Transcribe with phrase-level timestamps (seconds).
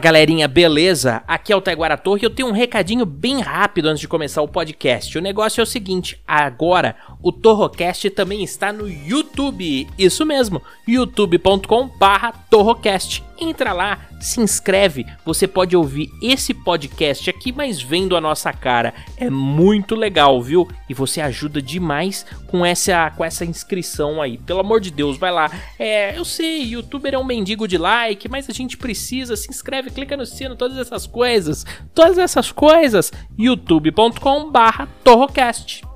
[0.00, 1.22] Fala galerinha, beleza?
[1.28, 4.40] Aqui é o Taiguara Torre e eu tenho um recadinho bem rápido antes de começar
[4.40, 5.18] o podcast.
[5.18, 9.86] O negócio é o seguinte, agora o Torrocast também está no YouTube.
[9.98, 13.22] Isso mesmo, youtube.com barra Torrocast.
[13.40, 18.92] Entra lá, se inscreve, você pode ouvir esse podcast aqui, mas vendo a nossa cara.
[19.16, 20.68] É muito legal, viu?
[20.88, 24.36] E você ajuda demais com essa, com essa inscrição aí.
[24.36, 25.50] Pelo amor de Deus, vai lá.
[25.78, 29.90] É, eu sei, youtuber é um mendigo de like, mas a gente precisa, se inscreve,
[29.90, 31.64] clica no sino, todas essas coisas.
[31.94, 35.89] Todas essas coisas, youtube.com barra Torrocast.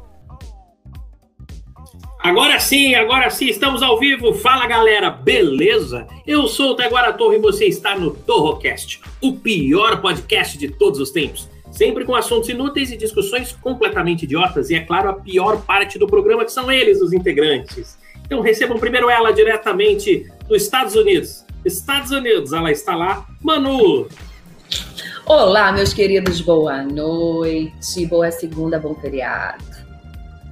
[2.25, 4.33] Agora sim, agora sim, estamos ao vivo.
[4.33, 6.07] Fala galera, beleza?
[6.27, 10.99] Eu sou o Taguara Torre e você está no Torrocast, o pior podcast de todos
[11.01, 11.47] os tempos.
[11.71, 16.07] Sempre com assuntos inúteis e discussões completamente idiotas, e é claro, a pior parte do
[16.07, 17.99] programa que são eles, os integrantes.
[18.25, 21.45] Então recebam primeiro ela diretamente dos Estados Unidos.
[21.63, 23.27] Estados Unidos, ela está lá.
[23.43, 24.09] Manu,
[25.27, 29.74] Olá, meus queridos, boa noite, boa segunda, bom feriado.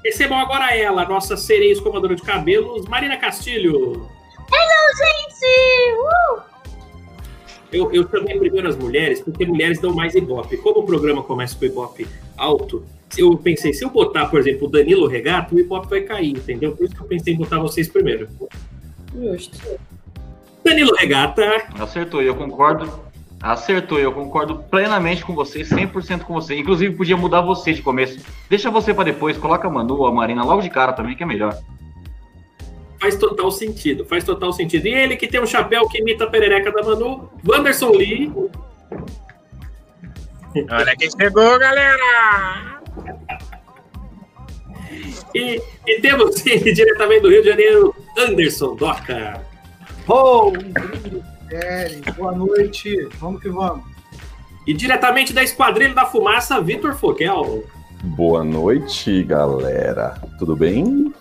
[0.04, 4.08] Recebam agora ela, nossa sereia escovadora de cabelos, Marina Castilho.
[4.94, 6.42] Gente, uh!
[7.72, 10.58] Eu, eu chamei primeiro as mulheres, porque mulheres dão mais ibope.
[10.58, 12.84] Como o programa começa com ibope alto,
[13.16, 16.76] eu pensei, se eu botar, por exemplo, o Danilo Regato, o ibope vai cair, entendeu?
[16.76, 18.28] Por isso que eu pensei em botar vocês primeiro.
[19.14, 19.58] Justo.
[20.62, 23.11] Danilo Regata, Acertou, e eu concordo.
[23.42, 26.56] Acertou, e eu concordo plenamente com você, 100% com você.
[26.56, 28.24] Inclusive, podia mudar você de começo.
[28.48, 31.24] Deixa você pra depois, coloca a Manu ou a Marina logo de cara também, que
[31.24, 31.58] é melhor.
[33.00, 34.86] faz total sentido, faz total sentido.
[34.86, 38.32] E ele que tem um chapéu que imita a perereca da Manu, Wanderson Lee.
[40.70, 42.80] Olha quem chegou, galera!
[45.34, 49.44] E, e temos ele diretamente do Rio de Janeiro, Anderson Doca.
[50.08, 50.52] Oh,
[52.16, 53.84] boa noite, vamos que vamos.
[54.66, 57.64] E diretamente da Esquadrilha da Fumaça, Vitor Foguel.
[58.04, 60.20] Boa noite, galera.
[60.38, 61.12] Tudo bem?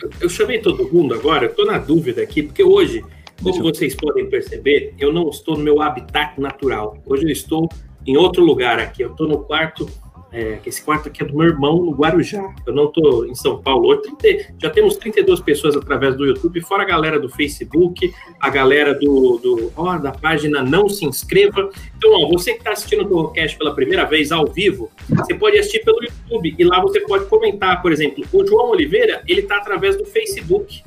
[0.00, 3.58] Eu, eu chamei todo mundo agora, eu tô na dúvida aqui, porque hoje, como Deixa
[3.60, 6.96] eu- vocês podem perceber, eu não estou no meu habitat natural.
[7.06, 7.68] Hoje eu estou
[8.06, 9.02] em outro lugar aqui.
[9.02, 9.88] Eu estou no quarto,
[10.30, 12.54] é, esse quarto aqui é do meu irmão no Guarujá.
[12.66, 13.88] Eu não estou em São Paulo.
[13.88, 18.50] Hoje 30 já temos 32 pessoas através do YouTube, fora a galera do Facebook, a
[18.50, 21.70] galera do, do ó, da página Não Se Inscreva.
[21.96, 25.58] Então, ó, você que está assistindo o Torrocast pela primeira vez ao vivo, você pode
[25.58, 29.56] assistir pelo YouTube e lá você pode comentar, por exemplo, o João Oliveira, ele está
[29.56, 30.82] através do Facebook.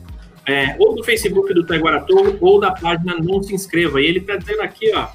[0.47, 4.01] É, ou do Facebook do Taiguaratorro ou da página Não Se Inscreva.
[4.01, 5.07] E ele tá dizendo aqui, ó.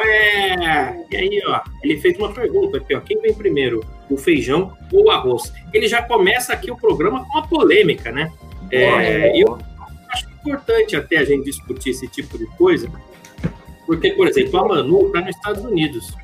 [0.00, 1.04] É?
[1.10, 3.00] E aí, ó, ele fez uma pergunta aqui, ó.
[3.00, 5.52] Quem vem primeiro, o feijão ou o arroz?
[5.72, 8.32] Ele já começa aqui o programa com uma polêmica, né?
[8.70, 9.58] É, eu
[10.10, 12.90] acho importante até a gente discutir esse tipo de coisa,
[13.86, 16.14] porque, por exemplo, a Manu tá nos Estados Unidos.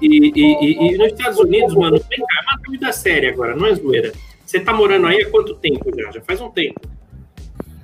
[0.00, 3.56] E, e- e- e nos Estados Unidos, mano, vem cá, é uma dúvida séria agora,
[3.56, 4.12] não é zoeira.
[4.46, 6.10] Você tá morando aí há quanto tempo já?
[6.12, 6.80] Já faz um tempo.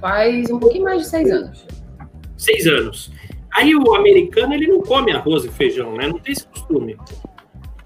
[0.01, 1.67] Faz um pouquinho mais de seis anos.
[2.37, 3.11] seis anos.
[3.57, 6.07] Aí o americano, ele não come arroz e feijão, né?
[6.07, 6.95] Não tem esse costume.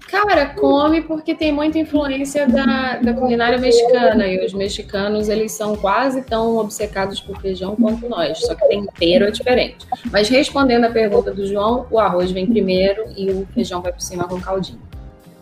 [0.09, 5.77] Cara, come porque tem muita influência da, da culinária mexicana e os mexicanos eles são
[5.77, 9.87] quase tão obcecados por feijão quanto nós, só que tempero é diferente.
[10.11, 14.01] Mas respondendo a pergunta do João, o arroz vem primeiro e o feijão vai por
[14.01, 14.81] cima com caldinho.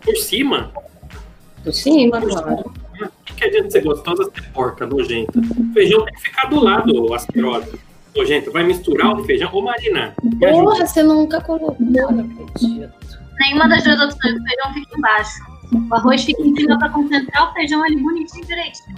[0.05, 0.71] Por cima,
[1.63, 2.71] Por cima, claro.
[3.01, 5.39] o que, adianta ser gostosa ser porca, nojenta?
[5.39, 7.88] O feijão tem que ficar do lado, asquerosa.
[8.15, 9.49] Nojenta, vai misturar o feijão.
[9.53, 10.63] Ô, Marina, me ajuda.
[10.63, 12.91] Porra, você nunca colocou, não acredito.
[13.39, 15.39] Nenhuma das duas opções, o feijão fica embaixo.
[15.89, 18.97] O arroz fica em cima para concentrar o feijão ali bonitinho direitinho.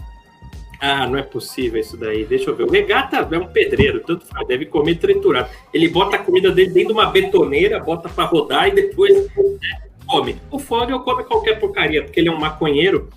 [0.79, 2.25] Ah, não é possível isso daí.
[2.25, 2.63] Deixa eu ver.
[2.63, 5.47] O regata é um pedreiro, tanto faz, deve comer triturado.
[5.71, 9.81] Ele bota a comida dele dentro de uma betoneira, bota pra rodar e depois né,
[10.07, 10.37] come.
[10.49, 13.09] O Fogel come qualquer porcaria, porque ele é um maconheiro,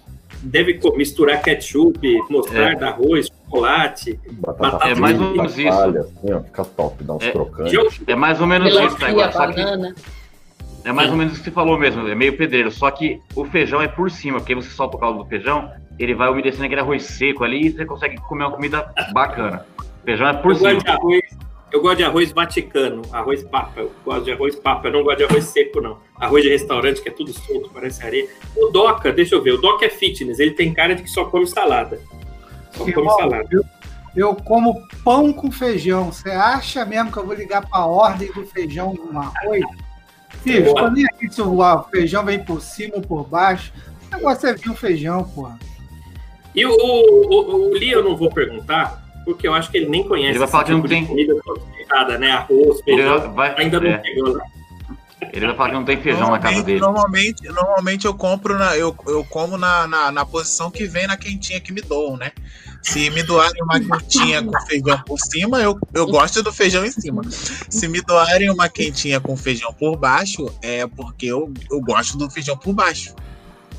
[0.44, 1.98] deve misturar ketchup,
[2.30, 4.18] mostarda, arroz, chocolate.
[4.32, 5.68] Batata É mais ou menos isso.
[5.68, 7.30] palha, assim, ó, fica top, dá uns É.
[7.32, 8.00] crocantes.
[8.06, 9.08] É mais ou menos isso, tá?
[9.08, 9.94] Agora, só que banana.
[10.84, 12.70] é mais ou menos o que você falou mesmo, é meio pedreiro.
[12.70, 16.14] Só que o feijão é por cima, porque você solta o caldo do feijão, ele
[16.14, 19.64] vai umedecendo aquele arroz seco ali e você consegue comer uma comida bacana.
[19.78, 20.80] O feijão é por eu gosto cima.
[20.82, 21.22] de arroz.
[21.74, 23.80] Eu gosto de arroz vaticano, arroz papa.
[23.80, 25.98] Eu gosto de arroz papa, eu não gosto de arroz seco, não.
[26.14, 28.28] Arroz de restaurante que é tudo solto, parece areia.
[28.56, 31.24] O Doca, deixa eu ver, o Doca é fitness, ele tem cara de que só
[31.24, 32.00] come salada.
[32.70, 33.48] Só come Irmão, salada.
[33.50, 33.64] eu,
[34.14, 36.12] eu como pão com feijão.
[36.12, 39.64] Você acha mesmo que eu vou ligar para a ordem do feijão no arroz?
[40.44, 43.72] Filho, tô nem aqui se o feijão vem por cima ou por baixo.
[44.06, 45.58] O negócio é vir o feijão, porra.
[46.54, 49.86] E o, o, o, o Lee eu não vou perguntar, porque eu acho que ele
[49.88, 51.34] nem conhece Ele vai falar que não tipo de tem- comida
[52.18, 52.30] né?
[52.32, 53.32] Arroz, feijão.
[53.34, 54.44] vai, Ainda não é, pegou lá.
[55.32, 56.80] ele vai falar que não tem feijão na casa Normalmente- dele.
[56.80, 61.16] Normalmente, normalmente eu compro na, eu, eu como na, na, na posição que vem na
[61.16, 62.32] quentinha que me doam, né?
[62.82, 66.90] Se me doarem uma quentinha com feijão por cima, eu, eu gosto do feijão em
[66.90, 67.22] cima.
[67.30, 72.28] Se me doarem uma quentinha com feijão por baixo, é porque eu, eu gosto do
[72.30, 73.14] feijão por baixo.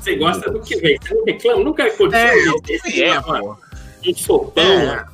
[0.00, 0.98] Você gosta do que vem?
[1.00, 1.62] Você não reclama?
[1.64, 3.02] Nunca aconteceu É, isso.
[3.02, 3.56] é, mano,
[4.06, 4.64] um sopão.
[4.64, 5.04] É.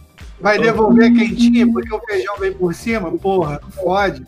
[0.42, 3.16] Vai devolver quentinha porque o feijão vem por cima?
[3.16, 4.26] Porra, não pode.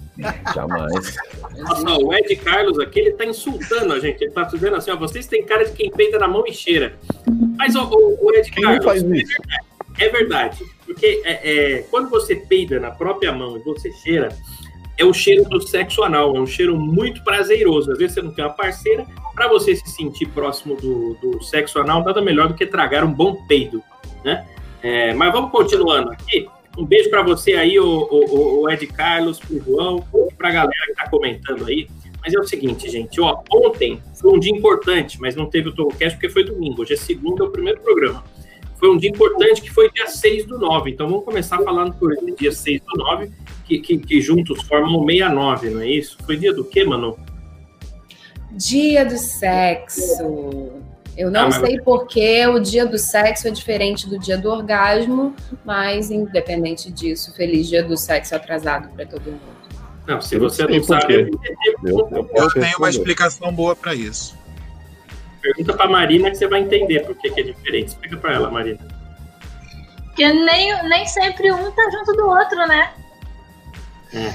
[0.54, 1.16] Jamais.
[1.58, 4.22] Nossa, o Ed Carlos aqui, ele tá insultando a gente.
[4.22, 6.96] Ele tá dizendo assim, ó, vocês têm cara de quem peida na mão e cheira.
[7.58, 9.32] Mas, ó, o, o Ed Quem Carlos, faz isso?
[9.98, 10.64] é verdade.
[10.86, 14.28] Porque é, é, quando você peida na própria mão e você cheira,
[14.96, 16.36] é o cheiro do sexo anal.
[16.36, 17.90] É um cheiro muito prazeroso.
[17.90, 19.04] Às vezes você não tem uma parceira.
[19.34, 23.12] Para você se sentir próximo do, do sexo anal, nada melhor do que tragar um
[23.12, 23.82] bom peido,
[24.24, 24.46] né?
[24.84, 26.46] É, mas vamos continuando aqui.
[26.76, 30.86] Um beijo para você aí, o, o, o Ed Carlos, pro João e pra galera
[30.88, 31.88] que tá comentando aí.
[32.22, 35.74] Mas é o seguinte, gente, ó, ontem foi um dia importante, mas não teve o
[35.74, 36.82] Torrocast porque foi domingo.
[36.82, 38.22] Hoje é segunda, é o primeiro programa.
[38.76, 40.90] Foi um dia importante que foi dia 6 do 9.
[40.90, 43.30] Então vamos começar falando por dia 6 do 9,
[43.64, 46.18] que, que, que juntos formam o 69, não é isso?
[46.26, 47.18] Foi dia do quê, Manu?
[48.52, 50.84] Dia do sexo.
[51.16, 54.50] Eu não Ah, mas- sei porque o dia do sexo é diferente do dia do
[54.50, 55.34] orgasmo,
[55.64, 59.54] mas independente disso, feliz dia do sexo atrasado para todo mundo.
[60.06, 61.30] Não, se você não sabe, eu
[61.84, 64.36] Eu, eu Eu tenho uma explicação boa pra isso.
[65.40, 67.88] pergunta pra Marina que você vai entender por que, que é diferente.
[67.88, 68.78] Explica pra ela, Marina.
[70.06, 72.92] Porque nem, nem sempre um tá junto do outro, né?
[74.12, 74.32] É.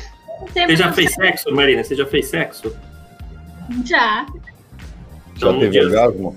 [0.67, 1.83] Você já fez sexo, Marina?
[1.83, 2.75] Você já fez sexo?
[3.85, 4.25] Já.
[5.35, 6.35] Já no teve dia- orgasmo?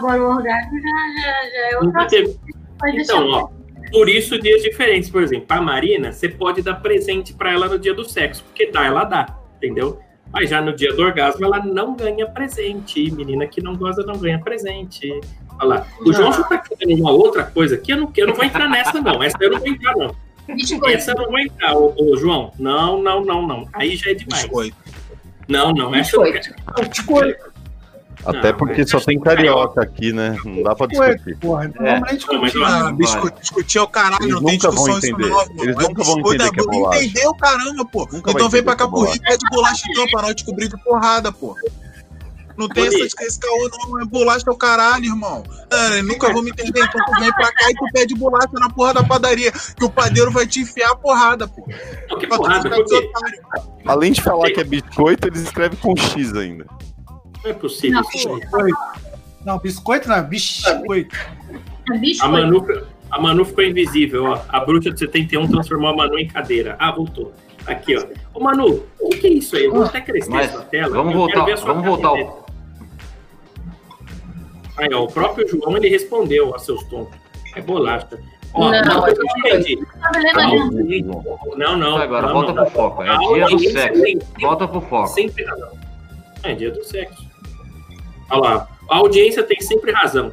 [0.00, 2.40] Agora o orgasmo já, já, já é outra teve.
[2.86, 3.22] Então, deixar.
[3.22, 3.50] ó,
[3.92, 5.10] por isso dias diferentes.
[5.10, 8.70] Por exemplo, a Marina, você pode dar presente pra ela no dia do sexo, porque
[8.70, 10.00] dá, ela dá, entendeu?
[10.32, 13.10] Mas já no dia do orgasmo, ela não ganha presente.
[13.10, 15.20] Menina que não gosta não ganha presente.
[15.58, 15.86] Olha lá.
[16.00, 18.68] O João já tá querendo uma outra coisa aqui, eu não, eu não vou entrar
[18.68, 19.22] nessa, não.
[19.22, 20.16] Essa eu não vou entrar, não.
[20.54, 20.96] Biscoito.
[20.96, 22.52] Essa eu não vou entrar, ô, ô, João.
[22.58, 23.68] Não, não, não, não.
[23.74, 24.42] Aí já é demais.
[24.44, 24.76] Biscoito.
[25.48, 27.49] Não, não, essa eu não quero.
[28.24, 30.36] Até Não, porque mas- só tem carioca aqui, né?
[30.44, 31.36] Não dá pra discutir.
[31.38, 32.00] Porra, não É.
[32.00, 32.52] vamos nem Não, mas
[32.98, 33.78] discutir.
[33.78, 35.28] Ah, é o caralho, Eles não tem nunca vão discussão isso entender.
[35.30, 35.64] não.
[35.64, 37.04] Eles É nunca vão entender que é bolacha.
[37.04, 38.08] Entendeu, caramba, pô.
[38.12, 40.68] Nunca então vem pra é cá pro Rio e pede bolacha então pra nós descobrir
[40.68, 41.56] de porrada, pô.
[42.58, 45.42] Não tem essa, esse caô não, é bolacha é o caralho, irmão.
[45.72, 48.50] Ah, eu nunca vou me entender, então tu vem pra cá e tu pede bolacha
[48.52, 51.66] na porra da padaria, que o padeiro vai te enfiar a porrada, pô.
[52.10, 52.70] Não, que Pra tu porrada.
[53.86, 56.66] Além de falar que é biscoito, eles escrevem com X ainda.
[57.44, 58.40] Não é possível Não, isso aí.
[58.40, 58.76] Biscoito.
[59.44, 61.16] Não, biscoito não, biscoito.
[61.90, 62.32] É A biscoito.
[62.32, 62.66] Manu,
[63.10, 64.40] a Manu ficou invisível, ó.
[64.48, 66.76] A bruxa de 71 transformou a Manu em cadeira.
[66.78, 67.32] Ah, voltou.
[67.66, 68.04] Aqui, ó.
[68.34, 69.64] Ô, Manu, o que é isso aí?
[69.64, 70.94] Eu vou até crescer Mas essa tela.
[70.94, 72.46] vamos voltar- vamos voltar ao-.
[74.76, 77.18] Aí, ó, o próprio João, ele respondeu a seus tontos.
[77.54, 78.18] É bolacha.
[78.54, 79.78] Ó, Não, que eu entendi.
[80.00, 80.10] Tá
[80.46, 80.70] não.
[81.56, 81.96] Não, não.
[81.98, 82.64] Agora, não, volta não.
[82.64, 83.02] pro foco.
[83.02, 84.02] É dia do sexo.
[84.40, 85.08] Volta pro foco.
[85.08, 85.70] Sempre razão.
[86.42, 87.29] É dia do sexo.
[88.30, 88.68] Olha lá.
[88.88, 90.32] A audiência tem sempre razão.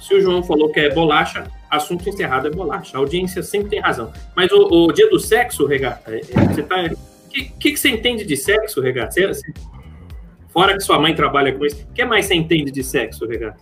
[0.00, 2.96] Se o João falou que é bolacha, assunto encerrado é bolacha.
[2.96, 4.12] A audiência sempre tem razão.
[4.36, 6.76] Mas o, o dia do sexo, Regata, é- é- você tá.
[6.84, 9.12] O que, que, que você entende de sexo, Regata?
[9.12, 9.52] Você- você-
[10.48, 13.58] Fora que sua mãe trabalha com isso, o que mais você entende de sexo, Regata?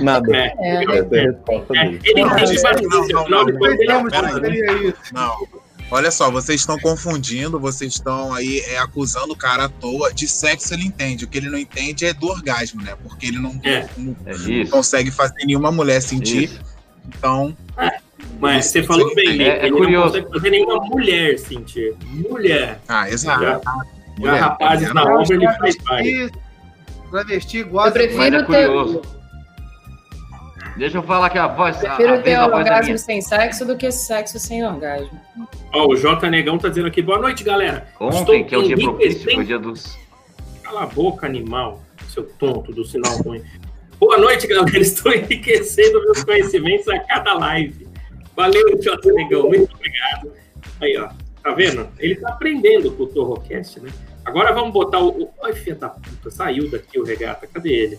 [0.00, 0.36] Nada.
[0.36, 0.52] É.
[0.58, 0.84] É.
[0.84, 2.28] É É, Não,
[3.08, 4.56] não, não, não, é Respeitamos pera que aí.
[4.56, 5.14] seria isso.
[5.14, 5.46] Não.
[5.90, 10.12] Olha só, vocês estão confundindo, vocês estão aí é, acusando o cara à toa.
[10.12, 11.24] De sexo ele entende.
[11.24, 12.94] O que ele não entende é do orgasmo, né?
[13.02, 13.86] Porque ele não, É.
[13.96, 14.70] não É isso.
[14.70, 16.44] consegue fazer nenhuma mulher sentir.
[16.44, 16.60] Isso.
[17.08, 17.56] Então,
[18.38, 20.06] Mas você falou bem, ele, É- é ele não curioso.
[20.12, 21.96] consegue fazer nenhuma mulher sentir.
[22.04, 22.80] Mulher.
[22.86, 23.42] ah, exato.
[23.42, 23.60] Já,
[24.18, 25.20] Mulher, rapazes mulher na não.
[25.22, 26.30] obra ele faz vários.
[27.10, 27.98] Travesti, Eu gosta.
[27.98, 29.02] Mas prefiro é ter, curioso.
[30.78, 31.76] Deixa eu falar que a voz.
[31.84, 35.20] A, a prefiro vez ter é orgasmo sem sexo do que sexo sem orgasmo.
[35.74, 37.88] Ó, o J Negão tá dizendo aqui, boa noite, galera.
[37.98, 39.98] Ontem, que é o dia propício, foi o dia dos.
[40.62, 43.42] Cala a boca, animal, seu tonto do sinal ruim.
[43.98, 44.70] Boa noite, galera.
[44.78, 47.88] Estou enriquecendo meus conhecimentos a cada live.
[48.36, 50.32] Valeu, Jota Negão, muito obrigado.
[50.80, 51.08] Aí, ó,
[51.42, 51.88] tá vendo?
[51.98, 53.90] Ele tá aprendendo com o Torrocast, né?
[54.24, 55.24] Agora vamos botar o.
[55.24, 55.30] o...
[55.42, 57.48] Ai, filha da puta, saiu daqui o regata.
[57.48, 57.98] Cadê ele?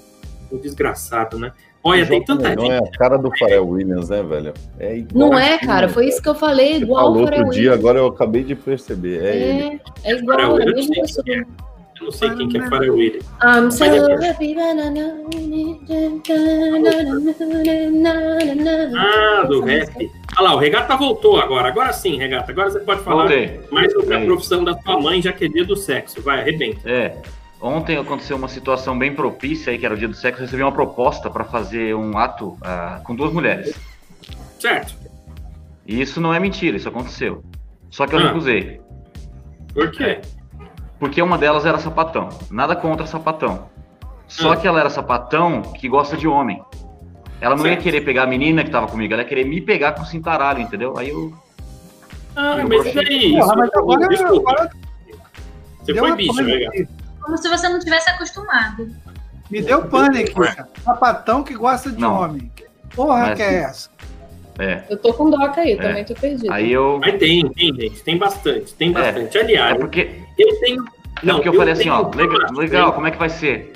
[0.49, 1.51] O desgraçado, né?
[1.83, 2.71] Olha, tem tanta Não gente.
[2.73, 4.53] é a cara do Pharrell Williams, né, velho?
[4.79, 5.29] É igual.
[5.31, 8.07] Não é, cara, foi isso que eu falei, Você igual falou outro dia, agora eu
[8.07, 9.23] acabei de perceber.
[9.23, 9.81] É, ele.
[10.03, 11.23] É, é igual, Pharrell é a mesma eu pessoa.
[11.25, 13.25] sei Eu não sei quem que é Pharrell Williams.
[13.43, 14.55] I'm so é- happy,
[18.97, 20.11] Ah, do rap.
[20.37, 21.67] Olha lá, o Regata voltou agora.
[21.67, 22.51] Agora sim, Regata.
[22.51, 23.59] Agora você pode falar Voltei.
[23.71, 26.21] mais sobre a profissão da sua mãe, já que é dia do sexo.
[26.21, 26.89] Vai, arrebenta.
[26.89, 27.15] É.
[27.61, 30.39] Ontem aconteceu uma situação bem propícia aí, que era o dia do sexo.
[30.41, 33.75] Eu recebi uma proposta para fazer um ato ah, com duas mulheres.
[34.59, 34.93] Certo.
[35.85, 37.43] E isso não é mentira, isso aconteceu.
[37.89, 38.27] Só que eu Ah.
[38.27, 38.79] recusei.
[39.73, 40.21] Por quê?
[40.99, 42.29] Porque uma delas era sapatão.
[42.49, 43.69] Nada contra sapatão.
[44.27, 44.57] Só Ah.
[44.57, 46.63] que ela era sapatão que gosta de homem.
[47.41, 47.83] Ela não ia Certo.
[47.83, 50.97] querer pegar a menina que tava comigo, ela ia querer me pegar com cintaralho, entendeu?
[50.97, 51.33] Aí eu.
[52.35, 52.93] Ah, Eu mas gostei.
[53.05, 53.31] daí?
[53.31, 54.51] Porra, Isso, mas agora, desculpa.
[54.51, 54.69] agora
[55.79, 56.87] Você deu foi bicho, aqui.
[57.21, 58.89] Como se você não tivesse acostumado.
[59.49, 60.69] Me deu cara.
[60.83, 62.21] Sapatão que gosta de Não.
[62.21, 62.51] homem.
[62.55, 63.89] Que Porra Mas- que é essa?
[64.59, 64.83] É.
[64.89, 66.53] Eu tô com doca aí, também tô perdida.
[66.53, 66.99] Aí eu.
[66.99, 68.03] Mas tem, tem, gente.
[68.03, 68.73] Tem bastante.
[68.73, 69.37] Tem bastante.
[69.37, 70.21] É Aliás, porque.
[70.37, 70.83] eu tenho.
[71.23, 73.71] Não, porque eu, falei assim, ó, legal, legal, como é que vai ser?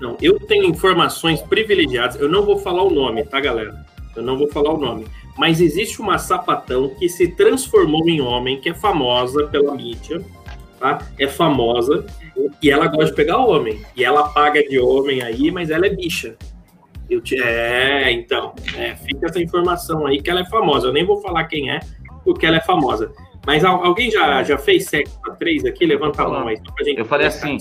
[0.00, 2.16] Não, eu tenho informações privilegiadas.
[2.20, 3.84] Eu não vou falar o nome, tá, galera?
[4.16, 5.06] Eu não vou falar o nome.
[5.36, 10.20] Mas existe uma sapatão que se transformou em homem, que é famosa pela mídia,
[10.80, 10.98] tá?
[11.18, 12.04] É famosa
[12.62, 13.84] e ela gosta de pegar homem.
[13.94, 16.34] E ela paga de homem aí, mas ela é bicha.
[17.08, 17.40] Eu te...
[17.40, 20.88] É, então, é, fica essa informação aí que ela é famosa.
[20.88, 21.80] Eu nem vou falar quem é,
[22.24, 23.12] porque ela é famosa.
[23.46, 25.84] Mas al- alguém já, já fez sexo pra três aqui?
[25.84, 26.56] Levanta a mão aí.
[26.56, 27.58] só pra gente Eu falei assim.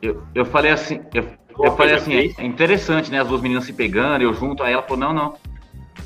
[0.00, 1.26] Eu, eu falei assim, eu,
[1.62, 2.38] eu falei assim, fez?
[2.38, 3.20] é interessante, né?
[3.20, 5.34] As duas meninas se pegando, eu junto, aí ela falou, não, não.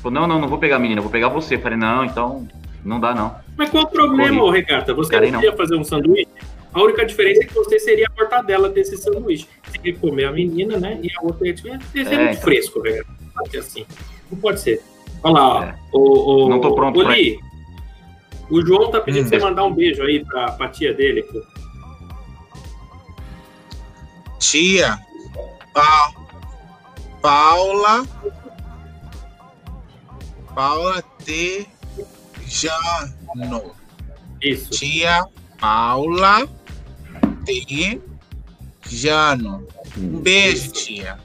[0.01, 1.55] Falou, não, não, não vou pegar a menina, eu vou pegar você.
[1.55, 2.45] Eu falei, não, então
[2.85, 3.35] não dá, não.
[3.57, 4.93] Mas qual o problema, ô, Regata?
[4.93, 6.27] Você Carei, não queria fazer um sanduíche?
[6.73, 9.47] A única diferença é que você seria a mortadela desse sanduíche.
[9.65, 10.99] Você ia comer a menina, né?
[11.01, 12.41] E a outra ia te ia ser É, muito então.
[12.43, 12.81] fresco.
[12.81, 13.85] Pode ser assim.
[14.31, 14.81] Não pode ser.
[15.23, 15.63] Olha lá, ó.
[15.63, 15.75] É.
[15.93, 17.39] O, o, Não tô pronto o Li,
[18.49, 19.29] o João tá pedindo Hum.
[19.29, 21.23] pra você mandar um beijo aí pra, pra tia dele.
[21.23, 21.41] pô.
[24.39, 24.99] Tia.
[25.73, 26.11] Pa-
[27.21, 28.05] Paula.
[30.53, 31.03] Paula
[32.45, 33.71] Tejano.
[34.41, 34.69] Isso.
[34.71, 35.25] Tia
[35.59, 36.47] Paula
[38.85, 39.67] Tejano.
[39.97, 41.17] Um beijo, tia.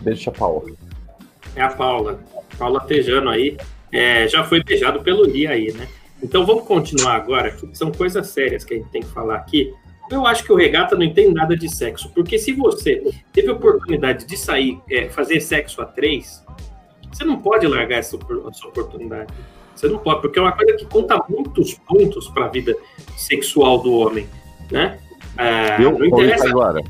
[0.00, 0.64] Deixa a pau.
[1.56, 2.20] É a Paula.
[2.58, 3.56] Paula Tejano aí.
[3.90, 5.88] É, já foi beijado pelo Li aí, né?
[6.22, 9.72] Então vamos continuar agora, que são coisas sérias que a gente tem que falar aqui.
[10.10, 13.02] Eu acho que o regata não entende nada de sexo, porque se você
[13.32, 16.44] teve a oportunidade de sair, é, fazer sexo a três,
[17.10, 19.32] você não pode largar essa, essa oportunidade.
[19.74, 22.76] Você não pode, porque é uma coisa que conta muitos pontos para a vida
[23.16, 24.28] sexual do homem,
[24.70, 24.98] né?
[25.36, 25.98] Ah, Viu?
[25.98, 26.80] não interessa Itaguara,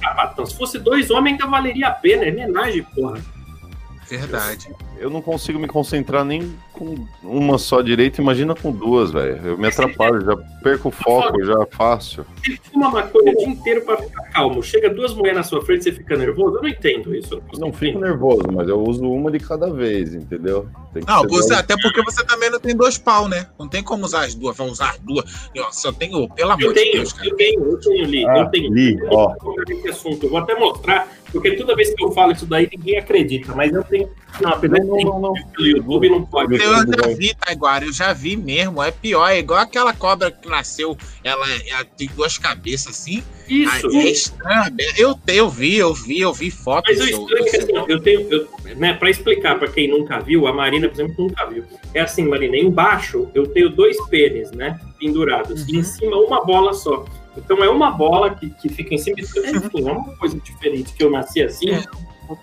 [0.00, 0.46] sapatão.
[0.46, 2.24] Se fosse dois homens, ainda valeria a pena.
[2.24, 3.18] É homenagem, porra.
[4.08, 4.68] Verdade.
[4.98, 9.36] eu não consigo me concentrar nem com uma só direita, imagina com duas, velho.
[9.44, 12.24] Eu me atrapalho, já perco o foco, já fácil.
[12.44, 14.62] Você fuma maconha o dia inteiro pra ficar calmo.
[14.62, 16.56] Chega duas mulheres na sua frente e você fica nervoso?
[16.56, 17.34] Eu não entendo isso.
[17.52, 20.68] Eu Não fico nervoso, mas eu uso uma de cada vez, entendeu?
[20.92, 23.46] Tem que Não, você, até porque você também não tem dois pau, né?
[23.58, 24.56] Não tem como usar as duas.
[24.56, 25.50] Vai usar as duas.
[25.54, 27.28] Eu só tenho, pelo amor Eu de tenho, Deus, cara.
[27.28, 28.26] eu tenho, eu tenho, Li.
[28.26, 28.72] Ah, eu tenho.
[28.72, 29.34] Li, Eu ó.
[29.90, 30.24] assunto.
[30.26, 33.54] Eu vou até mostrar, porque toda vez que eu falo isso daí, ninguém acredita.
[33.54, 34.08] Mas eu tenho.
[34.40, 36.54] Não, apesar Não, de não, não, pelo YouTube, não pode.
[36.54, 38.82] Eu já vi, Taiguara, eu já vi mesmo.
[38.82, 43.22] É pior, é igual aquela cobra que nasceu, ela, ela tem duas cabeças assim.
[43.48, 43.88] Isso.
[43.88, 44.76] Aí é estranho.
[44.96, 46.96] Eu, eu vi, eu vi, eu vi fotos.
[46.96, 49.88] Mas o eu- estranho é que assim, eu tenho, eu, né, para explicar para quem
[49.88, 51.64] nunca viu, a Marina, por exemplo, nunca viu.
[51.94, 56.72] É assim, Marina, embaixo eu tenho dois pênis, né, pendurados, e em cima uma bola
[56.74, 57.04] só.
[57.38, 61.02] Então é uma bola que, que fica em cima, enfim, é uma coisa diferente que
[61.02, 61.66] eu nasci assim,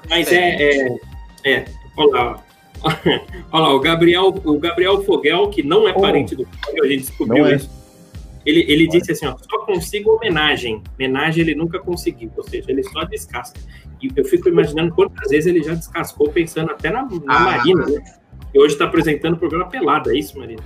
[0.10, 0.98] mas é, é,
[1.44, 1.66] é,
[1.98, 2.44] olha lá,
[3.52, 6.02] olha lá, o Gabriel, o Gabriel Fogel, que não é Oh.
[6.02, 7.56] parente do Fogel, a gente descobriu é.
[7.56, 7.70] isso.
[8.46, 10.84] Ele, ele disse assim, ó, só consigo homenagem.
[10.94, 13.60] Homenagem ele nunca conseguiu, ou seja, ele só descasca.
[14.00, 17.40] E eu fico imaginando quantas vezes ele já descascou pensando até na, na Ah.
[17.40, 18.04] Marina, né?
[18.54, 20.62] E hoje está apresentando o programa pelado, é isso, Marina?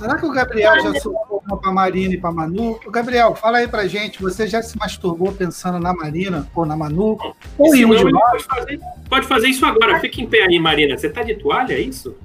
[0.00, 2.80] Será que o Gabriel já soltou uma pra Marina e pra Manu?
[2.86, 4.22] Ô, Gabriel, fala aí pra gente.
[4.22, 7.18] Você já se masturbou pensando na Marina ou na Manu?
[7.58, 8.30] Ou em um de nós?
[8.30, 8.80] pode fazer,
[9.10, 10.00] pode fazer isso agora.
[10.00, 10.96] Fica em pé aí, Marina.
[10.96, 12.16] Você tá de toalha, é isso?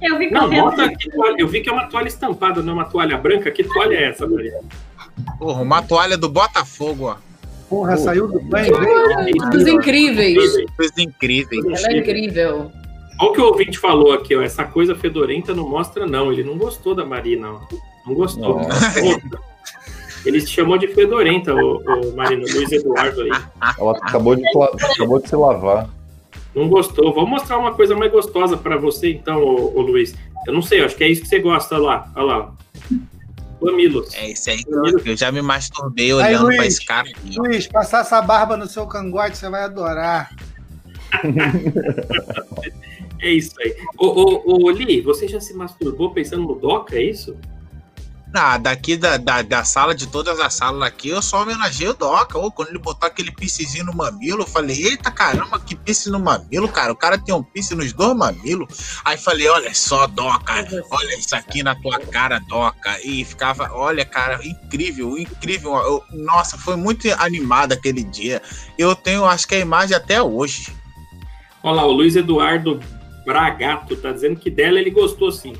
[0.00, 1.36] Eu vi Não, que toalha.
[1.36, 3.50] Eu vi que é uma toalha estampada, não é uma toalha branca.
[3.50, 4.60] Que toalha é essa, Marina?
[5.38, 7.16] Porra, uma toalha do Botafogo, ó.
[7.68, 8.72] Porra, saiu do banho.
[9.50, 10.66] Coisas incríveis.
[10.74, 11.76] Coisa incrível.
[11.76, 12.72] Ela é incrível.
[13.20, 14.42] Olha o que o ouvinte falou aqui, ó.
[14.42, 16.32] Essa coisa fedorenta não mostra, não.
[16.32, 17.60] Ele não gostou da Marina, ó.
[18.06, 18.60] Não gostou.
[20.24, 23.30] Ele se chamou de fedorenta, o, o Marina, o Luiz Eduardo aí.
[23.78, 24.42] Ela acabou de,
[24.92, 25.88] acabou de se lavar.
[26.54, 27.12] Não gostou.
[27.14, 30.14] Vou mostrar uma coisa mais gostosa pra você, então, ô, ô, Luiz.
[30.46, 31.74] Eu não sei, acho que é isso que você gosta.
[31.76, 32.52] Olha lá, olha lá.
[33.60, 34.14] Mamilos.
[34.14, 34.62] É isso aí.
[34.68, 36.74] eu- já me masturbei Aí, olhando pra Luiz.
[36.74, 37.08] esse cara.
[37.36, 40.30] Luiz, passar essa barba no seu cangote, você vai adorar.
[43.20, 43.74] É isso aí.
[43.96, 47.36] Ô, ô, ô, Li, você já se masturbou pensando no Doca, é isso?
[48.34, 51.94] Ah, daqui da, da, da sala, de todas as salas aqui, eu só homenageei o
[51.94, 52.38] Doca.
[52.38, 56.20] Ô, quando ele botou aquele piscezinho no mamilo, eu falei, eita caramba, que pisse no
[56.20, 56.92] mamilo, cara.
[56.92, 59.00] O cara tem um pisse nos dois mamilos.
[59.02, 60.52] Aí falei, olha só, Doca,
[60.90, 62.98] olha isso aqui na tua cara, Doca.
[63.02, 65.74] E ficava, olha, cara, incrível, incrível.
[65.76, 68.42] Eu- nossa, foi muito animado aquele dia.
[68.76, 70.76] Eu tenho, acho que a imagem até hoje.
[71.62, 72.78] Olha lá, o Luiz Eduardo
[73.28, 75.52] Bragato tá dizendo que dela ele gostou sim.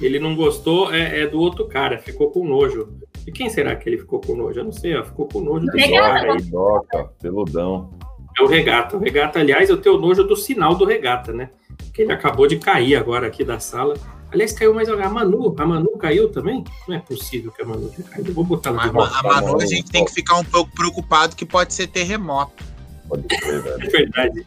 [0.00, 2.88] Ele não gostou, é, é do outro cara, ficou com nojo.
[3.26, 4.60] E quem será que ele ficou com nojo?
[4.60, 6.42] Eu não sei, ó, ficou com nojo cara aí.
[6.42, 7.90] Doca, peludão.
[8.38, 8.96] É o Regata.
[8.96, 11.50] O Regata, aliás, eu tenho nojo do sinal do Regata, né?
[11.92, 13.94] Que ele acabou de cair agora aqui da sala.
[14.30, 15.04] Aliás, caiu mais alguém.
[15.04, 16.62] A Manu, a Manu caiu também?
[16.86, 18.32] Não é possível que a Manu tenha caído.
[18.32, 19.18] Vou botar lá volta.
[19.18, 22.62] a Manu, a gente tem que ficar um pouco preocupado que pode ser terremoto.
[23.08, 23.82] Pode ser, velho.
[23.82, 24.46] É verdade.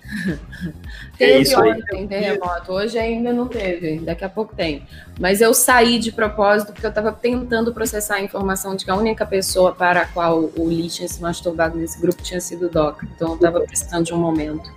[1.24, 1.72] É Teve isso aí.
[1.72, 4.84] ontem terremoto, hoje ainda não teve, daqui a pouco tem.
[5.20, 8.96] Mas eu saí de propósito porque eu estava tentando processar a informação de que a
[8.96, 12.70] única pessoa para a qual o Lee tinha se masturbado nesse grupo tinha sido o
[12.70, 13.04] Doc.
[13.16, 14.70] Então eu estava precisando de um momento.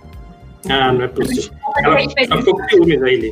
[0.69, 1.51] Ah, não é possível.
[1.83, 3.31] Ela tá um ciúmes aí, Lê.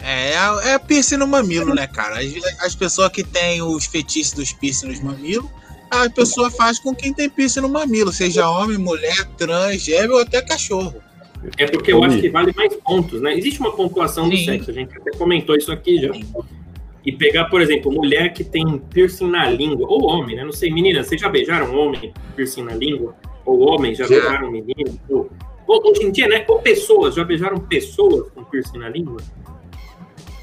[0.00, 0.34] É,
[0.72, 2.18] é piercing no mamilo, né, cara?
[2.18, 5.50] As, as pessoas que têm os fetiches dos piercing nos mamilos,
[5.90, 10.20] a pessoa faz com quem tem piercing no mamilo, seja homem, mulher, trans, gêmeo ou
[10.20, 11.02] até cachorro.
[11.56, 13.34] É porque eu acho que vale mais pontos, né?
[13.34, 14.44] Existe uma pontuação do Sim.
[14.44, 16.10] sexo, a gente até comentou isso aqui já.
[17.04, 20.44] E pegar, por exemplo, mulher que tem piercing na língua, ou homem, né?
[20.44, 23.14] Não sei, meninas, vocês já beijaram homem com piercing na língua?
[23.46, 24.10] Ou homens já Já.
[24.10, 24.98] beijaram menino?
[25.08, 25.30] Ou,
[25.90, 26.44] hoje em dia, né?
[26.48, 29.18] Ou pessoas, já beijaram pessoas com piercing na língua?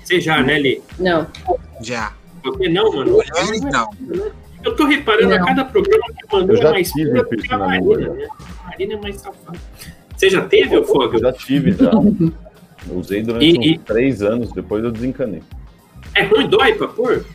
[0.03, 0.81] Você já, né, Lê?
[0.97, 1.27] Não,
[1.81, 2.13] Já.
[2.43, 3.11] Você não, mano?
[3.11, 3.89] Mulheres, não.
[4.63, 5.45] Eu tô reparando a Não.
[5.45, 8.13] cada programa que mandou Eu já é mais tive do piercing a na língua, Marina,
[8.13, 8.27] né?
[8.59, 9.59] A Marina é mais safada.
[10.15, 11.17] Você já teve, Eu Fogo?
[11.19, 11.91] já tive, já.
[11.91, 15.41] Eu usei durante E- uns e- três anos, depois eu desencanei.
[16.15, 17.25] É ruim, dói pra pôr?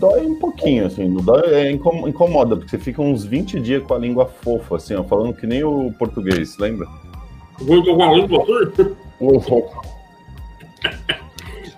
[0.00, 3.82] Dói um pouquinho, assim, não dói, é, incom- incomoda, porque você fica uns 20 dias
[3.82, 6.86] com a língua fofa, assim, ó, falando que nem o português, lembra?
[7.58, 8.72] Pôr?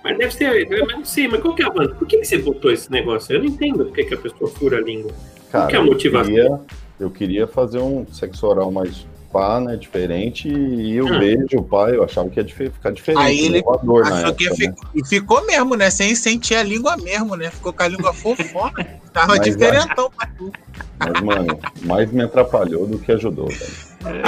[0.03, 1.71] Mas deve ser, eu não sei, mas qual que é a?
[1.71, 3.35] Por que, que você botou esse negócio?
[3.35, 5.11] Eu não entendo por que, que a pessoa fura a língua.
[5.51, 6.33] Cara, que é a eu motivação?
[6.33, 6.59] queria,
[6.99, 11.19] eu queria fazer um sexo oral mais pá, né, diferente, e o Ah.
[11.19, 13.21] beijo, pá, eu achava que ia ficar diferente.
[13.23, 14.75] Aí ele inovador na Achou que época, ia né?
[14.93, 15.89] fi- E ficou mesmo, né?
[15.89, 17.49] Sem sentir a língua mesmo, né?
[17.51, 18.73] Ficou com a língua fofona.
[19.13, 20.51] Tava Mas, diferentão pra tu.
[20.99, 23.87] Mas, mano, mais me atrapalhou do que ajudou, velho.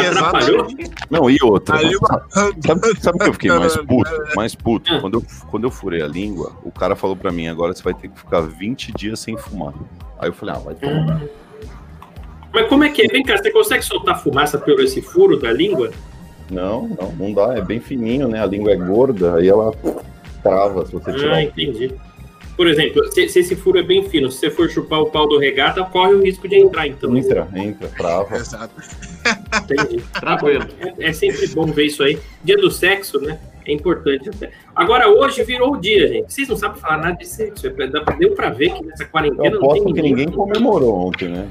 [0.10, 0.68] Atrapalhou?
[1.10, 1.82] Não, e outra.
[1.82, 4.12] Língua- Sabe, sabe o que eu fiquei mais puto?
[4.36, 5.00] Mais puto.
[5.00, 7.94] Quando eu, quando eu furei a língua, o cara falou pra mim, agora você vai
[7.94, 9.74] ter que ficar 20 dias sem fumar.
[10.18, 11.22] Aí eu falei, ah, vai tomar.
[12.54, 13.08] Mas como é que é?
[13.08, 15.92] Vem cá, você consegue soltar fumaça pelo esse furo da língua?
[16.50, 18.42] Não, não, não dá, é bem fininho, né?
[18.42, 19.72] A língua é gorda, aí ela
[20.42, 21.44] trava se você Ah, tirar.
[21.44, 21.94] entendi.
[22.58, 25.28] Por exemplo, se, se esse furo é bem fino, se você for chupar o pau
[25.30, 27.16] do regata, corre o risco de entrar, então.
[27.16, 28.36] Entra, entra, trava.
[28.36, 28.74] Exato.
[29.64, 30.04] Entendi.
[30.20, 30.66] Tranquilo.
[30.80, 32.20] É, é sempre bom ver isso aí.
[32.44, 33.40] Dia do sexo, né?
[33.66, 34.52] É importante até.
[34.76, 36.34] Agora, hoje virou o dia, gente.
[36.34, 37.66] Vocês não sabem falar nada de sexo.
[37.68, 37.70] É
[38.18, 41.48] Deu pra ver que nessa quarentena Eu não tem que ninguém comemorou ontem, né?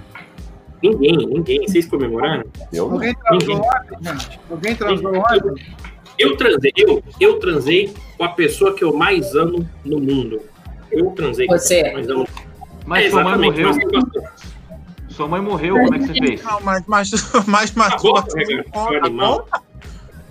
[0.83, 1.67] Ninguém, ninguém.
[1.67, 2.45] Vocês comemoraram?
[2.73, 2.95] Eu não.
[2.95, 3.71] Alguém transou Ninguém.
[3.71, 4.41] ontem, gente?
[4.51, 5.67] Alguém transou ontem?
[6.19, 10.41] Eu transei, eu, eu transei com a pessoa que eu mais amo no mundo.
[10.91, 11.83] Eu transei com a Você.
[11.83, 12.29] pessoa que eu mais amo.
[12.87, 13.91] Mas É, sua mãe exatamente, morreu.
[14.13, 16.43] mas- Sua mãe morreu, como é que você fez?
[16.43, 17.11] Não, mas, mas,
[17.47, 19.63] mas bom, masturbação conta?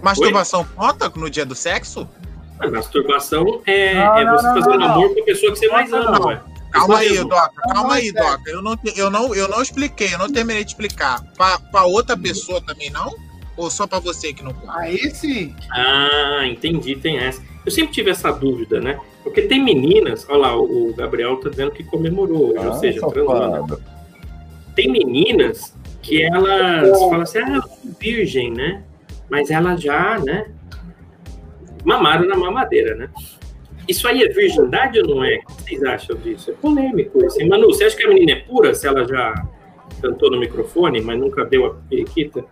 [0.01, 2.07] Masturbação conta no dia do sexo?
[2.59, 5.67] A masturbação é, Não, é você não, fazer não, amor com a pessoa que você
[5.67, 6.25] mais Não, ama, não.
[6.27, 6.41] ué.
[6.79, 7.17] Calma aí.
[7.17, 8.11] Doca, calma aí.
[8.11, 8.41] Doca.
[8.47, 11.23] Eu não, eu, não, eu não expliquei, eu não terminei de explicar.
[11.35, 13.13] Pra, pra outra pessoa também não?
[13.55, 14.71] Ou só pra você que não conta?
[14.79, 15.55] Aí sim.
[15.71, 17.41] Ah, entendi, tem essa.
[17.65, 18.99] Eu sempre tive essa dúvida, né?
[19.23, 22.99] Porque tem meninas, olha lá, o Gabriel tá dizendo que comemorou hoje, ou Ah, seja,
[23.07, 23.39] transou.
[23.49, 23.55] né?
[23.57, 23.83] safado.
[24.75, 28.83] Tem meninas que elas falam assim, ah, eu sou virgem, né?
[29.29, 30.49] Mas elas já, né?
[31.83, 33.09] Mamaram na mamadeira, né?
[33.87, 35.37] Isso aí é virgindade ou não é?
[35.37, 36.51] O que vocês acham disso?
[36.51, 37.45] É polêmico isso.
[37.47, 39.33] Manu, você acha que a menina é pura se ela já
[40.01, 42.43] cantou no microfone, mas nunca deu a periquita?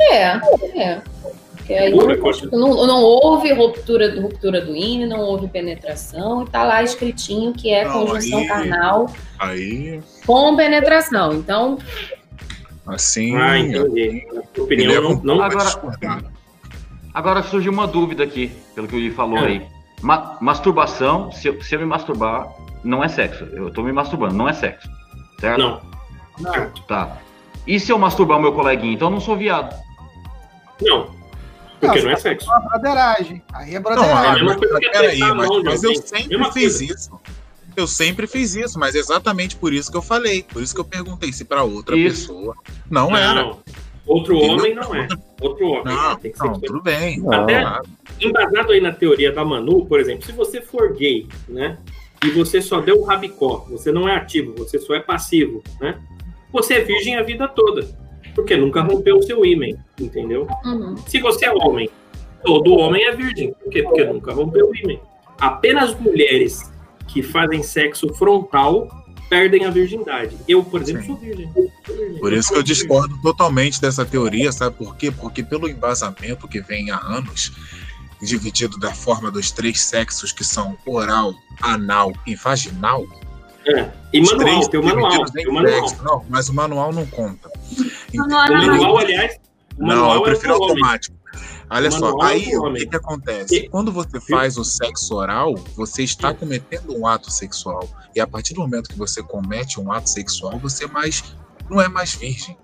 [0.00, 0.22] É,
[0.78, 1.02] é.
[1.56, 2.16] Porque aí Pura,
[2.52, 7.70] não, não, houve ruptura, ruptura do INE, não houve penetração, e tá lá escritinho que
[7.70, 9.06] é Não, conjunção aí- carnal
[9.38, 11.34] Aí, com penetração.
[11.34, 11.76] Então,
[12.86, 13.36] assim.
[13.36, 14.26] Ah, entendi.
[14.54, 16.24] Sua opinião, é não, não Agora- discordar.
[17.12, 19.46] Agora surgiu uma dúvida aqui, pelo que o Gui falou É.
[19.46, 19.62] aí.
[20.06, 22.48] Ma- masturbação, se eu, se eu me masturbar,
[22.84, 23.42] não é sexo.
[23.52, 24.88] Eu tô me masturbando, não é sexo.
[25.40, 25.58] Certo?
[25.58, 25.80] Não.
[26.38, 26.70] Não.
[26.86, 27.16] Tá.
[27.66, 28.92] E se eu masturbar o meu coleguinha?
[28.94, 29.74] Então eu não sou viado.
[30.80, 31.10] Não.
[31.80, 32.46] Porque Não, não é você sexo.
[32.48, 33.42] Uma broderagem.
[33.52, 34.14] Aí é Não, broderagem.
[34.16, 36.06] a ah, mesma mas, coisa que peraí, a mas, mas eu alguém.
[36.06, 36.94] sempre Mesma fiz coisa.
[36.94, 37.20] isso.
[37.76, 40.44] Eu sempre fiz isso, mas exatamente por isso que eu falei.
[40.44, 42.28] Por isso que eu perguntei se pra outra Isso.
[42.28, 42.54] pessoa
[42.88, 43.34] não, era.
[43.42, 43.58] Não.
[44.06, 45.08] Outro homem não é.
[45.40, 45.94] Outro homem.
[45.94, 47.22] Não, Tem que ser não, tudo bem.
[47.28, 47.82] Até- Claro.
[48.20, 51.76] embasado aí na teoria da Manu, por exemplo, se você for gay, né?
[52.24, 55.98] E você só deu o rabicó, você não é ativo, você só é passivo, né?
[56.52, 57.86] Você é virgem a vida toda.
[58.34, 59.66] Porque nunca rompeu o seu ímã,
[60.00, 60.46] entendeu?
[60.64, 60.96] uhum.
[61.06, 61.88] Se você é homem,
[62.44, 63.52] todo homem é virgem.
[63.54, 63.82] Por quê?
[63.82, 64.98] Porque nunca rompeu o ímã.
[65.38, 66.72] Apenas mulheres
[67.08, 68.88] que fazem sexo frontal
[69.28, 70.36] perdem a virgindade.
[70.46, 71.06] Eu, por exemplo, Sim.
[71.08, 71.52] sou virgem.
[72.20, 75.10] Por isso que eu discordo totalmente dessa teoria, sabe por quê?
[75.10, 77.52] Porque pelo embasamento que vem há anos,
[78.22, 83.04] dividido da forma dos três sexos que são oral, anal e vaginal,
[83.66, 83.90] É.
[84.12, 85.24] E os manual, três tem o manual.
[85.32, 85.96] Tem o manual.
[86.04, 87.50] Não, mas o manual não conta.
[88.14, 89.36] Manual O era manual, aliás,
[89.76, 91.15] o Não, manual eu é prefiro automático.
[91.68, 93.56] Olha só, é aí o que, que acontece?
[93.56, 97.88] E- Quando você faz o sexo oral, você está cometendo um ato sexual.
[98.14, 101.24] E a partir do momento que você comete um ato sexual, você mais
[101.68, 102.56] não é mais virgem.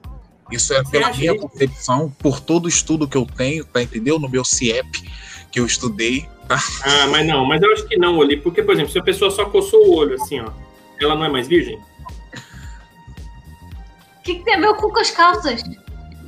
[0.50, 4.18] Isso é pela minha concepção, por todo o estudo que eu tenho, tá entendeu?
[4.18, 5.10] No meu CIEP
[5.50, 6.58] que eu estudei, tá?
[6.84, 9.30] Ah, mas não, mas eu acho que não, ali, porque, por exemplo, se a pessoa
[9.30, 10.50] só coçou o olho assim, ó,
[11.00, 11.76] ela não é mais virgem?
[14.18, 15.62] O que, que tem a ver com as calças?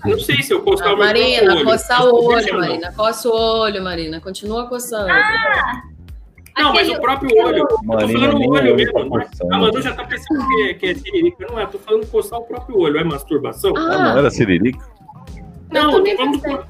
[0.05, 1.64] Não sei se eu coçar Ah, o meu próprio Marina, olho.
[1.64, 2.59] coçar eu o olho?
[2.59, 2.93] Marina.
[2.93, 4.21] Coça o olho, Marina.
[4.21, 5.09] Continua coçando.
[6.57, 7.59] Não, mas o próprio olho.
[7.59, 9.11] Eu tô Marina falando o olho olho mesmo.
[9.11, 9.27] tá.
[9.51, 11.47] A Manu já tá pensando que é, que é siririca.
[11.51, 12.99] Não é, eu tô falando coçar o próprio olho.
[12.99, 13.73] É masturbação?
[13.77, 14.85] Ah, não era Siririca?
[15.73, 16.67] não, eu tô falando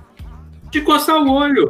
[0.70, 1.68] de coçar o olho.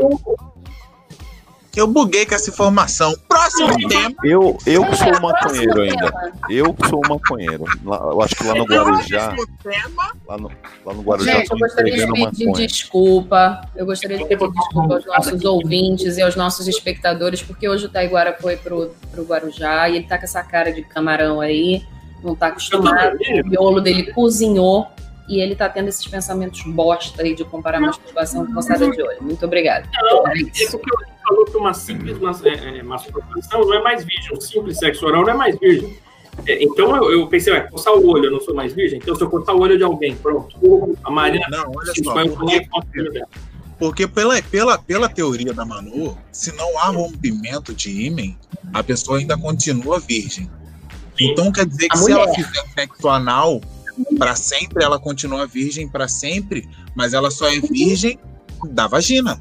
[1.76, 3.14] Eu buguei com essa informação.
[3.28, 4.14] Próximo tema.
[4.22, 6.32] Eu, eu que sou um maconheiro ainda.
[6.48, 7.64] Eu que sou um maconheiro.
[7.84, 9.34] Lá- eu acho que lá no Guarujá,
[10.26, 10.50] lá no,
[10.84, 12.66] lá no Guarujá Gente, eu gostaria de pedir maconha.
[12.66, 13.68] desculpa.
[13.74, 17.88] Eu gostaria de pedir desculpa aos nossos ouvintes e aos nossos espectadores, porque hoje o
[17.88, 21.82] Taiguara foi pro, pro Guarujá e ele tá com essa cara de camarão aí,
[22.22, 23.16] não tá acostumado.
[23.44, 24.86] O miolo dele cozinhou
[25.28, 29.22] e ele tá tendo esses pensamentos bosta aí de comparar masturbação com coçada de olho.
[29.22, 29.88] Muito obrigada.
[30.02, 30.78] Não, É É isso.
[31.26, 34.36] Falou que uma simples mas- é, é, masturbação não é mais virgem.
[34.36, 35.96] Um simples sexo oral não é mais virgem.
[36.46, 38.98] É, então eu, eu pensei, ué, coçar o olho, eu não sou mais virgem?
[39.00, 40.56] Então se eu coçar o olho de alguém, pronto.
[41.04, 42.12] A Marina Não, olha se só.
[42.28, 42.66] Porque,
[43.78, 48.36] porque pela, pela, pela teoria da Manu, se não há rompimento de ímen,
[48.72, 50.50] a pessoa ainda continua virgem.
[51.18, 52.34] Então quer dizer que A se ela mulher.
[52.44, 53.60] fizer sexo anal
[54.18, 58.18] para sempre, ela continua virgem para sempre, mas ela só é virgem
[58.70, 59.40] da vagina.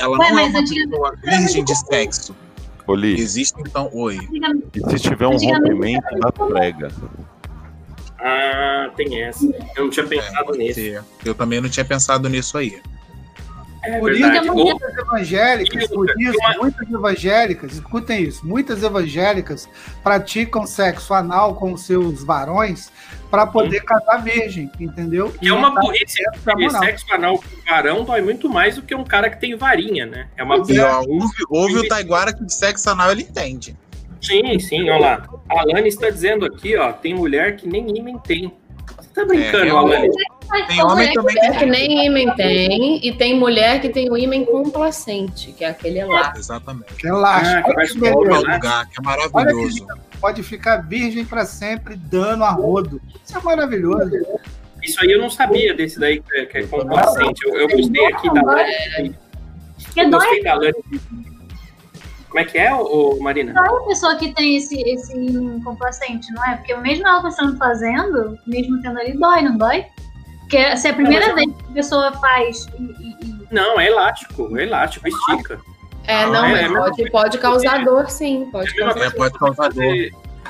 [0.00, 2.34] Ela Ué, não é uma pessoa virgem de sexo.
[2.86, 4.18] Oli, Existe então, oi.
[4.74, 6.90] E se tiver um rompimento da prega?
[8.18, 9.46] Ah, tem essa.
[9.76, 11.04] Eu não tinha É, pensado pode nisso.
[11.24, 12.80] Eu também não tinha pensado nisso aí.
[13.82, 14.44] É Por isso verdade.
[14.44, 19.68] que Ou- muitas evangélicas, Isso, por isso, uma- muitas evangélicas, escutem isso, muitas evangélicas
[20.02, 22.92] praticam sexo anal com seus varões
[23.30, 25.30] para poder casar virgem, entendeu?
[25.32, 26.22] Que é uma E tá burrice.
[26.44, 30.04] Porque sexo anal com varão dói muito mais do que um cara que tem varinha,
[30.04, 30.28] né?
[30.36, 33.74] É uma E, ó, ouve, ouve o Taiguara que de sexo anal ele entende.
[34.20, 35.28] Sim, sim, olha lá.
[35.48, 38.52] A Alane está dizendo aqui, ó, tem mulher que nem ímã tem.
[38.98, 40.08] Você tá brincando, É, Alane?
[40.66, 44.16] Tem homem é também Mulher que nem ímã tem, e tem mulher que tem o
[44.16, 46.32] ímã complacente, que é aquele lá.
[46.36, 46.92] Exatamente.
[47.02, 47.58] Relaxa.
[47.58, 48.46] Ah, que vai Olha que expor, Outro beleza.
[48.48, 48.54] né?
[48.54, 49.78] lugar que é que maravilhoso.
[49.78, 49.94] lindo.
[50.20, 53.00] Pode ficar virgem para sempre, dando a rodo.
[53.24, 54.10] Isso é maravilhoso.
[54.82, 57.42] Isso aí eu não sabia desse daí que é, que é complacente.
[57.44, 59.16] Eu, eu gostei aqui da Alane.
[59.94, 60.74] Que Eu dói gostei da Alane.
[62.28, 63.60] Como é que é, ô, Marina?
[63.60, 65.12] a pessoa que tem esse, esse
[65.64, 66.56] complacente, não é?
[66.56, 69.84] Porque mesmo ela estando fazendo, mesmo tendo ali, dói, não dói?
[70.50, 73.86] Porque se é a primeira vez que a pessoa faz e, e- e- Não, é
[73.86, 75.60] elástico, é elástico, estica.
[76.08, 78.48] É, Ah, não, é, mas é pode, pode causar dor, sim.
[78.50, 79.94] Pode É causar É, pode causar dor.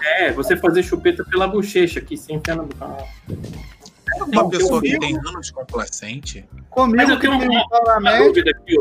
[0.02, 3.04] É, você fazer chupeta pela bochecha aqui, sem enfiar na boca.
[4.32, 8.24] Uma pessoa que tem anos complacente, Comigo Mas eu tenho tem uma- um Uma médico,
[8.28, 8.76] dúvida aqui,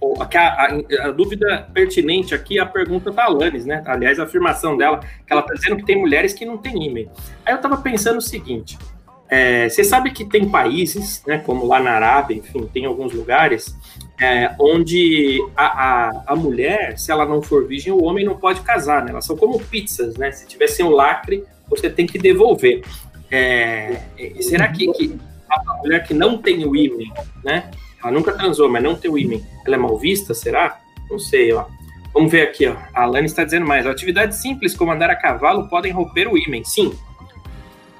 [0.00, 3.82] o- a, a- a dúvida pertinente aqui é a pergunta da Alanis, né?
[3.86, 7.10] Aliás, a afirmação dela, que ela tá dizendo que tem mulheres que não têm ímã.
[7.44, 8.78] Aí eu tava pensando o seguinte:
[9.28, 13.74] é, você sabe que tem países, né, como lá na Arábia, enfim, tem alguns lugares,
[14.20, 18.60] é, onde a, a, a mulher, se ela não for virgem, o homem não pode
[18.60, 19.10] casar, né?
[19.10, 20.30] Elas são como pizzas, né?
[20.30, 22.82] Se tiver sem o lacre, você tem que devolver.
[23.30, 24.00] É,
[24.40, 25.18] será que, que
[25.50, 27.04] a mulher que não tem o ímã,
[27.42, 27.70] né?
[28.02, 30.78] Ela nunca transou, mas não tem o ímã, ela é mal vista, será?
[31.10, 31.64] Não sei, ó.
[32.12, 32.76] Vamos ver aqui, ó.
[32.94, 33.84] A Alane está dizendo mais.
[33.86, 36.62] Atividades simples como andar a cavalo podem romper o ímã.
[36.64, 36.94] Sim.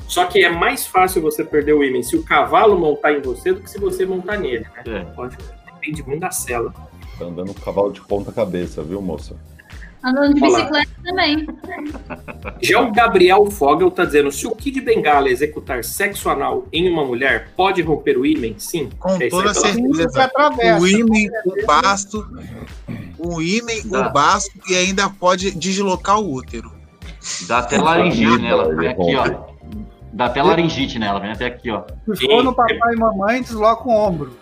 [0.09, 3.53] Só que é mais fácil você perder o ímã se o cavalo montar em você
[3.53, 4.83] do que se você montar nele, né?
[4.87, 5.01] É.
[5.15, 5.37] Pode,
[5.67, 6.73] depende muito da cela.
[7.19, 9.35] Tá andando com cavalo de ponta cabeça, viu, moça?
[10.05, 10.59] Andando de Olá.
[10.59, 11.47] bicicleta também.
[12.61, 17.05] Já o Gabriel Fogel tá dizendo: se o Kid Bengala executar sexo anal em uma
[17.07, 18.55] mulher, pode romper o ímã?
[18.59, 18.91] Sim.
[18.99, 20.31] Com É, toda que certeza.
[20.79, 22.27] O ímã, o baço,
[23.19, 24.09] o ímã, Tá.
[24.09, 26.71] o baço e ainda pode deslocar o útero.
[27.49, 28.65] Dá até laringite nela.
[28.91, 29.54] Aqui, ó.
[30.15, 31.83] Dá até laringite nela, vem até aqui, ó.
[32.15, 34.37] Se for no papai e mamãe, desloca o ombro.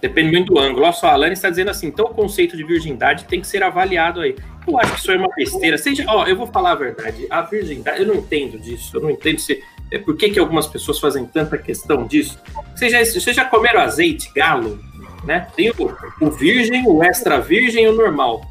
[0.00, 0.82] Depende muito do ângulo.
[0.82, 3.62] Olha só, a Alane está dizendo assim: então o conceito de virgindade tem que ser
[3.62, 4.34] avaliado aí.
[4.66, 5.78] Eu acho que isso é uma besteira.
[5.78, 7.24] Seja, ó, eu vou falar a verdade.
[7.30, 8.96] A virgindade, eu não entendo disso.
[8.96, 9.62] Eu não entendo se.
[9.92, 12.40] É, por que, que algumas pessoas fazem tanta questão disso?
[12.74, 14.76] Vocês já, vocês já comeram azeite, galo?
[15.24, 15.46] Né?
[15.54, 15.74] Tem o,
[16.20, 18.44] o virgem, o extra virgem e o normal.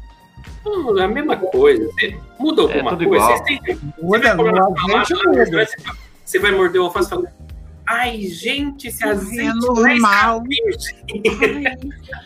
[0.64, 1.86] Hum, é a mesma coisa.
[2.38, 3.24] Muda alguma tudo coisa?
[3.24, 3.44] igual.
[3.44, 4.36] Vocês têm, muda.
[6.26, 7.32] Você vai morder o alface e falar.
[7.88, 10.42] Ai, gente, esse azeite É normal.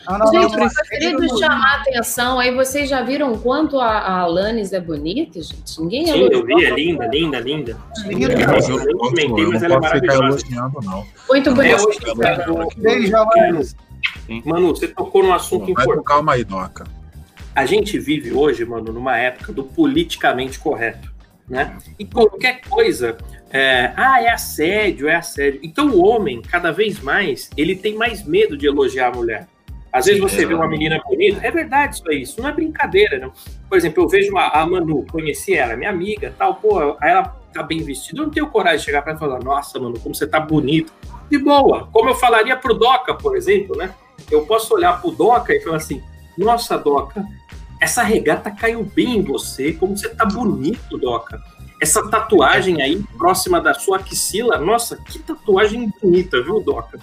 [0.08, 2.54] Não, não, Gente, eu gostaria de chamar a atenção aí.
[2.54, 5.78] Vocês já viram quanto a, a Alanis é bonita, gente?
[5.82, 7.76] Ninguém Sim, eu vi, é linda, linda, linda.
[8.06, 8.32] Lindo.
[8.32, 10.46] É, mas eu comentei, mas ela é maravilhosa.
[10.50, 11.06] não.
[11.28, 12.52] Muito É, bonita.
[12.52, 13.76] hoje, Beijo, Alanis.
[14.46, 16.04] Manu, você tocou num assunto Vai importante.
[16.06, 16.86] calma aí, Doca.
[17.54, 21.12] A gente vive hoje, mano, numa época do politicamente correto,
[21.46, 21.76] né?
[21.98, 23.18] E qualquer coisa,
[23.50, 25.60] é, ah, é assédio, é assédio.
[25.62, 29.48] Então o homem, cada vez mais, ele tem mais medo de elogiar a mulher.
[29.92, 33.18] Às vezes você vê uma menina bonita, é verdade isso aí, isso não é brincadeira,
[33.18, 33.32] não.
[33.68, 37.24] Por exemplo, eu vejo a, a Manu, conheci ela, minha amiga, tal, pô, aí ela
[37.52, 39.98] tá bem vestida, eu não tenho coragem de chegar pra ela e falar, nossa, Manu,
[39.98, 40.92] como você tá bonito.
[41.28, 43.92] De boa, como eu falaria pro Doca, por exemplo, né?
[44.30, 46.00] Eu posso olhar pro Doca e falar assim,
[46.38, 47.24] nossa, Doca,
[47.80, 51.42] essa regata caiu bem em você, como você tá bonito, Doca.
[51.80, 57.00] Essa tatuagem aí, próxima da sua axila, nossa, que tatuagem bonita, viu, Doca?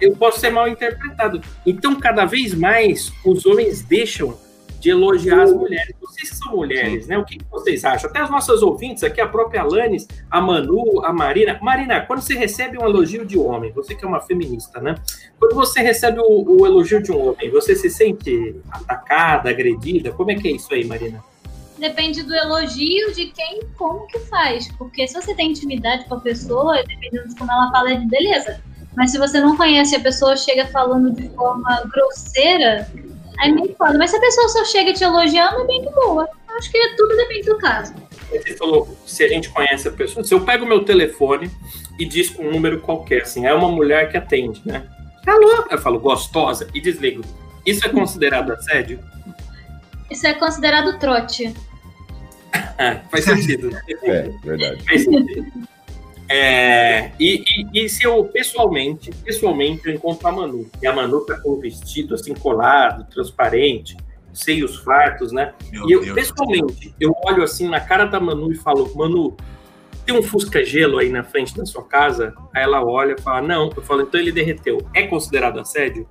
[0.00, 1.40] Eu posso ser mal interpretado.
[1.66, 4.38] Então, cada vez mais, os homens deixam
[4.80, 5.94] de elogiar as mulheres.
[6.00, 7.16] Vocês que são mulheres, né?
[7.16, 8.10] O que vocês acham?
[8.10, 11.58] Até as nossas ouvintes aqui, a própria Alanis, a Manu, a Marina.
[11.62, 14.94] Marina, quando você recebe um elogio de um homem, você que é uma feminista, né?
[15.38, 20.12] Quando você recebe o, o elogio de um homem, você se sente atacada, agredida?
[20.12, 21.22] Como é que é isso aí, Marina?
[21.78, 24.70] Depende do elogio de quem e como que faz.
[24.78, 28.06] Porque se você tem intimidade com a pessoa, dependendo de como ela fala, é de
[28.06, 28.60] beleza.
[28.96, 32.88] Mas se você não conhece, a pessoa chega falando de forma grosseira,
[33.38, 33.98] aí meio foda.
[33.98, 36.28] Mas se a pessoa só chega te elogiando, é bem de boa.
[36.56, 37.92] Acho que tudo depende do caso.
[38.30, 40.24] Você falou se a gente conhece a pessoa.
[40.24, 41.50] Se eu pego meu telefone
[41.98, 44.86] e disco um número qualquer, assim, é uma mulher que atende, né?
[45.26, 45.64] Alô?
[45.70, 47.24] Eu falo gostosa e desligo.
[47.66, 49.00] Isso é considerado assédio?
[50.14, 51.52] Isso é considerado trote.
[52.78, 53.70] Ah, faz sentido.
[54.04, 54.84] É, verdade.
[54.86, 55.46] Faz sentido.
[56.28, 57.42] É, e,
[57.74, 61.54] e- e se eu pessoalmente, pessoalmente, eu encontro a Manu, e a Manu tá com
[61.54, 63.96] um vestido assim colado, transparente,
[64.32, 65.52] seios fartos, né?
[65.72, 66.14] Meu e eu, Deus.
[66.14, 69.36] pessoalmente, eu olho assim na cara da Manu e falo, Manu,
[70.06, 72.32] tem um Fusca Gelo aí na frente da sua casa?
[72.54, 73.70] Aí ela olha e fala, não.
[73.76, 74.78] Eu falo, então ele derreteu.
[74.94, 76.06] É considerado assédio?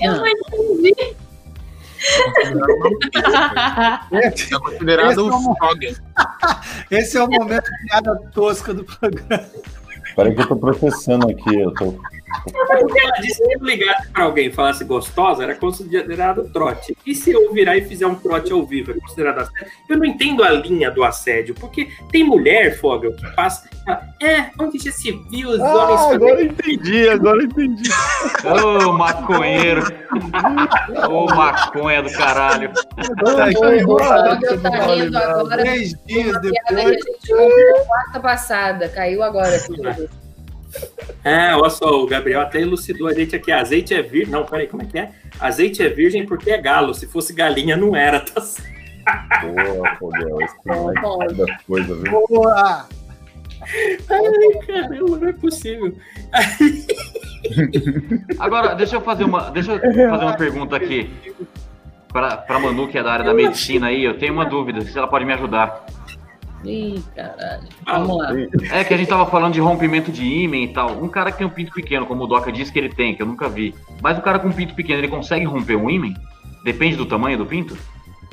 [0.00, 0.18] Eu Não.
[0.18, 1.16] não entendi.
[4.12, 5.96] Esse, É considerado Esse é um um- frog.
[6.90, 9.44] esse é o momento de piada tosca do programa.
[10.16, 11.94] Peraí que eu tô processando aqui, eu tô.
[12.80, 16.96] Porque ela disse que se eu ligasse pra alguém e falasse gostosa, era considerado trote.
[17.06, 19.66] E se eu virar e fizer um trote ao vivo, é considerado assédio?
[19.88, 23.68] Eu não entendo a linha do assédio, porque tem mulher, Fogel, que passa.
[24.22, 27.90] É, onde já se viu os homens Ah, fazendo agora eu entendi, agora eu entendi.
[28.44, 29.82] Ô, maconheiro.
[31.10, 32.70] Ô, maconha do caralho.
[32.98, 35.62] O Fogel tá rindo agora.
[35.62, 36.96] Três dias Uma piada que a depois.
[37.04, 38.88] gente ouviu quarta passada.
[38.90, 39.58] Caiu agora.
[39.58, 40.10] filho.
[41.24, 43.52] É, olha só, o Gabriel até elucidou a gente aqui.
[43.52, 44.32] Azeite é virgem.
[44.32, 45.10] Não, peraí, como é que é?
[45.38, 46.94] Azeite é virgem porque é galo.
[46.94, 48.78] Se fosse galinha, não era, tá certo.
[49.40, 52.26] Boa, Fogel, esse é cada coisa, viu?
[52.28, 52.86] Boa!
[54.10, 55.94] Ai, caramba, não é possível.
[58.38, 61.10] Agora, deixa eu fazer uma, deixa eu fazer uma pergunta aqui
[62.12, 64.04] para para Manu, que é da área da medicina aí.
[64.04, 65.86] Eu tenho uma dúvida, se ela pode me ajudar.
[66.64, 67.68] Ih, caralho.
[67.86, 68.30] Vamos lá.
[68.72, 71.02] É que a gente tava falando de rompimento de ímã e tal.
[71.02, 73.22] Um cara que tem um pinto pequeno, como o Doca disse que ele tem, que
[73.22, 73.74] eu nunca vi.
[74.02, 76.12] Mas o cara com um pinto pequeno, ele consegue romper um ímã?
[76.64, 77.76] Depende do tamanho do pinto?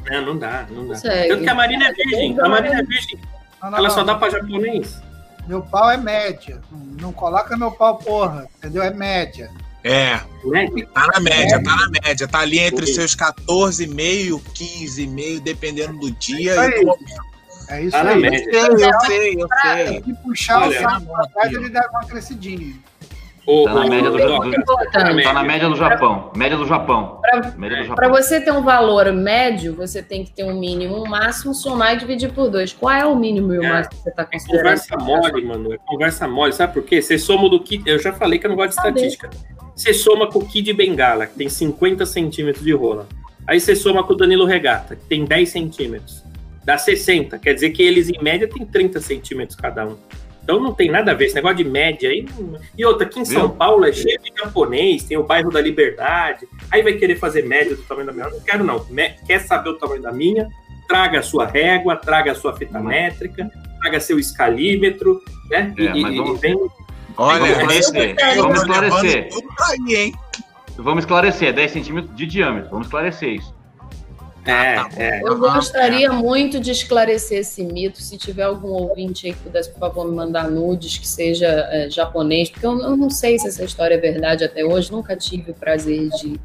[0.10, 0.96] Não, não dá, não dá.
[0.96, 1.30] Consegue.
[1.30, 2.40] Tanto que a Marina é virgem.
[2.40, 3.20] A Marina é virgem.
[3.62, 3.96] Não, não, Ela não.
[3.96, 5.02] só dá pra japonês.
[5.48, 6.60] Meu pau é média.
[7.00, 8.48] Não, coloca meu pau, porra.
[8.58, 8.82] Entendeu?
[8.82, 9.52] É média.
[9.84, 10.68] É, Né?
[10.92, 12.28] tá na média, tá na média.
[12.28, 16.60] Tá ali entre os seus 14,5, 15,5, dependendo do dia.
[16.60, 16.72] Aí.
[16.82, 16.98] e do-
[17.70, 18.24] É isso Tá aí.
[18.26, 20.04] Eu sei, eu sei, eu sei.
[20.04, 22.76] Se puxar Olha, o saco pra trás, ele dá uma crescidinha.
[23.66, 25.24] Tá na média do, Importante.
[25.24, 26.32] tá na média do Japão.
[26.36, 27.20] Média do Japão.
[27.22, 28.24] Pra- Média do Para Japão.
[28.24, 31.98] você ter um valor médio, você tem que ter um mínimo, um máximo, somar e
[31.98, 32.74] dividir por dois.
[32.74, 33.70] Qual é o mínimo e o É.
[33.70, 34.64] máximo que você está considerando?
[34.64, 35.74] Conversa mole, mano.
[35.74, 36.54] É conversa mole.
[36.54, 37.00] Sabe por quê?
[37.04, 37.88] Você soma do kit.
[37.88, 38.90] Eu já falei que eu não gosto de Saber.
[39.06, 39.30] estatística.
[39.76, 43.08] Você soma com o Kid Bengala, que tem 50 centímetros de rola.
[43.46, 46.24] Aí você soma com o Danilo Regata, que tem 10 centímetros.
[46.66, 47.38] Dá 60.
[47.40, 49.96] Quer dizer que eles, em média, têm 30 centímetros cada um.
[50.44, 51.26] Então não tem nada a ver.
[51.26, 52.26] Esse negócio de média aí.
[52.38, 53.50] não- E outra, aqui em São Viu?
[53.56, 56.48] Paulo é cheio de japonês, tem o bairro da Liberdade.
[56.72, 58.28] Aí vai querer fazer média do tamanho da minha.
[58.30, 58.84] Não quero, não.
[58.90, 60.48] Me- Quer saber o tamanho da minha?
[60.88, 62.84] Traga a sua régua, traga a sua fita Hum.
[62.84, 63.50] métrica,
[63.82, 65.74] traga seu escalímetro, né?
[65.78, 66.60] É, e, e- vamos- e vem
[67.18, 68.38] Olha, Vamos nesse esclarecer.
[68.38, 69.30] eu Vamos esclarecer.
[70.78, 72.70] Vamos esclarecer, 10 centímetros de diâmetro.
[72.70, 73.55] Vamos esclarecer isso.
[74.46, 75.02] É, tá bom.
[75.02, 75.22] é.
[75.24, 78.02] Eu gostaria muito de esclarecer esse mito.
[78.02, 81.90] Se tiver algum ouvinte aí que pudesse, por favor, me mandar nudes que seja é,
[81.90, 84.92] japonês, porque eu, eu não sei se essa história é verdade até hoje.
[84.92, 86.40] Nunca tive o prazer de,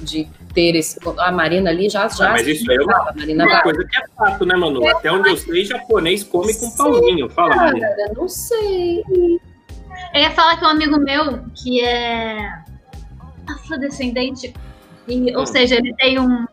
[0.00, 0.98] de ter esse.
[1.18, 2.28] A Marina ali já já.
[2.28, 4.86] Ah, mas isso é uma- a Marina Uma coisa que é fato, né, Manu?
[4.88, 7.28] Até onde eu sei, japonês come com pauzinho.
[7.28, 7.86] Fala, Marina.
[7.88, 9.02] Cara, não sei.
[10.14, 12.38] Eu ia falar que um amigo meu, que é
[13.46, 14.52] afrodescendente,
[15.08, 15.46] e, ou Hum.
[15.46, 16.46] seja, ele tem um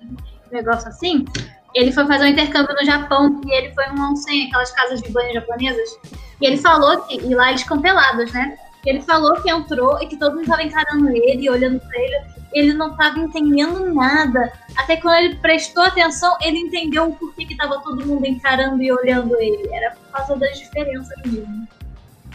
[0.53, 1.25] negócio assim,
[1.73, 5.12] ele foi fazer um intercâmbio no Japão e ele foi num onsen, aquelas casas de
[5.12, 5.99] banho japonesas,
[6.41, 8.57] e ele falou que, e lá eles ficam pelados, né?
[8.85, 11.99] E ele falou que entrou e que todo mundo tava encarando ele, e olhando pra
[11.99, 12.21] ele,
[12.53, 14.51] ele não tava entendendo nada.
[14.75, 18.91] Até quando ele prestou atenção, ele entendeu o porquê que tava todo mundo encarando e
[18.91, 19.67] olhando ele.
[19.71, 21.67] Era por causa das diferenças mesmo.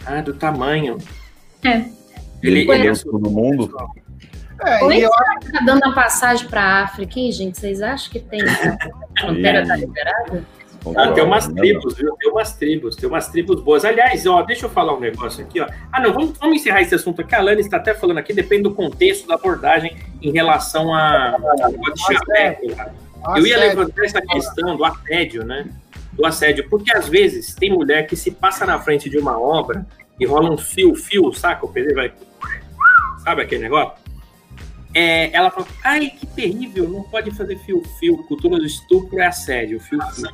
[0.05, 0.97] Ah, do tamanho.
[1.63, 1.85] É.
[2.41, 3.75] Ele, ele é todo mundo.
[4.63, 4.97] É, Oi?
[4.97, 7.59] e eu Tá dando a passagem pra África, hein, gente?
[7.59, 10.43] Vocês acham que tem a fronteira tá liberada?
[10.95, 12.15] Ah, tem umas Não, tribos, viu?
[12.19, 13.83] Tem umas tribos, tem umas tribos boas.
[13.83, 15.67] Aliás, ó, deixa eu falar um negócio aqui, ó.
[15.91, 17.33] Ah, não, vamos, vamos encerrar esse assunto aqui.
[17.33, 23.37] A Lani está até falando aqui, depende do contexto da abordagem em relação a, a.
[23.37, 25.67] Eu ia levantar essa questão do assédio, né?
[26.13, 29.85] Do assédio, porque às vezes tem mulher que se passa na frente de uma obra
[30.19, 31.65] e rola um fio-fio, saca?
[31.65, 32.13] O pedreiro vai.
[33.23, 34.04] Sabe aquele negócio?
[34.97, 39.77] É, ela fala, ai, que terrível, não pode fazer fio-fio, cultura do estupro é assédio,
[39.77, 40.29] fio-fio.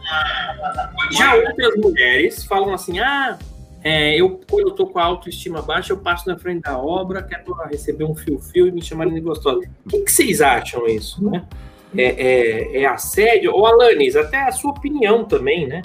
[1.12, 3.40] Já outras mulheres falam assim, ah,
[3.84, 7.24] é, eu quando eu tô com a autoestima baixa, eu passo na frente da obra,
[7.24, 9.68] quero receber um fio-fio e me chamarem de gostosa.
[9.84, 11.44] O que, que vocês acham isso, né?
[11.98, 13.52] É, é, é assédio?
[13.54, 15.82] Ou Alanis, até a sua opinião também, né?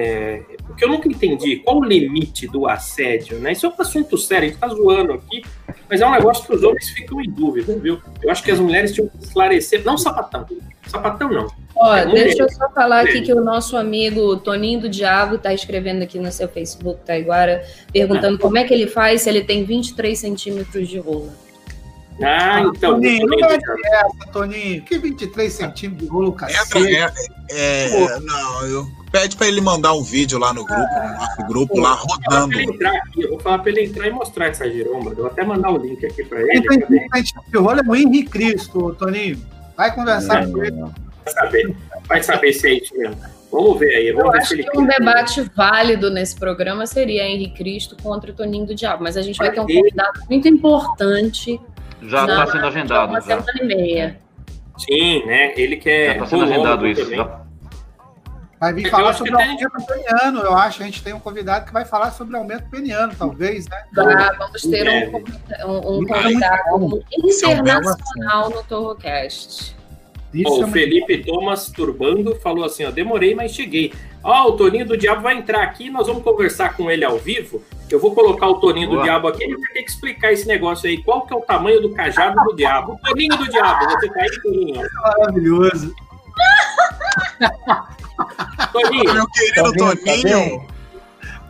[0.00, 3.50] É, porque eu nunca entendi qual o limite do assédio, né?
[3.50, 5.42] Isso é um assunto sério, a gente tá zoando aqui,
[5.90, 8.00] mas é um negócio que os homens ficam em dúvida, viu?
[8.22, 10.46] Eu acho que as mulheres tinham que esclarecer, não sapatão,
[10.86, 11.48] sapatão não.
[11.74, 13.24] Ó, É, deixa eu só falar aqui mulher.
[13.24, 18.38] que o nosso amigo Toninho do Diabo tá escrevendo aqui no seu Facebook, Taiguara, perguntando
[18.38, 21.32] como é que ele faz se ele tem 23 centímetros de rola.
[22.22, 22.94] Ah, então.
[22.94, 24.82] Toninho, não ter essa, Toninho.
[24.82, 27.32] Que 23 centímetros de rolo, Entra, cacete.
[27.50, 31.46] é, é, não, eu pede pra ele mandar um vídeo lá no grupo, no nosso
[31.46, 32.58] grupo lá rodando.
[32.58, 32.78] ele
[33.18, 35.10] eu vou falar pra ele entrar e mostrar essa giromba.
[35.10, 36.68] Eu vou até mandar o link aqui pra Quem ele.
[36.68, 36.94] tem cadê?
[37.00, 39.42] 23 centímetros de rolo é o Henrique Cristo, Toninho.
[39.76, 40.76] Vai conversar com ele.
[40.80, 41.76] Vai saber,
[42.08, 43.16] vai saber se é isso mesmo.
[43.50, 46.86] Vamos ver aí, Eu vamos ver se acho ele que um debate válido nesse programa
[46.86, 50.46] seria Henrique Cristo contra Toninho do Diabo, mas a gente vai ter um convidado muito
[50.48, 51.58] importante
[52.02, 53.08] Já está sendo agendado.
[53.10, 54.20] uma Já, semana e meia.
[54.76, 55.52] Sim, né?
[55.56, 56.12] Ele já quer.
[56.12, 57.10] está sendo agendado isso.
[57.14, 57.40] Já.
[58.60, 60.82] Vai vir Eu falar sobre até- aumento peniano, eu acho.
[60.82, 63.82] A gente tem um convidado que vai falar sobre aumento peniano, talvez, né?
[63.94, 65.08] Tá, vamos ter É.
[65.64, 69.76] um, um, um Muito convidado Isso é internacional no Torrocast.
[70.34, 73.94] É o Felipe Thomas Turbando falou assim: ó, demorei, mas cheguei.
[74.22, 77.62] Ó, o Toninho do Diabo vai entrar aqui, nós vamos conversar com ele ao vivo.
[77.88, 79.04] Eu vou colocar o Toninho do Boa.
[79.04, 81.02] Diabo aqui, ele vai ter que explicar esse negócio aí.
[81.02, 82.98] Qual que é o tamanho do cajado do diabo?
[83.06, 84.82] Toninho do Diabo, você tá aí, Toninho?
[85.02, 85.94] maravilhoso.
[88.72, 89.86] Toninho, Meu querido Tá?
[89.90, 90.78] Tá Toninho, vendo?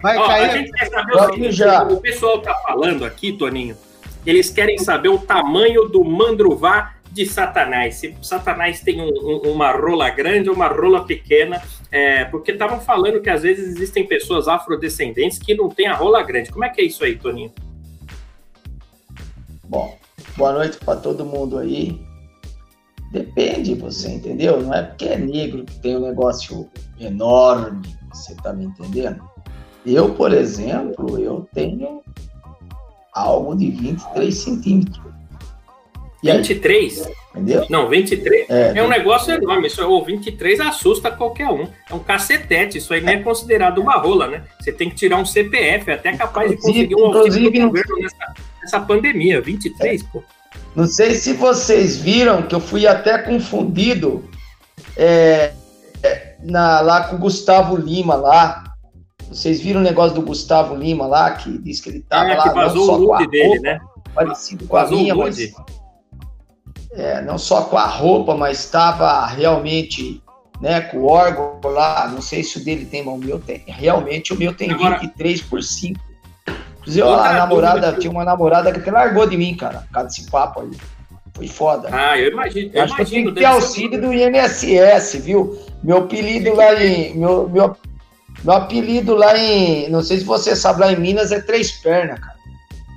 [0.03, 0.53] Vai ó, a cair.
[0.53, 1.83] gente quer saber o seguinte: já.
[1.83, 3.77] o pessoal tá falando aqui, Toninho.
[4.27, 7.97] Eles querem saber o tamanho do mandruvá de Satanás.
[7.97, 11.61] Se Satanás tem um- um- uma rola grande ou uma rola pequena,
[11.91, 16.23] é, porque estavam falando que às vezes existem pessoas afrodescendentes que não têm a rola
[16.23, 16.51] grande.
[16.51, 17.53] Como é que é isso aí, Toninho?
[19.65, 19.99] Bom,
[20.37, 22.01] boa noite para todo mundo aí.
[23.11, 24.61] Depende, você entendeu?
[24.61, 26.69] Não é porque é negro que tem um negócio
[27.01, 27.83] enorme,
[28.13, 29.23] você tá me entendendo?
[29.87, 32.03] Eu, por exemplo, eu tenho
[33.13, 35.09] algo de 23 centímetros.
[36.23, 37.09] E aí, 23?
[37.31, 37.65] entendeu?
[37.71, 39.69] Não, 23 É, é um negócio enorme.
[39.69, 41.67] Isso, o 23 assusta qualquer um.
[41.89, 42.79] É um cacetete.
[42.79, 44.43] Isso aí não é considerado uma rola, né?
[44.61, 47.67] Você tem que tirar um CPF, é até capaz de conseguir um auxílio Inclusive, do
[47.67, 49.41] governo nessa, nessa pandemia.
[49.41, 50.23] 23, pô.
[50.79, 54.29] Não sei se vocês viram que eu fui até confundido
[54.97, 55.53] é,
[56.05, 58.63] é, na- lá com o Gustavo Lima lá.
[59.29, 62.49] Vocês viram o negócio do Gustavo Lima lá, que disse que ele tava Ah, lá
[62.51, 63.81] que não só o com a nude dele, roupa, né?
[64.15, 65.37] parecido com a Vazou minha, o mas
[66.93, 70.23] é, não só com a roupa, mas estava realmente
[70.61, 72.09] né, com o órgão lá.
[72.09, 73.65] Não sei se o dele tem, mas o meu tem.
[73.67, 76.01] Realmente o meu tem Agora- 23 por 5.
[76.89, 80.31] Inclusive, a namorada, tinha uma namorada que até largou de mim, cara, por causa desse
[80.31, 80.71] papo aí.
[81.35, 81.89] Foi foda.
[81.93, 82.71] Ah, eu imagino.
[82.73, 85.57] Eu acho que eu tenho que ter auxílio do INSS, viu?
[85.85, 87.17] Meu apelido lá em.
[87.17, 87.77] Meu, meu,
[88.43, 89.89] meu apelido lá em.
[89.89, 92.39] Não sei se você sabe, lá em Minas é Três Pernas, cara.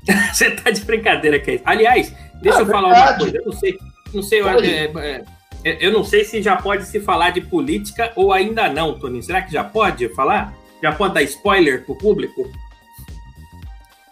[0.34, 1.62] Você tá de brincadeira, Keith.
[1.64, 2.12] Aliás,
[2.42, 3.38] deixa Ah, eu falar uma coisa.
[3.38, 3.78] Eu não sei,
[4.12, 5.24] não sei, eu, é, é,
[5.64, 9.22] é, eu não sei se já pode se falar de política ou ainda não, Toninho.
[9.22, 10.54] Será que já pode falar?
[10.82, 12.50] Já pode dar spoiler pro público?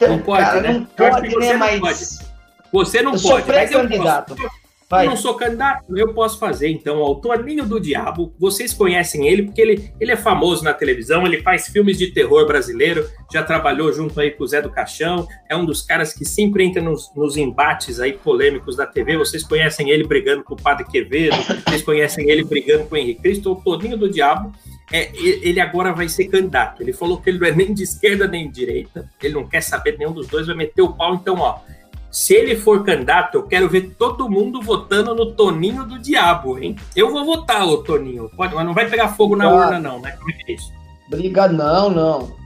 [0.02, 0.74] Não pode, cara, né?
[0.98, 1.54] Não Eu acho pode, né?
[1.54, 2.32] não Mas.
[2.72, 3.54] Você não Eu sou pode, posso.
[3.54, 4.36] pré-candidato.
[4.92, 6.68] Eu não sou candidato, eu posso fazer.
[6.70, 11.28] Então, o Toninho do Diabo, vocês conhecem ele porque ele, ele é famoso na televisão,
[11.28, 15.28] ele faz filmes de terror brasileiro, já trabalhou junto aí com o Zé do Caixão,
[15.48, 19.16] é um dos caras que sempre entra nos, nos embates aí polêmicos da TV.
[19.16, 21.38] Vocês conhecem ele brigando com o Padre Quevedo,
[21.68, 23.52] vocês conhecem ele brigando com o Henrique Cristo.
[23.52, 24.52] O Toninho do Diabo,
[24.92, 26.82] é, ele agora vai ser candidato.
[26.82, 29.62] Ele falou que ele não é nem de esquerda nem de direita, ele não quer
[29.62, 31.14] saber nenhum dos dois, vai meter o pau.
[31.16, 31.60] Então, ó,
[32.12, 36.76] se ele for candidato, eu quero ver todo mundo votando no Toninho do Diabo, hein?
[36.96, 38.30] Eu vou votar, ô Toninho.
[38.36, 39.54] Pode, mas não vai pegar fogo na Ah.
[39.54, 40.12] urna, não, né?
[40.14, 40.72] Como é que é isso?
[41.10, 42.40] Briga não, não.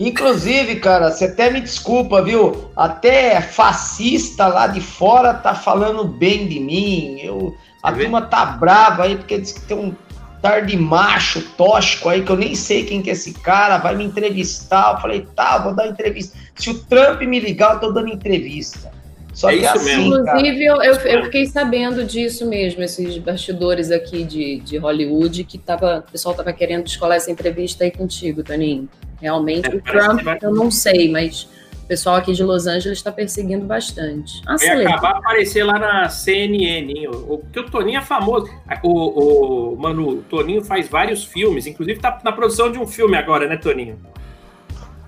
[0.00, 2.70] Inclusive, cara, você até me desculpa, viu?
[2.76, 7.18] Até fascista lá de fora tá falando bem de mim.
[7.20, 8.02] Eu, a vê?
[8.04, 9.92] turma tá brava aí porque diz que tem um
[10.40, 13.94] tar de macho tóxico aí que eu nem sei quem que é esse cara, vai
[13.96, 14.94] me entrevistar.
[14.94, 16.36] Eu falei, tá, vou dar entrevista.
[16.54, 18.90] Se o Trump me ligar, eu tô dando entrevista.
[19.34, 20.18] Só É que isso assim, mesmo.
[20.18, 25.56] Inclusive, eu, eu, eu fiquei sabendo disso mesmo, esses bastidores aqui de, de Hollywood, que
[25.58, 28.88] tava, o pessoal tava querendo descolar essa entrevista aí contigo, Toninho.
[29.20, 31.46] Realmente, É, o Trump, vai- eu não sei, mas
[31.88, 34.42] pessoal aqui de Los Angeles está perseguindo bastante.
[34.46, 37.08] Ah, Vai acabar aparecer lá na CNN, hein?
[37.08, 38.48] O- Porque o Toninho é famoso.
[38.82, 43.16] O, o- mano, o Toninho faz vários filmes, inclusive tá na produção de um filme
[43.16, 43.98] agora, né, Toninho?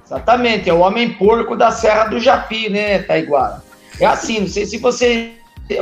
[0.05, 3.62] Exatamente, é o homem porco da Serra do Japi, né, Taiguara?
[4.01, 5.33] É assim, não sei se você,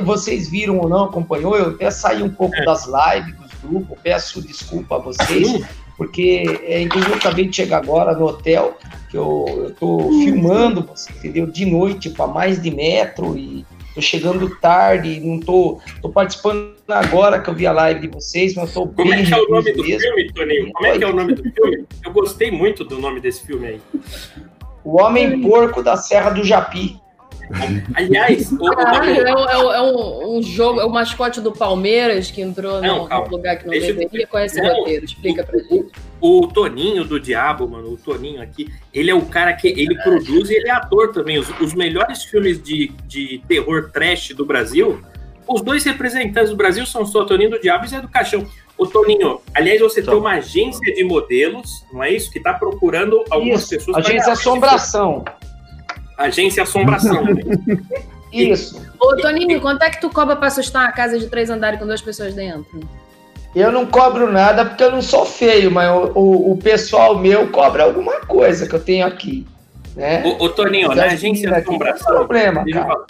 [0.03, 2.64] vocês viram ou não, acompanhou, eu até saí um pouco É.
[2.64, 5.64] das lives, dos grupos, peço desculpa a vocês,
[5.99, 8.78] porque, é, inclusive, eu acabei de chegar agora no hotel,
[9.11, 14.49] que eu, tô filmando, você entendeu, de noite, para mais de metro, e tô chegando
[14.61, 18.82] tarde, não tô, tô participando agora que eu vi a live de vocês, mas eu
[18.82, 20.01] tô Como bem é que é o nome do mesmo.
[20.01, 20.72] filme, Toninho?
[20.72, 21.84] Como é que é o nome do filme?
[22.05, 23.80] Eu gostei muito do nome desse filme aí.
[24.84, 26.96] O homem porco da Serra do Japi.
[27.94, 31.53] Aliás, o, Caralho, é, o, um- é é um, um jogo, é o mascote do
[31.53, 33.28] Palmeiras que entrou Não, num calma.
[33.28, 34.26] lugar que não Deixa eu- deveria.
[34.26, 34.74] Qual é esse Não.
[34.74, 35.05] roteiro?
[35.05, 35.86] Explica pra gente.
[36.20, 40.51] o Toninho do Diabo, mano, o Toninho aqui, ele é o cara que ele produz
[40.51, 41.38] e ele é ator também.
[41.38, 45.01] Os, os melhores filmes de, de terror trash do Brasil,
[45.46, 48.44] os dois representantes do Brasil são só o Toninho do Diabo e Zé do Caixão.
[48.76, 52.30] O Toninho, aliás, você tem uma agência de modelos, não é isso?
[52.30, 53.96] Que tá procurando algumas Isso, pessoas.
[53.96, 55.24] agência esse assombração.
[56.18, 57.24] Agência Assombração.
[57.24, 57.42] né?
[58.32, 58.82] Isso.
[59.00, 61.86] Ô, Toninho, quanto é que tu cobra pra assustar uma casa de três andares com
[61.86, 62.80] duas pessoas dentro?
[63.54, 67.48] Eu não cobro nada porque eu não sou feio, mas o, o, o pessoal meu
[67.50, 69.46] cobra alguma coisa que eu tenho aqui.
[69.96, 70.22] Né?
[70.24, 72.14] Ô, ô, Toninho, na as Agência aqui não tem Assombração.
[72.16, 73.06] problema, cara.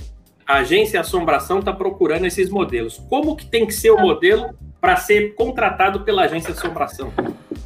[0.47, 3.03] A Agência Assombração está procurando esses modelos.
[3.11, 4.51] Como que tem que ser o modelo
[4.81, 7.13] para ser contratado pela Agência Assombração?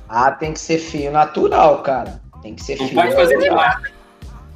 [0.08, 2.20] Ah, tem que ser fio natural, cara.
[2.42, 2.96] Tem que ser Não fio.
[2.96, 4.01] pode fazer plástico.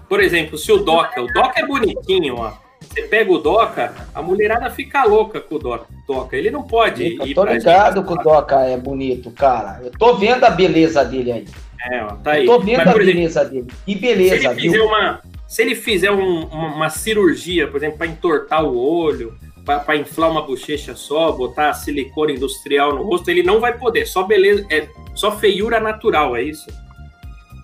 [0.08, 2.52] Por exemplo, se o Doca, o Doca é bonitinho, ó.
[2.80, 6.36] Você pega o Doca, a mulherada fica louca com o Doca.
[6.36, 9.80] Ele não pode Eu ir tô pra ligado que o Doca é bonito, cara.
[9.82, 11.44] Eu tô vendo a beleza dele aí.
[11.90, 12.46] É, ó, tá aí.
[12.46, 13.66] Eu tô vendo Mas, a exemplo, beleza dele.
[13.84, 14.86] Que se beleza, ele fizer viu?
[14.86, 19.96] uma, Se ele fizer um- uma, uma cirurgia, por exemplo, para entortar o olho, para
[19.96, 24.06] inflar uma bochecha só, botar silicone industrial no rosto, ele não vai poder.
[24.06, 26.66] Só beleza, é só feiura natural, é isso?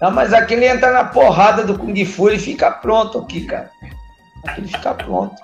[0.03, 3.71] Não, mas aquele entra na porrada do Kung Fu e fica pronto aqui, cara.
[4.45, 5.37] Aquele fica pronto.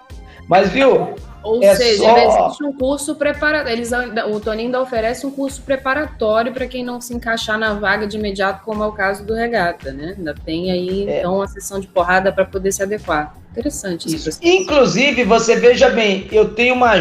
[0.49, 1.15] Mas, viu?
[1.45, 3.71] Ou É seja, só- existe um curso preparatório.
[3.73, 3.93] Eles,
[4.29, 8.17] o Toninho ainda oferece um curso preparatório para quem não se encaixar na vaga de
[8.17, 10.15] imediato, como é o caso do Regata, né?
[10.19, 11.21] Ainda tem aí, É.
[11.21, 13.35] então, uma sessão de porrada para poder se adequar.
[13.53, 14.29] Interessante isso.
[14.29, 14.41] Isso.
[14.43, 16.95] Inclusive, você veja bem, eu tenho uma,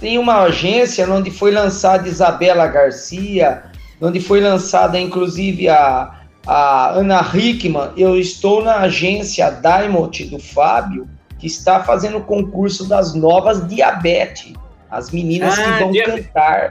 [0.00, 3.62] tenho uma agência onde foi lançada Isabela Garcia,
[4.00, 7.90] onde foi lançada, inclusive, a, a Ana Hickman.
[7.96, 14.52] Eu estou na agência Diamond do Fábio, que está fazendo o concurso das novas diabetes.
[14.90, 16.26] As meninas Ah, que vão diabetes.
[16.26, 16.70] cantar.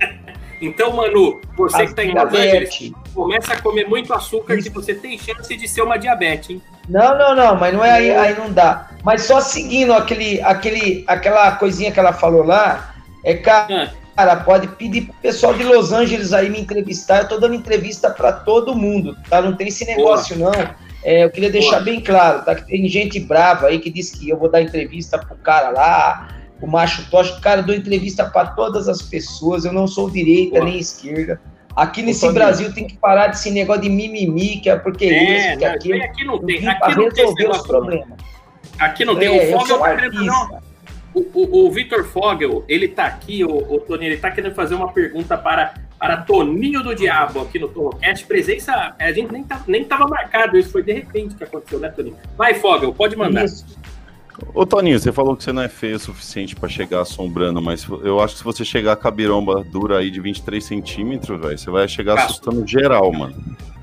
[0.62, 2.92] Então, Manu, você As que tá em Los Angeles, diabetes.
[3.14, 6.62] começa a comer muito açúcar que você tem chance de ser uma diabetes, hein?
[6.86, 8.90] Não, não, não, mas não é aí, aí não dá.
[9.02, 12.94] Mas só seguindo aquele, aquele, aquela coisinha que ela falou lá,
[13.24, 17.22] é cara, cara, pode pedir pro pessoal de Los Angeles aí me entrevistar.
[17.22, 19.40] Eu tô dando entrevista para todo mundo, tá?
[19.40, 20.52] Não tem esse negócio, não.
[21.02, 21.82] É, eu queria deixar Boa.
[21.82, 22.54] bem claro, tá?
[22.54, 26.28] Que tem gente brava aí que diz que eu vou dar entrevista pro cara lá,
[26.60, 27.40] o macho tocha.
[27.40, 30.64] Cara, eu dou entrevista para todas as pessoas, eu não sou direita Boa.
[30.66, 31.40] nem esquerda.
[31.74, 32.30] Aqui nesse.
[32.30, 35.74] Brasil tem que parar desse negócio de mimimi, que é porque É, isso, que não,
[35.74, 36.02] aquilo.
[36.02, 36.68] aqui não tem.
[36.68, 38.18] Aqui não tem resolver os problemas.
[38.78, 39.28] Aqui não tem.
[39.28, 39.86] É, o eu Fogel sou
[41.14, 44.74] O, o, o Vitor Fogel, ele tá aqui, o, o Tony, ele tá querendo fazer
[44.76, 48.24] uma pergunta para, para Toninho do Diabo aqui no Torrocast.
[48.26, 51.88] Presença, a gente nem, tá, nem tava marcado, isso foi de repente que aconteceu, né,
[51.88, 52.16] Toninho?
[52.38, 53.44] Vai, Fogel, pode mandar.
[53.44, 53.66] Isso.
[54.54, 57.86] Ô, Toninho, você falou que você não é feio o suficiente pra chegar assombrando, mas
[58.04, 61.58] eu acho que se você chegar com a biromba dura aí de 23 centímetros, velho,
[61.58, 63.34] você vai chegar assustando geral, mano.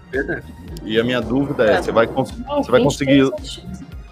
[0.10, 0.46] Verdade.
[0.84, 3.30] E a minha dúvida é, você vai, cons- você vai conseguir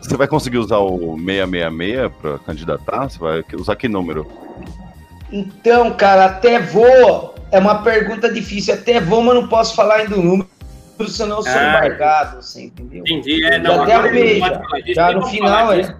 [0.06, 3.10] você vai conseguir usar o 666 pra candidatar?
[3.10, 4.26] Você vai usar que número?
[5.32, 7.34] Então, cara, até vou.
[7.52, 8.74] É uma pergunta difícil.
[8.74, 10.48] Até vou, mas não posso falar ainda o número,
[11.08, 13.00] senão eu sou Ah, embargado, você entendeu?
[13.02, 13.44] Entendi.
[13.46, 15.12] É, não, até não já.
[15.12, 15.82] no final, é.
[15.82, 15.96] disso.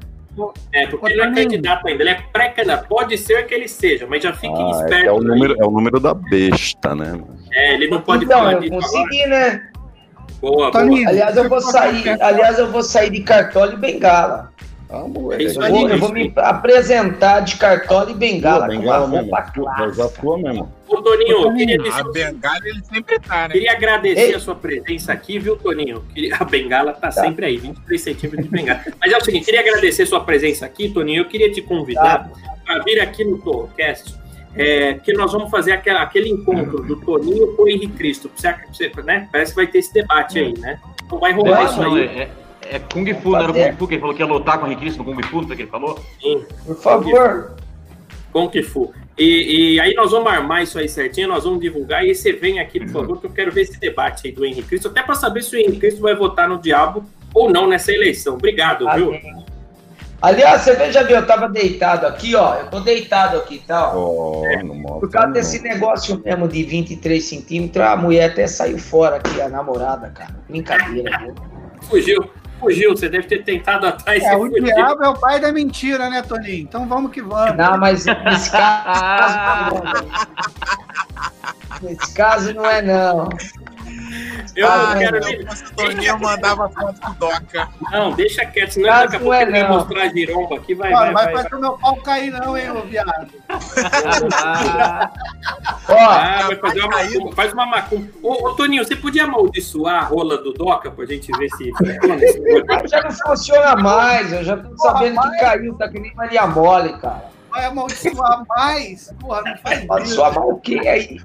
[0.74, 2.88] É, porque ele não é candidato ainda, ele é pré-candidato.
[2.90, 5.24] Pode ser que ele seja, mas já fique Ah, é, é o aí.
[5.24, 7.18] número, é o número da besta, né?
[7.54, 8.88] É, ele não pode Então, falar eu disso agora.
[8.92, 9.70] consegui, né?
[10.42, 10.72] Boa, boa.
[10.72, 12.22] Toninho, Aliás, eu vou sair.
[12.22, 14.54] Aliás, eu vou sair de cartola e bengala.
[14.88, 15.04] Ah,
[15.38, 18.80] É isso Eu aí, vou, eu vou me apresentar de cartola e bengala, com uma
[18.82, 19.30] bengala mesmo.
[19.54, 20.10] clássica.
[20.22, 20.72] sua mesmo.
[20.88, 23.54] Ô, Toninho, queria Toninho, A bengala ele sempre tá, né?
[23.54, 24.36] Queria agradecer Ei.
[24.36, 26.04] a sua presença aqui, viu, Toninho?
[26.40, 28.82] A bengala tá, sempre aí, 23 centímetros de bengala.
[29.02, 31.22] Mas é o seguinte, queria agradecer a sua presença aqui, Toninho.
[31.22, 32.30] Eu queria te convidar
[32.64, 34.14] para vir aqui no Torcast,
[34.58, 38.32] é, que nós vamos fazer aquela, aquele encontro do Toninho com o Henrique Cristo.
[38.36, 39.28] Você, você, né?
[39.32, 40.80] Parece que vai ter esse debate aí, né?
[41.06, 42.04] Então vai rolar isso Não, aí.
[42.06, 42.30] é, é-
[42.76, 43.70] é Kung Fu, não era Fazer.
[43.72, 45.36] Kung Fu que ele falou que ia lutar com o Henrique Cristo no Kung Fu,
[45.42, 46.00] não sei o que ele falou?
[46.22, 47.56] Sim, Por favor.
[48.52, 48.92] que for.
[49.18, 52.60] E, e aí nós vamos armar isso aí certinho, nós vamos divulgar e você vem
[52.60, 55.16] aqui, por favor, que eu quero ver esse debate aí do Henrique Cristo, até para
[55.16, 58.34] saber se o Henrique Cristo vai votar no diabo ou não nessa eleição.
[58.34, 59.14] Obrigado, viu?
[60.26, 62.56] Aliás, você veja bem, eu tava deitado aqui, ó.
[62.56, 63.92] Eu tô deitado aqui, tá?
[63.96, 64.44] ó.
[64.44, 65.34] Oh, Por causa não.
[65.34, 70.36] desse negócio mesmo de 23 centímetros, a mulher até saiu fora aqui, a namorada, cara.
[70.50, 71.36] Brincadeira, viu?
[71.84, 72.96] Fugiu, fugiu.
[72.98, 74.64] Você deve ter tentado atrás É, o fugiu.
[74.64, 76.64] diabo é o pai da mentira, né, Toninho?
[76.64, 77.56] Então vamos que vamos.
[77.56, 79.76] Não, mas nesse caso.
[81.82, 83.30] nesse caso não é, não.
[84.56, 86.06] Eu Ah, não quero nem.
[86.06, 87.68] eu mandava foto do Doca.
[87.92, 90.56] Não, deixa quieto, senão Caso daqui a não pouco é, ele vai mostrar a giromba
[90.56, 90.74] aqui.
[90.76, 91.14] Vai, Ó, vai, vai.
[91.26, 91.44] vai vai.
[91.44, 93.28] fazer o meu pau cair, não, hein, ô viado.
[95.88, 97.36] Ó, Ah, vai fazer uma macumba.
[97.36, 98.08] Faz uma macumba.
[98.24, 101.72] Ô, ô, Toninho, você podia amaldiçoar a rola do Doca pra gente ver se
[102.90, 104.32] já não funciona mais.
[104.32, 107.26] Eu já tô sabendo que caiu, tá que nem Maria Mole, cara.
[107.50, 109.14] Vai amaldiçoar mais.
[109.20, 110.16] Porra, não faz Pode isso.
[110.16, 111.22] soar mal o quê aí?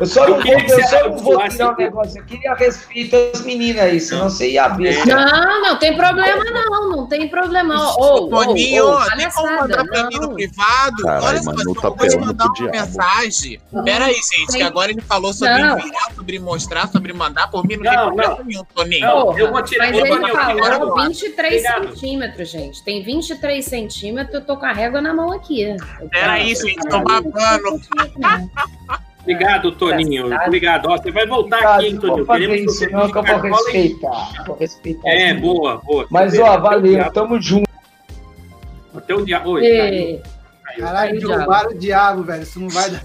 [0.00, 2.20] Eu só não vou, queria que eu só não vou tirar um o- negócio.
[2.20, 4.98] Eu queria respeito às meninas aí, senão você ia ver.
[5.00, 5.04] É.
[5.06, 6.90] Não, não tem problema, não.
[6.90, 7.74] Não tem problema.
[7.96, 10.34] Ô, Ou, Toninho, tem como mandar pra mim no não.
[10.34, 10.96] privado?
[11.02, 12.70] Caralho, Olha mano, só, no eu vou te mandar uma diabo.
[12.72, 13.60] mensagem.
[13.84, 15.78] Pera aí, gente, que Tem- agora ele falou sobre Não.
[15.78, 17.50] enviar, sobre mostrar, sobre mandar.
[17.50, 18.44] Por mim, não, Não, tem problema não.
[18.44, 19.06] nenhum, Toninho.
[19.06, 21.88] Não, eu vou tirar- Mas ele falou 23 Obrigado.
[21.94, 22.84] centímetros, gente.
[22.84, 25.76] Tem 23 centímetros, eu tô com a régua na mão aqui.
[26.10, 27.32] Pera aí, gente, tô babando.
[29.22, 30.26] Obrigado, Toninho.
[30.46, 30.86] Obrigado.
[30.88, 32.26] Ó, você vai voltar Cara, aqui, hein, Toninho?
[32.26, 34.44] fazer Queremos isso, não, de que eu vou cartola e- respeitar.
[34.46, 35.08] Vou respeitar.
[35.08, 36.06] É, boa, boa.
[36.10, 37.70] Mas, ó, valeu, diabo- tamo junto.
[38.94, 39.50] Até o diabo.
[39.52, 40.20] Oi,
[40.78, 42.42] Caralho, derrubaram o diabo, velho.
[42.42, 43.02] Isso não vai dar.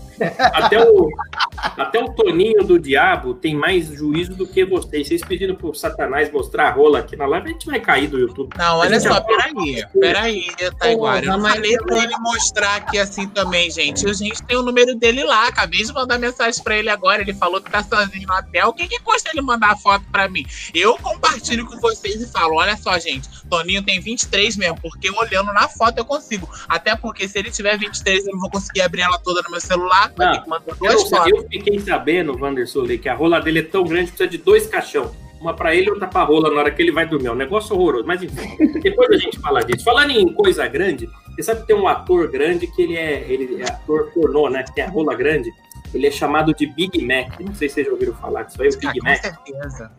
[0.53, 1.09] Até o,
[1.57, 5.07] Até o Toninho do Diabo tem mais juízo do que vocês.
[5.07, 8.19] Vocês pedindo pro Satanás mostrar a rola aqui na live, a gente vai cair do
[8.19, 8.55] YouTube.
[8.57, 10.45] Não, olha só, peraí, peraí,
[10.79, 11.25] Taiguara.
[11.25, 14.07] Eu mas- falei pra ele mostrar aqui assim também, gente.
[14.07, 15.47] A gente tem o número dele lá.
[15.47, 17.21] Acabei de mandar mensagem pra ele agora.
[17.21, 18.69] Ele falou que tá sozinho no hotel.
[18.69, 20.45] O que que custa ele mandar a foto pra mim?
[20.73, 25.53] Eu compartilho com vocês e falo: olha só, gente, Toninho tem 23 mesmo, porque olhando
[25.53, 26.49] na foto eu consigo.
[26.67, 29.61] Até porque se ele tiver 23, eu não vou conseguir abrir ela toda no meu
[29.61, 30.11] celular.
[30.15, 31.45] Vai Não, ter que mandar duas não fotos.
[31.49, 34.67] Fiquei sabendo, Wanderson Lee, que a rola dele é tão grande que precisa de dois
[34.67, 35.11] caixão.
[35.39, 37.27] Uma pra ele e outra pra rola na hora que ele vai dormir.
[37.27, 38.05] É um negócio horroroso.
[38.07, 39.83] Mas enfim, depois a gente fala disso.
[39.85, 43.61] Falando em coisa grande, você sabe que tem um ator grande que ele é, ele
[43.61, 44.63] é ator pornô, né?
[44.63, 45.51] Que tem a rola grande.
[45.93, 47.39] Ele é chamado de Big Mac.
[47.39, 49.21] Não sei se vocês já ouviram falar disso aí, o Ah, Big com Mac.
[49.21, 49.91] certeza.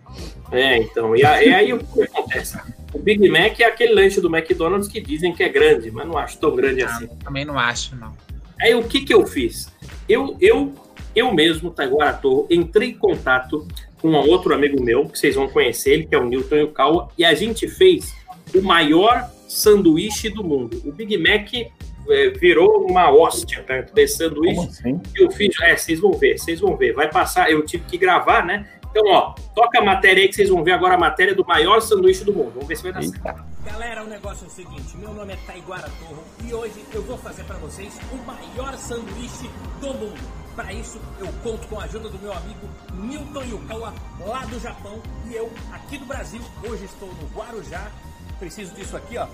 [0.50, 1.14] É, então.
[1.16, 2.58] E, a- e aí o que acontece?
[2.92, 6.18] O Big Mac é aquele lanche do McDonald's que dizem que é grande, mas não
[6.18, 7.06] acho tão grande assim.
[7.22, 8.12] Também não acho, não.
[8.60, 9.72] Aí o que que eu fiz?
[10.08, 10.74] Eu, eu,
[11.14, 13.66] eu mesmo, Taiguara Torro, entrei em contato
[14.00, 17.08] com um outro amigo meu, que vocês vão conhecer ele, que é o Newton Yukawa,
[17.18, 18.14] e a gente fez
[18.54, 20.80] o maior sanduíche do mundo.
[20.84, 23.80] O Big Mac é, virou uma hóstia, tá?
[23.80, 24.60] Desse sanduíche.
[24.60, 25.00] Assim?
[25.16, 26.94] Eu fiz, é, vocês vão ver, vocês vão ver.
[26.94, 28.68] Vai passar, eu tive que gravar, né?
[28.90, 31.80] Então, ó, toca a matéria aí que vocês vão ver agora a matéria do maior
[31.80, 32.52] sanduíche do mundo.
[32.54, 33.26] Vamos ver se vai dar certo.
[33.26, 33.46] Eita.
[33.64, 37.18] Galera, o negócio é o seguinte, meu nome é Taiguara Torro e hoje eu vou
[37.18, 39.50] fazer para vocês o maior sanduíche
[39.80, 40.37] do mundo.
[40.58, 43.94] Para isso, eu conto com a ajuda do meu amigo Newton Yukawa,
[44.26, 46.40] lá do Japão, e eu, aqui do Brasil.
[46.68, 47.92] Hoje estou no Guarujá,
[48.40, 49.28] preciso disso aqui, ó.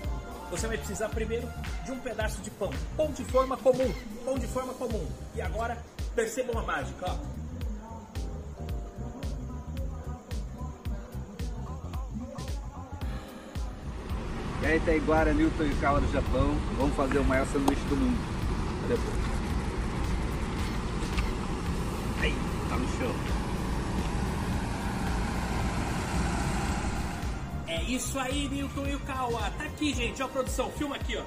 [0.51, 1.49] Você vai precisar primeiro
[1.83, 3.91] de um pedaço de pão, pão de forma comum,
[4.23, 5.03] pão de forma comum.
[5.33, 7.17] E agora, percebam a mágica, ó.
[14.61, 16.55] E aí, Taiguara, Newton e Kawa do Japão.
[16.77, 18.19] Vamos fazer o maior sanduíche do mundo.
[18.83, 18.93] Cadê?
[18.93, 19.34] Aí,
[22.75, 23.15] tá no chão.
[27.67, 29.51] É isso aí, Newton Yukawa.
[29.57, 30.21] Tá aqui, gente.
[30.21, 31.23] Ó, produção, filma aqui, ó.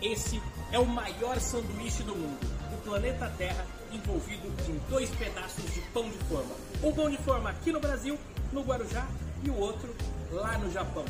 [0.00, 2.38] Esse é o maior sanduíche do mundo.
[2.72, 6.54] O planeta Terra envolvido em dois pedaços de pão de forma.
[6.82, 8.18] Um pão de forma aqui no Brasil,
[8.52, 9.06] no Guarujá,
[9.42, 9.94] e o outro
[10.30, 11.04] lá no Japão.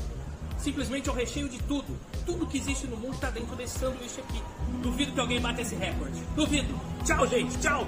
[0.58, 1.96] Simplesmente é o recheio de tudo.
[2.26, 4.42] Tudo que existe no mundo tá dentro desse sanduíche aqui.
[4.82, 6.20] Duvido que alguém bata esse recorde.
[6.34, 6.74] Duvido.
[7.04, 7.56] Tchau, gente.
[7.58, 7.86] Tchau.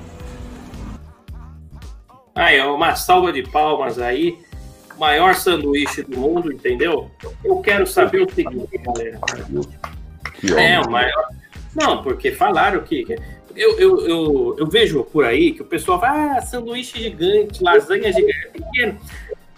[2.34, 4.38] Aí, uma salva de palmas aí.
[4.98, 7.10] Maior sanduíche do mundo, entendeu?
[7.42, 9.18] Eu quero saber o seguinte, galera.
[10.58, 11.28] É, o maior.
[11.74, 13.06] Não, porque falaram que.
[13.56, 18.12] Eu, eu, eu, eu vejo por aí que o pessoal fala, ah, sanduíche gigante, lasanha
[18.12, 18.98] gigante, pequeno.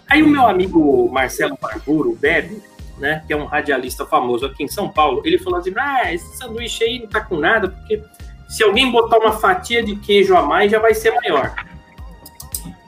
[0.09, 2.61] Aí o meu amigo Marcelo Barburo, o Bebe,
[2.97, 6.37] né, que é um radialista famoso aqui em São Paulo, ele falou assim: ah, esse
[6.37, 8.01] sanduíche aí não tá com nada, porque
[8.49, 11.53] se alguém botar uma fatia de queijo a mais, já vai ser maior.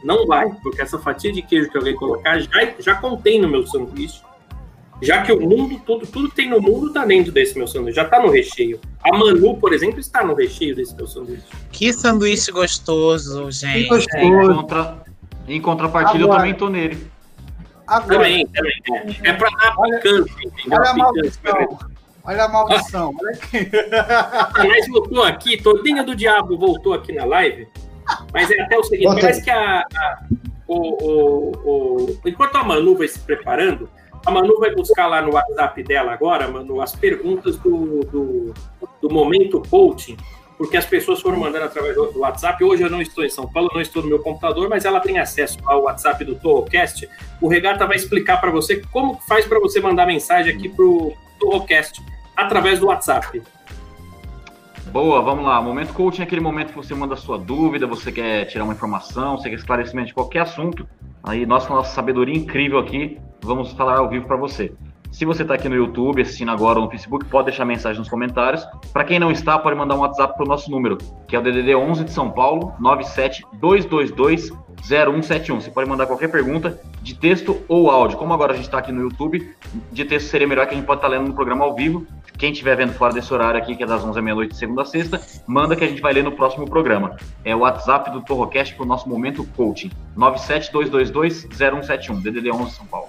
[0.06, 3.66] Não vai, porque essa fatia de queijo que alguém colocar já, já contém no meu
[3.66, 4.22] sanduíche.
[5.01, 7.95] Já que o mundo, tudo, tudo que tem no mundo tá dentro desse meu sanduíche,
[7.97, 8.80] já tá no recheio.
[9.03, 11.43] A Manu, por exemplo, está no recheio desse meu sanduíche.
[11.72, 13.89] Que sanduíche gostoso, Que gente.
[13.89, 14.16] gostoso.
[14.18, 15.03] É, em, contra...
[15.47, 16.39] em contrapartida, eu Agora.
[16.39, 17.08] também tô nele.
[17.88, 18.74] Agora, Também, também.
[19.24, 20.80] É, é pra dar Olha- picância, entendeu?
[20.80, 21.03] olha a Picância.
[21.03, 21.80] maldição.
[22.24, 23.16] Olha a maldição.
[23.22, 23.70] Olha aqui.
[23.70, 27.68] Satanás voltou aqui, Todinha do Diabo voltou aqui na live.
[28.34, 29.22] Mas é até o seguinte: Volta.
[29.22, 30.20] parece que a, a-
[30.68, 31.51] o, o,
[32.06, 33.89] o- enquanto a Manu vai se preparando,
[34.26, 38.53] a Manu vai buscar lá no WhatsApp dela agora, Manu, as perguntas do, do,
[39.01, 40.18] do momento coaching,
[40.58, 42.64] porque as pessoas foram mandando através do, WhatsApp.
[42.64, 45.20] Hoje eu não estou em São Paulo, não estou no meu computador, mas ela tem
[45.20, 47.08] acesso ao WhatsApp do Torrocast.
[47.39, 52.01] O Regata vai explicar para você como faz para você mandar mensagem aqui pro Torrocast
[52.36, 53.43] através do WhatsApp.
[54.96, 55.62] Boa, vamos lá.
[55.62, 59.38] Momento coaching é aquele momento que você manda sua dúvida, você quer tirar uma informação,
[59.38, 60.88] você quer esclarecimento de qualquer assunto.
[61.22, 64.72] Aí nós, com a nossa sabedoria incrível aqui, vamos falar ao vivo para você.
[65.12, 68.08] Se você está aqui no YouTube, assistindo agora ou no Facebook, pode deixar mensagem nos
[68.08, 68.66] comentários.
[68.93, 71.41] Para quem não está, pode mandar um WhatsApp para o nosso número, que é o
[71.41, 75.56] DDD 11 de São Paulo, 972220171.
[75.56, 78.18] Você pode mandar qualquer pergunta de texto ou áudio.
[78.18, 79.54] Como agora a gente está aqui no YouTube,
[79.91, 82.08] de texto seria melhor que a gente pode estar lendo no programa ao vivo.
[82.46, 84.84] Quem estiver vendo fora desse horário aqui, que é das 11 à meia-noite, de segunda
[84.84, 87.18] a sexta, manda que a gente vai ler no próximo programa.
[87.43, 89.89] É o WhatsApp do Torrocast para o nosso momento coaching.
[90.16, 93.08] 972220171, DDD 11 São Paulo.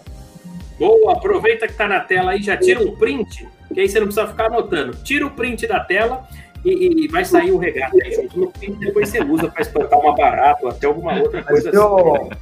[0.79, 4.07] Boa, aproveita que tá na tela aí, já tira um print, que aí você não
[4.07, 4.97] precisa ficar anotando.
[5.05, 6.27] Tira o print da tela
[6.65, 10.01] e, e vai sair o regata aí junto no print, depois você usa para espantar
[10.01, 11.79] uma barata ou até alguma outra Mas coisa assim.
[11.79, 12.33] ô,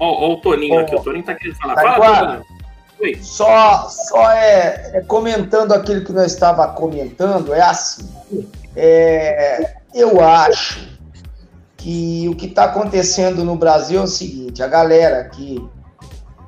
[0.00, 1.76] ó o Toninho Ô, aqui, o Toninho tá querendo falar.
[1.76, 2.02] Taiguara.
[2.02, 2.59] Fala, Toninho.
[3.00, 3.18] Oi.
[3.22, 8.08] só, só é, é comentando aquilo que nós estava comentando, é assim.
[8.76, 10.88] É, eu acho
[11.76, 15.64] que o que está acontecendo no Brasil é o seguinte: a galera aqui,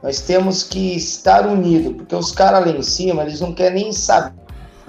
[0.03, 3.93] nós temos que estar unidos, porque os caras lá em cima, eles não querem nem
[3.93, 4.35] saber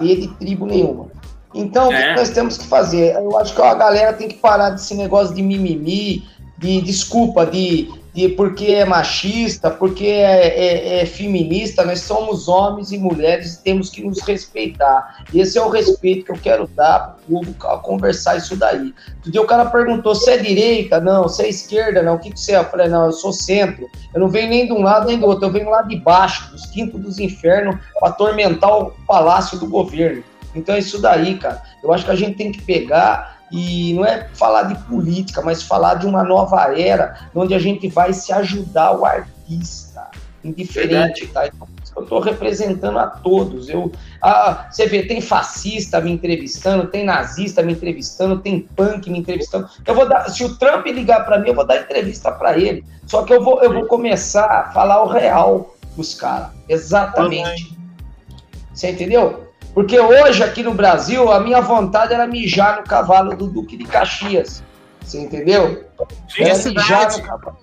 [0.00, 1.06] de tribo nenhuma.
[1.54, 2.16] Então, o que É.
[2.16, 3.14] nós temos que fazer?
[3.14, 6.24] Eu acho que a galera tem que parar desse negócio de mimimi,
[6.58, 11.84] de desculpa, de, de porque é machista, porque é, é- é feminista.
[11.84, 15.24] Nós somos homens e mulheres e temos que nos respeitar.
[15.34, 18.94] Esse é o respeito que eu quero dar para o povo a conversar isso daí.
[19.26, 21.00] Outro o cara perguntou: você é direita?
[21.00, 22.02] Não, você é esquerda?
[22.02, 22.58] Não, o que, que você é?
[22.58, 23.90] Eu falei: não, eu sou centro.
[24.14, 26.52] Eu não venho nem de um lado nem do outro, eu venho lá de baixo,
[26.52, 30.22] dos quintos dos infernos, para atormentar o palácio do governo.
[30.54, 31.62] Então é isso daí, cara.
[31.82, 35.62] Eu acho que a gente tem que pegar e não é falar de política, mas
[35.62, 40.10] falar de uma nova era, onde a gente vai se ajudar o artista,
[40.42, 41.46] indiferente, tá?
[41.46, 43.68] Então, eu estou representando a todos.
[43.68, 49.18] Eu, ah, você vê, tem fascista me entrevistando, tem nazista me entrevistando, tem punk me
[49.18, 49.68] entrevistando.
[49.86, 52.84] Eu vou dar, se o Trump ligar para mim, eu vou dar entrevista para ele.
[53.06, 57.78] Só que eu vou, eu vou começar a falar o real dos caras, exatamente.
[58.72, 59.43] Você entendeu?
[59.74, 63.84] Porque hoje aqui no Brasil a minha vontade era mijar no cavalo do Duque de
[63.84, 64.62] Caxias.
[65.00, 65.84] Você entendeu?
[66.38, 67.56] Era mijar no cavalo.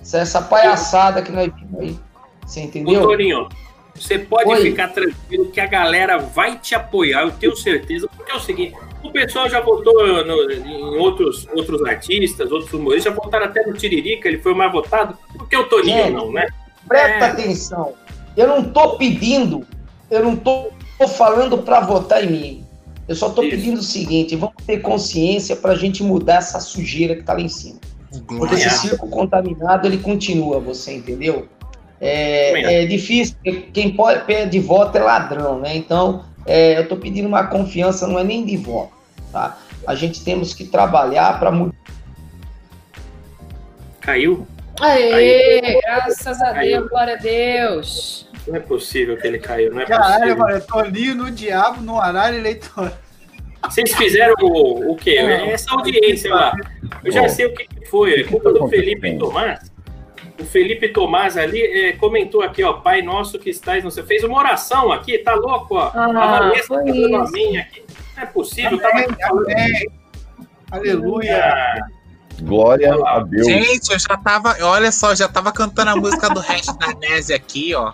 [0.00, 1.98] Essa, essa palhaçada que nós vimos aí.
[2.46, 3.02] Você Ô, entendeu?
[3.02, 3.48] Toninho,
[3.94, 4.62] você pode Oi.
[4.62, 8.74] ficar tranquilo que a galera vai te apoiar, eu tenho certeza, porque é o seguinte,
[9.04, 9.92] o pessoal já votou
[10.24, 14.56] no- em outros, outros artistas, outros humoristas, já votaram até no Tiririca, ele foi o
[14.56, 16.48] mais votado, porque o Toninho Gente, não, né?
[16.88, 17.30] Presta É.
[17.30, 17.92] atenção.
[18.36, 19.64] Eu não tô pedindo,
[20.10, 20.70] eu não tô,
[21.00, 22.64] tô falando para votar em mim.
[23.08, 27.16] Eu só tô pedindo o seguinte: vamos ter consciência para a gente mudar essa sujeira
[27.16, 27.80] que tá lá em cima.
[28.26, 31.48] Porque esse circo contaminado ele continua, você entendeu?
[32.00, 33.36] É, é difícil,
[33.72, 35.76] quem pode pede voto é ladrão, né?
[35.76, 38.92] Então, é, eu tô pedindo uma confiança, não é nem de voto,
[39.30, 39.58] tá?
[39.86, 41.74] A gente temos que trabalhar para mudar.
[44.00, 44.46] Caiu?
[44.80, 46.78] Aê, graças a Caiu.
[46.78, 48.28] Deus, glória a Deus.
[48.46, 50.36] Não é possível que ele caiu, não é Caralho, possível.
[50.38, 52.90] mano, eu tô ali no diabo no horário eleitoral.
[53.62, 55.22] Vocês fizeram o, o quê?
[55.22, 55.50] Não.
[55.50, 56.54] Essa audiência lá.
[57.04, 58.20] Eu já sei o que foi.
[58.20, 59.70] É culpa do Felipe Tomás.
[60.40, 64.04] O Felipe Tomás ali é, comentou aqui, ó, Pai Nosso que estás no céu.
[64.06, 65.90] Fez uma oração aqui, tá louco, ó.
[65.94, 67.84] Ah, a Vanessa tá dando amém aqui.
[68.16, 69.46] Não é possível, tava aqui falando.
[70.70, 71.84] Aleluia.
[72.42, 73.46] Glória a Deus.
[73.46, 74.56] Gente, eu já tava.
[74.62, 77.92] Olha só, já tava cantando a música do resto da Nésia aqui, ó.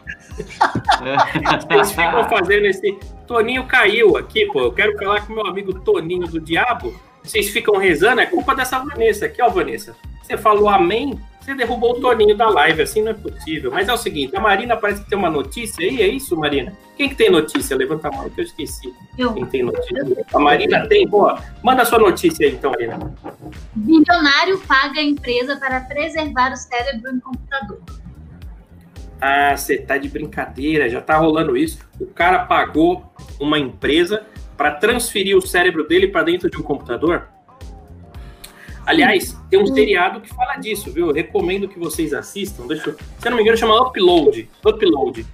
[1.69, 2.99] Vocês ficam fazendo esse.
[3.27, 4.61] Toninho caiu aqui, pô.
[4.61, 6.95] Eu quero falar com meu amigo Toninho do Diabo.
[7.23, 9.97] Vocês ficam rezando, é culpa dessa Vanessa aqui, ó, Vanessa.
[10.23, 13.71] Você falou amém, você derrubou o Toninho da live, assim não é possível.
[13.71, 16.77] Mas é o seguinte, a Marina parece que tem uma notícia aí, é isso, Marina?
[16.97, 17.77] Quem que tem notícia?
[17.77, 18.93] Levanta a mão que eu esqueci.
[19.17, 19.33] Eu.
[19.33, 20.27] Quem tem notícia?
[20.35, 21.07] A Marina tem?
[21.07, 21.41] Boa.
[21.63, 23.15] Manda a sua notícia aí, então, Marina.
[23.77, 27.81] Bilionário paga a empresa para preservar o cérebro em computador.
[29.21, 31.79] Ah, você tá de brincadeira, já tá rolando isso.
[32.01, 33.05] O cara pagou
[33.39, 34.27] uma empresa
[34.57, 37.29] para transferir o cérebro dele para dentro de um computador?
[38.87, 41.09] Aliás, tem um seriado que fala disso, viu?
[41.09, 42.69] Eu recomendo que vocês assistam.
[42.69, 42.97] Deixa eu...
[43.19, 44.49] Se eu não me engano, chama Upload.
[44.65, 45.27] Upload.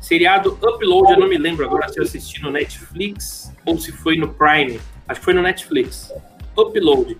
[0.00, 4.16] Seriado Upload, eu não me lembro agora se eu assisti no Netflix ou se foi
[4.16, 4.80] no Prime.
[5.08, 6.12] Acho que foi no Netflix.
[6.58, 7.16] Upload.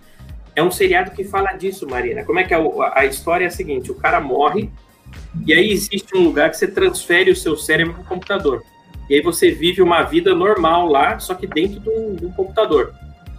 [0.55, 2.25] É um seriado que fala disso, Marina.
[2.25, 4.69] Como é que é a, a história é a seguinte: o cara morre
[5.45, 8.63] e aí existe um lugar que você transfere o seu cérebro para o computador.
[9.09, 12.93] E aí você vive uma vida normal lá, só que dentro de de um computador.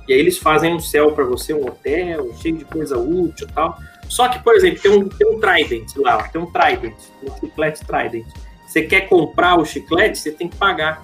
[0.09, 3.53] E aí eles fazem um céu para você, um hotel, cheio de coisa útil e
[3.53, 3.79] tal.
[4.09, 7.85] Só que, por exemplo, tem um, tem um Trident lá, tem um Trident, um chiclete
[7.85, 8.27] Trident.
[8.67, 11.03] Você quer comprar o chiclete, você tem que pagar.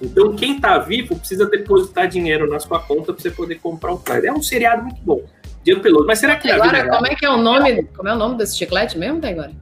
[0.00, 3.98] Então, quem tá vivo precisa depositar dinheiro na sua conta para você poder comprar o
[3.98, 4.24] Trident.
[4.26, 5.22] É um seriado muito bom.
[5.64, 6.06] De piloto.
[6.06, 7.84] Mas será que vida Agora, real- como é que é o nome?
[7.96, 9.52] Como é o nome desse chiclete mesmo, tá agora?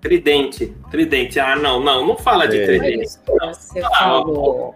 [0.00, 1.40] Tridente, tridente.
[1.40, 2.66] Ah, não, não, não fala de É.
[2.66, 3.10] tridente.
[3.28, 3.52] Não.
[3.52, 4.74] Você Ah, falou.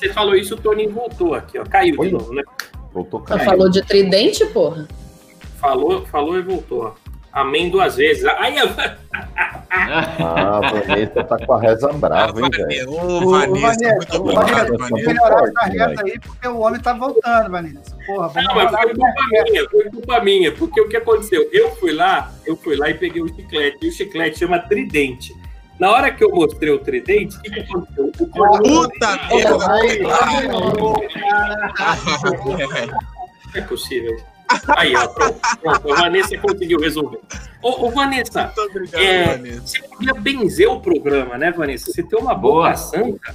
[0.00, 1.64] Você falou isso, o Toninho voltou aqui, ó.
[1.64, 2.42] Caiu de novo, né?
[2.90, 4.88] Voltou Ela falou de tridente, porra?
[5.58, 7.10] Falou, falou e voltou, ó.
[7.30, 8.24] Amém duas vezes.
[8.24, 8.54] Aí,
[9.12, 12.90] Ah, a Vanessa tá com a reza brava, hein, velho?
[12.90, 16.10] Ô, Vanessa, muito obrigado, Vanessa, melhorar essa reta moleque.
[16.10, 17.96] aí, porque o homem tá voltando, Vanessa.
[18.06, 21.46] Porra, vamos Não, mas foi culpa minha, foi culpa minha, porque o que aconteceu?
[21.52, 25.38] Eu fui lá, eu fui lá e peguei o chiclete, e o chiclete chama Tridente.
[25.80, 28.12] Na hora que eu mostrei o Tridente, o que, que aconteceu?
[28.20, 29.18] O Puta
[32.44, 34.14] Não é possível.
[34.76, 37.20] Aí, ó, pronto, pronto, a Vanessa conseguiu resolver.
[37.62, 39.60] Ô, ô Vanessa, Muito obrigado, é, Vanessa.
[39.60, 41.90] você podia benzer o programa, né, Vanessa?
[41.90, 42.76] Você tem uma boa Boa.
[42.76, 43.34] santa.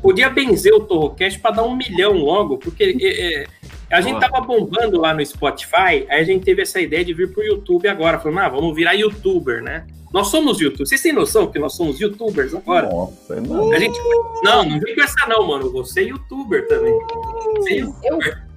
[0.00, 3.46] Podia benzer o Torrocast para dar um milhão logo, porque é, é,
[3.90, 4.30] A gente Boa.
[4.30, 7.86] tava bombando lá no Spotify, aí a gente teve essa ideia de vir pro YouTube
[7.86, 8.18] agora.
[8.18, 9.84] Falando, ah, vamos virar youtuber, né?
[10.12, 10.88] Nós somos youtubers.
[10.88, 12.88] Vocês têm noção que nós somos youtubers agora?
[12.88, 13.72] Nossa, não.
[13.72, 13.98] A gente...
[14.42, 15.70] Não, não vem com essa não, mano.
[15.72, 16.98] Você é youtuber também.
[17.56, 18.51] Você é youtuber.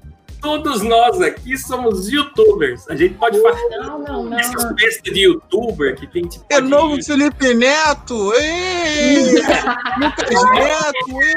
[0.46, 2.88] Todos nós aqui somos youtubers.
[2.88, 3.58] A gente pode falar.
[3.82, 4.40] Não, não, não.
[4.40, 6.46] Essas festas de youtuber que tem tipo.
[6.52, 8.32] É novo Felipe Neto!
[8.36, 9.42] Ei!
[9.98, 11.20] Lucas Neto!
[11.20, 11.36] Ei!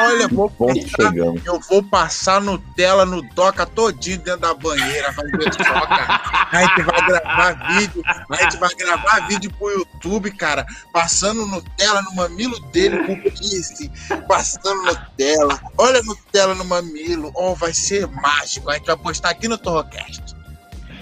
[0.00, 1.46] Olha, vou Ponto chegamos.
[1.46, 6.20] eu vou passar Nutella no doca todinho dentro da banheira, fazer doca.
[6.50, 12.02] A gente vai gravar vídeo, a gente vai gravar vídeo pro YouTube, cara, passando Nutella
[12.02, 13.88] no mamilo dele com kiss,
[14.26, 15.60] passando Nutella.
[15.76, 18.47] Olha a Nutella no mamilo, oh, vai ser mágico.
[18.48, 20.34] A gente vai postar aqui no Torrocast.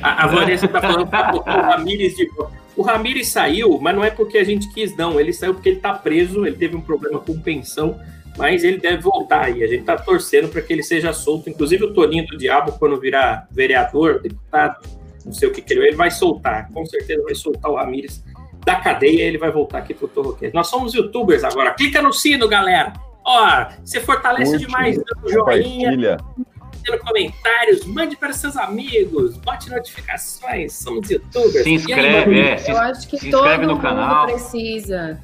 [0.02, 2.52] A, a Vanessa tá falando botar o Ramires de volta.
[2.76, 5.20] O Ramires saiu, mas não é porque a gente quis, não.
[5.20, 7.98] Ele saiu porque ele tá preso, ele teve um problema com pensão,
[8.36, 9.62] mas ele deve voltar aí.
[9.62, 11.48] A gente tá torcendo para que ele seja solto.
[11.48, 14.84] Inclusive o Toninho do Diabo, quando virar vereador, deputado,
[15.24, 16.68] não sei o que que ele, ele vai soltar.
[16.72, 18.24] Com certeza vai soltar o Ramires
[18.64, 20.52] da cadeia e ele vai voltar aqui pro Torroquete.
[20.52, 21.70] Nós somos youtubers agora.
[21.70, 22.92] Clica no sino, galera.
[23.24, 26.16] Ó, você fortalece Curte, demais dando joinha, Compartilha.
[26.86, 31.62] Dando comentários, mande para seus amigos, bote notificações, somos youtubers.
[31.62, 32.48] Se aí, inscreve, Manu?
[32.48, 32.56] é.
[32.58, 34.26] Se, Eu acho que se todo mundo canal.
[34.26, 35.18] precisa.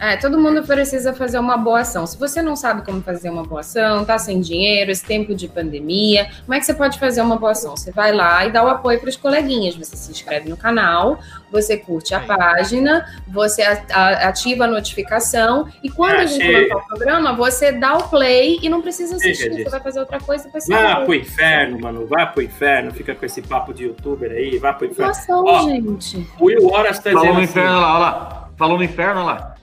[0.00, 2.04] É, todo mundo precisa fazer uma boa ação.
[2.06, 5.46] Se você não sabe como fazer uma boa ação, tá sem dinheiro, esse tempo de
[5.46, 7.76] pandemia, como é que você pode fazer uma boa ação?
[7.76, 9.76] Você vai lá e dá o apoio para os coleguinhas.
[9.76, 11.18] Você se inscreve no canal,
[11.50, 16.86] você curte a página, você ativa a notificação e quando Ah, a gente lançar o
[16.86, 19.50] programa, você dá o play e não precisa assistir.
[19.50, 22.06] Você vai fazer outra coisa depois você Vá pro inferno, mano.
[22.06, 22.92] Vá pro inferno.
[22.92, 24.58] Fica com esse papo de youtuber aí.
[24.58, 25.12] Vá pro inferno.
[25.12, 26.28] Doação, Ó, gente.
[26.40, 27.50] O Will Horas tá Falou dizendo no assim.
[27.52, 28.48] inferno lá, olha lá.
[28.56, 29.53] Falou no inferno olha lá.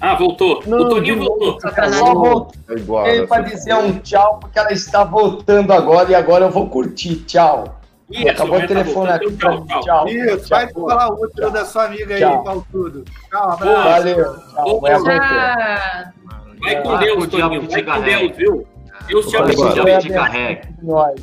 [0.00, 0.58] Ah, voltou.
[0.58, 1.58] o Toninho voltou.
[1.60, 6.68] Só voltei para dizer um tchau, porque ela está voltando agora e agora eu vou
[6.68, 7.16] curtir.
[7.24, 7.80] Tchau.
[8.10, 9.36] Isso, Acabou o tá telefone aqui.
[9.36, 9.80] Tchau, tchau.
[9.80, 10.08] Tchau.
[10.08, 12.44] Isso, vai falar o último da sua amiga aí, Tchau.
[12.44, 13.04] Paulo Tudo.
[13.30, 13.82] Tchau, abraço.
[13.82, 14.36] Valeu.
[14.54, 14.80] Tchau.
[14.80, 15.16] Vai.
[15.18, 16.12] Ah,
[16.60, 17.66] Vai com Ah, Deus, o diabo Toninho.
[17.68, 18.18] te Vai com carrega.
[18.18, 18.66] Deus, viu?
[19.08, 19.98] Deus te abençoe.
[19.98, 20.68] te carregue.
[20.82, 21.20] Nós.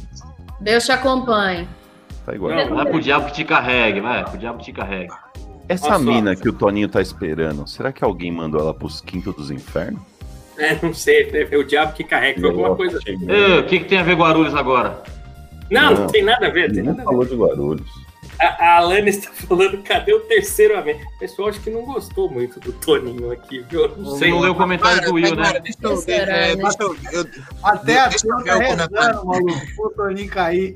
[0.59, 1.67] Deus te acompanhe.
[2.25, 2.53] Tá igual.
[2.55, 4.23] Não, Vai pro diabo que te carregue, vai.
[4.25, 5.13] Pro diabo que te carregue.
[5.67, 9.33] Essa Nossa, mina que o Toninho tá esperando, será que alguém mandou ela pros quintos
[9.35, 10.01] dos infernos?
[10.57, 11.29] É, não sei.
[11.51, 12.39] É o diabo que carrega.
[12.41, 12.99] Foi alguma coisa.
[13.07, 15.01] Ê, O que, que tem a ver Guarulhos agora?
[15.71, 16.07] Não, não Não.
[16.07, 16.71] tem nada a ver.
[16.71, 17.09] Tem Não nada a ver.
[17.11, 18.03] falou de Guarulhos.
[18.39, 20.95] A, a Alana está falando, cadê o terceiro amém?
[21.15, 23.87] O pessoal acho que não gostou muito do Toninho aqui, viu?
[23.89, 24.31] Não Não sei.
[24.33, 25.59] leu o comentário Para, do Will, para, né?
[25.59, 27.25] Deixa eu, Será, é, deixa eu, eu,
[27.63, 28.89] Até a Deixa eu ver o tá comentário.
[28.91, 29.61] rezando, maluco.
[29.79, 30.73] O Toninho cair.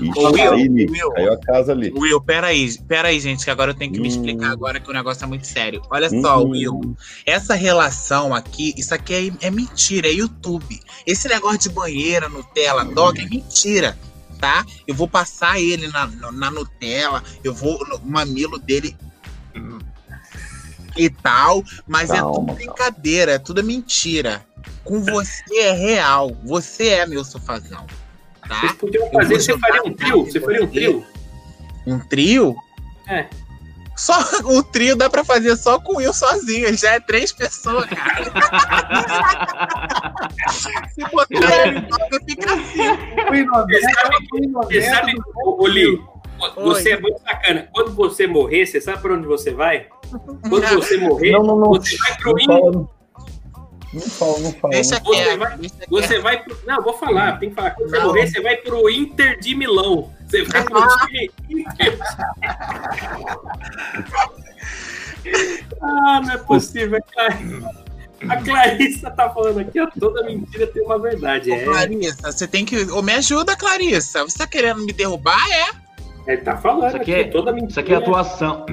[0.00, 1.10] Ixi, Ô, Will, aí, Will.
[1.12, 1.92] caiu a casa ali.
[1.96, 4.10] Will, peraí, peraí, gente, que agora eu tenho que me Hum.
[4.10, 5.82] explicar agora que o negócio é muito sério.
[5.90, 6.50] Olha só, Hum.
[6.50, 6.96] Will,
[7.26, 10.80] essa relação aqui, isso aqui é, é mentira, é YouTube.
[11.06, 13.98] Esse negócio de banheira, Nutella, dog, é mentira,
[14.40, 14.64] tá?
[14.86, 18.96] Eu vou passar ele na, na, na Nutella, eu vou no mamilo dele
[19.54, 19.78] hum,
[20.96, 24.44] e tal, mas é Calma, tudo brincadeira, é tudo mentira.
[24.82, 27.86] Com você é real, você é meu sofazão,
[28.48, 28.60] tá?
[28.60, 30.24] Vocês podiam Eu fazer, você faria um trio?
[30.24, 31.04] Você faria um trio?
[31.86, 32.56] Um trio?
[33.08, 33.26] É.
[33.96, 34.14] Só
[34.44, 38.24] o trio dá pra fazer só com o Will sozinho, já é três pessoas, cara.
[40.94, 42.82] Se botar ele toca, fica assim.
[44.66, 45.12] Você sabe,
[45.44, 46.00] ô, Li,
[46.56, 47.68] você é muito sacana.
[47.72, 49.86] Quando você morrer, você sabe pra onde você vai?
[50.48, 51.70] Quando você morrer, Não, não, não.
[51.70, 52.88] você vai pro fala,
[53.94, 54.74] não fala, não fala.
[54.74, 55.04] Deixa não.
[55.04, 56.58] Você quieto, vai- você vai pro.
[56.66, 57.70] Não, vou falar, tem que falar.
[57.70, 58.06] Quando você Não.
[58.06, 60.10] morrer, você vai pro Inter de Milão.
[60.26, 61.98] Você vai pro time Inter.
[65.80, 66.98] ah, não é possível.
[66.98, 67.38] A Clar-
[68.28, 71.50] A Clarissa tá falando aqui, ó, toda mentira tem uma verdade.
[71.50, 72.76] Ô, É, Clarissa, você tem que.
[72.90, 74.22] Ô, me ajuda, Clarissa.
[74.24, 75.38] Você tá querendo me derrubar?
[75.50, 75.84] É.
[76.32, 77.68] ele tá falando Isso aqui, aqui é- toda mentira.
[77.72, 78.64] Isso aqui é atuação.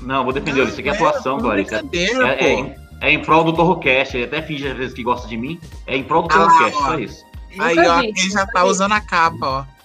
[0.00, 0.70] Não, vou defender ele.
[0.70, 1.70] Isso aqui é atuação, Clarice.
[1.70, 4.16] Brincadeira, É, é, é em prol do Torrocast.
[4.16, 5.60] Ele até finge às vezes que gosta de mim.
[5.86, 7.26] É em prol do Ah Torrocast, só isso.
[7.58, 9.75] Aí, ó, ele já tá usando a capa, ó.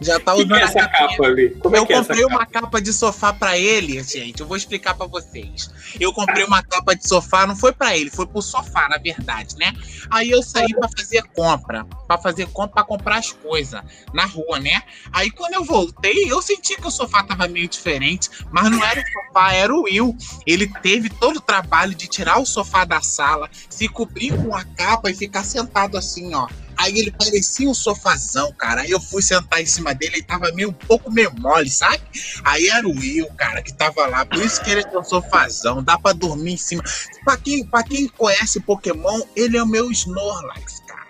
[0.00, 1.50] Já tá O que, usando que é essa capa ali?
[1.50, 2.34] Como eu é que é comprei capa?
[2.34, 4.40] uma capa de sofá pra ele, gente.
[4.40, 5.70] Eu vou explicar pra vocês.
[5.98, 9.56] Eu comprei uma capa de sofá, não foi pra ele, foi pro sofá, na verdade,
[9.56, 9.72] né?
[10.10, 13.80] Aí eu saí pra fazer compra, Pra fazer compra, pra comprar as coisas
[14.14, 14.82] na rua, né?
[15.12, 19.00] Aí quando eu voltei, eu senti que o sofá tava meio diferente, mas não era
[19.00, 20.16] o sofá, era o Will.
[20.46, 24.64] Ele teve todo o trabalho de tirar o sofá da sala, se cobrir com a
[24.64, 26.48] capa e ficar sentado assim, ó.
[26.80, 28.80] Aí ele parecia um sofazão, cara.
[28.80, 32.00] Aí eu fui sentar em cima dele, ele tava meio um pouco meio mole, sabe?
[32.44, 34.24] Aí era o Will, cara, que tava lá.
[34.24, 36.82] Por isso que ele é um sofazão, dá pra dormir em cima.
[37.24, 41.00] Pra quem, pra quem conhece Pokémon, ele é o meu Snorlax, cara.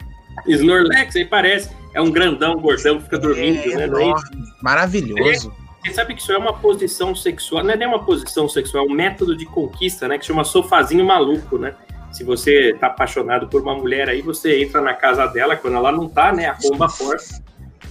[0.46, 1.70] Snorlax, aí parece.
[1.94, 3.86] é um grandão, gordão, fica dormindo, É né?
[3.86, 4.26] Não é isso?
[4.32, 5.54] enorme, maravilhoso.
[5.84, 8.88] Você sabe que isso é uma posição sexual, não é nem uma posição sexual, é
[8.88, 10.18] um método de conquista, né?
[10.18, 11.74] Que chama sofazinho maluco, né?
[12.12, 15.92] Se você tá apaixonado por uma mulher aí, você entra na casa dela, quando ela
[15.92, 16.46] não tá, né?
[16.46, 17.40] A porta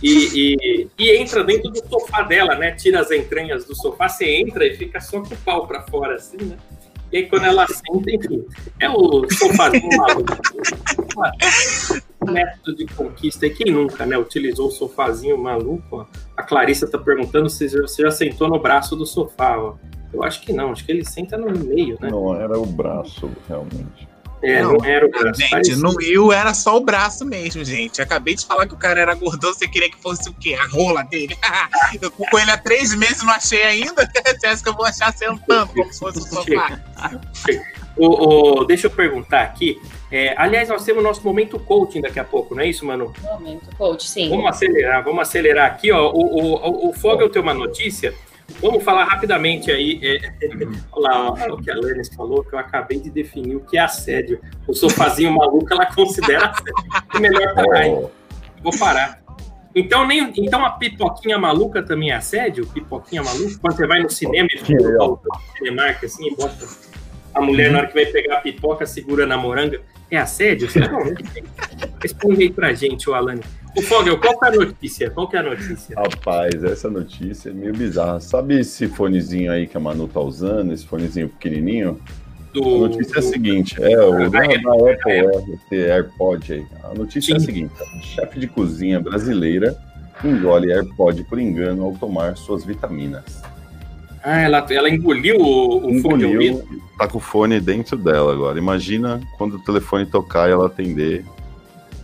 [0.02, 2.72] e, e, e entra dentro do sofá dela, né?
[2.72, 6.16] Tira as entranhas do sofá, você entra e fica só com o pau pra fora,
[6.16, 6.58] assim, né?
[7.12, 8.46] E aí quando ela senta, enfim,
[8.80, 10.38] é o sofazinho maluco.
[12.32, 13.48] método de conquista.
[13.48, 15.84] E quem nunca, né, utilizou o sofazinho maluco?
[15.92, 16.06] Ó.
[16.38, 19.76] A Clarissa tá perguntando se você já sentou no braço do sofá, ó.
[20.12, 22.10] Eu acho que não, acho que ele senta no meio, né?
[22.10, 24.09] Não, era o braço, realmente.
[24.42, 25.42] É, não, era o braço.
[25.42, 28.02] Gente, no Will era só o braço mesmo, gente.
[28.02, 30.54] Acabei de falar que o cara era gordão, você queria que fosse o quê?
[30.56, 31.38] A rola dele?
[32.02, 34.10] eu tô com ele há três meses, não achei ainda.
[34.40, 36.80] Você acha que eu vou achar sentando como se fosse o sofá?
[37.98, 39.78] O, o- deixa eu perguntar aqui.
[40.10, 43.14] É, aliás, nós temos o nosso momento coaching daqui a pouco, não é isso, Manu?
[43.22, 44.30] Momento coach, sim.
[44.30, 46.10] Vamos acelerar, vamos acelerar aqui, ó.
[46.10, 48.14] O, o, o, o Fogel tem uma notícia.
[48.62, 50.00] Vamos falar rapidamente aí.
[50.04, 50.20] É,
[50.92, 53.82] olha lá, o que a Lennis falou, que eu acabei de definir o que é
[53.82, 54.40] assédio.
[54.68, 57.22] O sofazinho maluco ela considera assédio.
[57.22, 58.10] Melhor parar, hein?
[58.62, 59.20] Vou parar.
[59.74, 62.66] Então, nem, então a pipoquinha maluca também é assédio?
[62.68, 63.58] Pipoquinha maluca?
[63.62, 65.20] Quando você vai no cinema e fica no
[65.58, 66.66] Cinemark assim e bota
[67.34, 69.80] a mulher na hora que vai pegar a pipoca, segura na moranga.
[70.12, 70.70] É assédio?
[70.70, 71.00] Você não.
[72.02, 73.42] Responde aí pra gente, o Alane.
[73.78, 75.10] O Fogel, qual que é a notícia?
[75.12, 75.96] Qual que é a notícia?
[75.96, 78.20] Rapaz, essa notícia é meio bizarra.
[78.20, 82.00] Sabe esse fonezinho aí que a Manu tá usando, esse fonezinho pequenininho?
[82.52, 86.66] Do- A notícia é a seguinte, é o da, da Apple RT AirPod aí.
[86.84, 87.72] A notícia é a seguinte,
[88.02, 89.78] chefe de cozinha brasileira
[90.26, 93.39] engole AirPod por engano ao tomar suas vitaminas.
[94.24, 96.26] Ah, ela, ela engoliu o, o fone?
[96.26, 96.68] Engoliu,
[96.98, 98.58] tá com o fone dentro dela agora.
[98.58, 101.26] Imagina quando o telefone tocar e ela atender,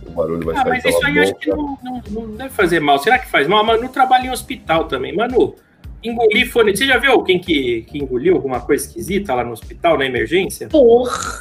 [0.06, 2.30] o barulho vai Ah, sair mas pela isso aí eu acho que não, não, não
[2.36, 2.98] deve fazer mal.
[2.98, 3.60] Será que faz mal?
[3.60, 5.14] A Manu trabalha em hospital também.
[5.14, 5.54] Manu,
[6.02, 6.76] engolir fone.
[6.76, 10.68] Você já viu alguém que, que engoliu alguma coisa esquisita lá no hospital, na emergência?
[10.68, 11.40] Porra!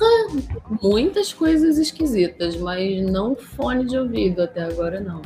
[0.82, 5.22] Muitas coisas esquisitas, mas não fone de ouvido até agora, não.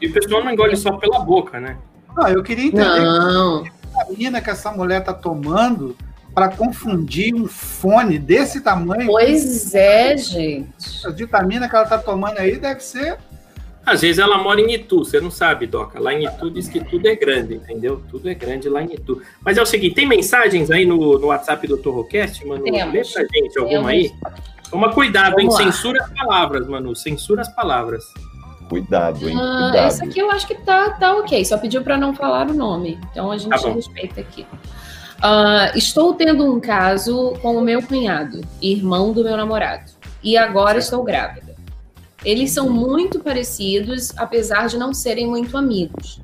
[0.00, 1.76] E o pessoal não engole só pela boca, né?
[2.16, 3.64] Não, eu queria entender Não.
[4.04, 5.96] Vitamina que essa mulher tá tomando
[6.34, 9.06] para confundir um fone desse tamanho.
[9.06, 11.06] Pois é, gente.
[11.06, 13.18] A vitamina que ela tá tomando aí deve ser.
[13.84, 15.98] Às vezes ela mora em Itu, você não sabe, Doca.
[16.00, 18.00] Lá em Itu diz que tudo é grande, entendeu?
[18.10, 19.20] Tudo é grande lá em Itu.
[19.44, 22.62] Mas é o seguinte, tem mensagens aí no, no WhatsApp do Torrocast, Manu?
[22.64, 22.92] Temos.
[22.92, 23.90] Lê pra gente alguma Temos.
[23.90, 24.12] aí?
[24.70, 25.48] Toma cuidado, hein?
[25.48, 25.64] Vamos lá.
[25.72, 26.94] Censura as palavras, Manu.
[26.94, 28.04] Censura as palavras.
[28.72, 29.36] Cuidado, hein?
[29.38, 29.86] Ah, Cuidado.
[29.86, 32.98] essa aqui eu acho que tá, tá ok, só pediu para não falar o nome.
[33.10, 34.46] Então a gente Tá respeita aqui.
[35.20, 39.92] Ah, estou tendo um caso com o meu cunhado, irmão do meu namorado,
[40.22, 41.54] e agora estou grávida.
[42.24, 46.18] Eles são muito parecidos, apesar de não serem muito amigos.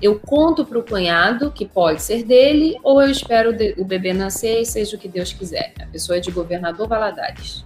[0.00, 4.62] Eu conto para o cunhado que pode ser dele, ou eu espero o bebê nascer
[4.62, 5.74] e seja o que Deus quiser.
[5.78, 7.62] A pessoa é de Governador Valadares.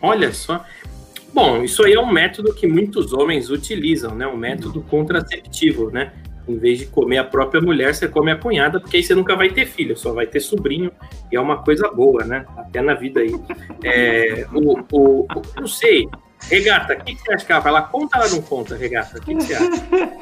[0.00, 0.64] Olha só.
[1.34, 4.24] Bom, isso aí é um método que muitos homens utilizam, né?
[4.26, 6.12] Um método contraceptivo, né?
[6.46, 9.34] Em vez de comer a própria mulher, você come a cunhada, porque aí você nunca
[9.34, 10.92] vai ter filho, só vai ter sobrinho,
[11.32, 12.44] e é uma coisa boa, né?
[12.56, 13.34] Até na vida aí.
[13.82, 16.08] É, o, o- o- não sei.
[16.50, 17.82] Regata, o que, que você acha que ela vai lá?
[17.82, 19.18] Conta ou não conta, Regata?
[19.18, 20.12] O que, que você acha?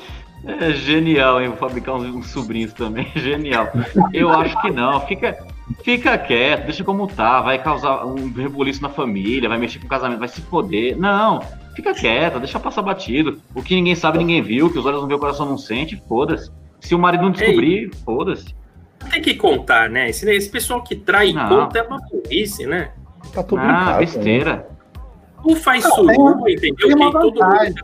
[0.46, 1.48] É genial, hein?
[1.48, 3.06] Vou fabricar uns, uns sobrinhos também.
[3.14, 3.68] Genial.
[4.12, 5.00] Eu acho que não.
[5.06, 5.36] Fica,
[5.82, 7.40] fica quieto, deixa como tá.
[7.40, 10.96] Vai causar um rebuliço na família, vai mexer com o casamento, vai se foder.
[10.98, 11.40] Não,
[11.74, 13.40] fica quieta, deixa passar batido.
[13.54, 14.66] O que ninguém sabe, ninguém viu.
[14.66, 16.50] O que os olhos não vê, o coração não sente, foda-se.
[16.80, 18.54] Se o marido não descobrir, foda-se.
[19.10, 20.10] Tem que contar, né?
[20.10, 21.48] Esse, esse pessoal que trai Não.
[21.48, 22.92] conta é uma burrice, né?
[23.32, 23.98] Tá tudo Ah, né?
[23.98, 24.68] besteira.
[25.44, 26.88] Ou faz Não, suruba, entendeu?
[26.88, 27.74] tem Que uma vantagem.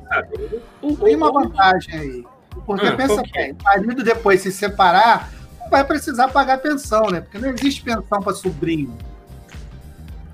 [1.04, 2.24] Tem uma vantagem aí.
[2.64, 5.30] Porque Ah, pensa bem, o marido depois se separar,
[5.70, 7.20] vai precisar pagar pensão, né?
[7.20, 8.96] Porque não existe pensão para sobrinho.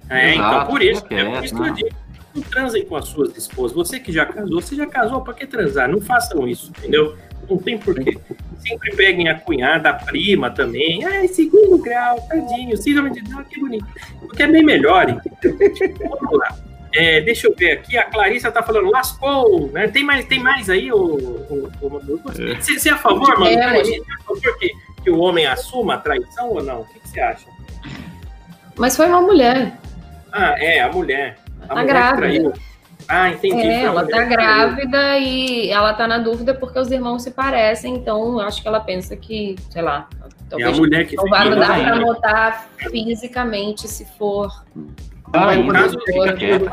[0.09, 1.73] É, então, Exato, por isso, fica é por isso que eu né?
[1.77, 2.05] digo.
[2.35, 3.77] Não transem com as suas esposas.
[3.77, 5.89] Você que já casou, você já casou, pra que transar?
[5.89, 7.17] Não façam isso, entendeu?
[7.49, 8.19] Não tem porquê.
[8.59, 11.05] Sempre peguem a cunhada, a prima também.
[11.05, 13.87] Ah, segundo grau, tadinho, síndrome de Down, que bonito.
[14.21, 15.59] Porque é bem melhor, entendeu?
[16.21, 16.57] Vamos lá.
[16.95, 19.89] É, deixa eu ver aqui, a Clarissa tá falando, lascou, né?
[19.89, 21.71] Tem mais, tem mais aí, o, o?
[22.39, 22.55] É.
[22.55, 23.47] Você, você é a favor, mano?
[23.47, 24.73] É, Você é a favor que,
[25.05, 26.81] que o homem assuma a traição ou não?
[26.81, 27.47] O que, que você acha?
[28.77, 29.73] Mas foi uma mulher.
[30.33, 31.39] Ah, é, a mulher.
[31.63, 32.17] A Tá mulher grávida.
[32.19, 32.53] traiu.
[33.07, 33.67] Ah, entendi.
[33.67, 34.29] É, ela tá traiu.
[34.31, 38.67] grávida e ela tá na dúvida porque os irmãos se parecem, então eu acho que
[38.67, 41.97] ela pensa que, sei lá, É a talvez mulher que não vai dar ainda.
[41.97, 44.51] notar fisicamente se for.
[45.33, 46.71] Ah, no caso, quieto.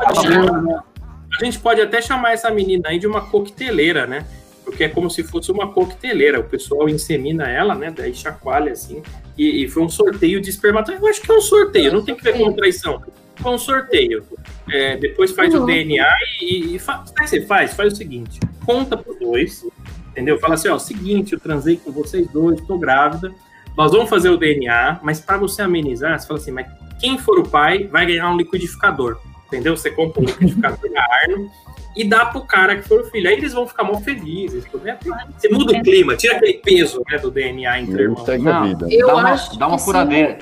[1.40, 4.24] A gente pode até chamar essa menina aí de uma coqueteleira, né?
[4.72, 6.40] Porque é como se fosse uma coqueteleira.
[6.40, 7.92] O pessoal insemina ela, né?
[7.94, 9.02] Daí chacoalha assim.
[9.36, 11.02] E, e foi um sorteio de espermatozoide.
[11.04, 13.02] Eu acho que é um sorteio, não tem que ver com traição.
[13.36, 14.24] Foi um sorteio.
[14.70, 15.66] É, depois faz o Uhum.
[15.66, 16.08] DNA
[16.40, 17.74] e, e fa- sabe o que você faz?
[17.74, 19.66] Faz o seguinte: conta pros dois,
[20.10, 20.38] entendeu?
[20.38, 23.32] Fala assim: ó, seguinte, eu transei com vocês dois, tô grávida.
[23.76, 26.66] Nós vamos fazer o DNA, mas para você amenizar, você fala assim: mas
[27.00, 29.18] quem for o pai vai ganhar um liquidificador,
[29.48, 29.76] entendeu?
[29.76, 31.50] Você compra um liquidificador da Arno
[31.96, 33.28] e dá pro cara que for o filho.
[33.28, 34.64] Aí eles vão ficar mó felizes.
[34.82, 34.98] né?
[35.36, 38.26] Você muda o clima, tira aquele peso né, do DNA entre irmãos.
[38.40, 38.86] Não, vida.
[38.90, 40.38] Eu dá uma, acho dá uma que furadeira.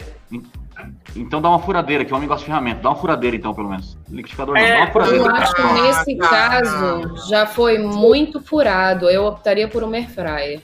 [1.16, 2.80] Então dá uma furadeira, que o homem gosta de ferramenta.
[2.82, 3.98] Dá uma furadeira, então, pelo menos.
[4.09, 5.32] Liquidificador não, É, dá uma Eu furadeira.
[5.34, 9.11] acho que nesse caso já foi muito furado.
[9.11, 10.61] Eu optaria por uma air fryer.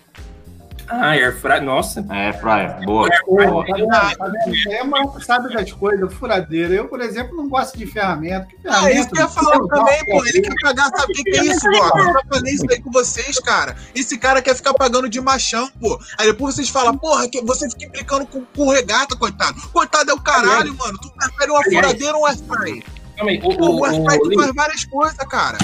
[0.89, 2.05] Ah, airfryer, nossa.
[2.11, 3.09] É, Fryer, boa.
[4.47, 6.73] Isso é uma sabe das coisas, furadeira.
[6.75, 8.47] Eu, por exemplo, não gosto de ferramenta.
[8.47, 9.09] Que Ah, isso ferramenta?
[9.11, 10.27] que eu ia falar também, pô.
[10.27, 11.99] Ele quer pagar, sabe o que, que é isso, Bob?
[12.01, 13.77] Eu já falei isso aí com vocês, cara.
[13.95, 15.99] Esse cara quer ficar pagando de machão, pô.
[16.19, 19.61] Aí depois vocês falam, porra, que você fica implicando com, com regata, coitado.
[19.73, 20.99] Coitado é o caralho, mano.
[21.03, 22.85] Tu prefere uma Aliás- furadeira ou um airfryer?
[23.17, 25.59] Calma aí, o, Pô, o, o airfryer o, faz várias coisas, cara.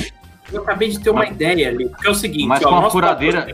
[0.53, 2.91] eu acabei de ter uma ideia ali, que é o seguinte, Mas ó, com a
[2.91, 3.47] furadeira-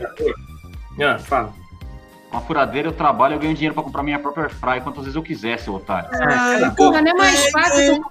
[1.01, 1.53] Ah, fala.
[2.31, 5.23] Uma furadeira eu trabalho, eu ganho dinheiro pra comprar minha própria Fryer quantas vezes eu
[5.23, 6.09] quiser, seu otário.
[6.13, 8.09] Ai, Porra, não é mais fácil tu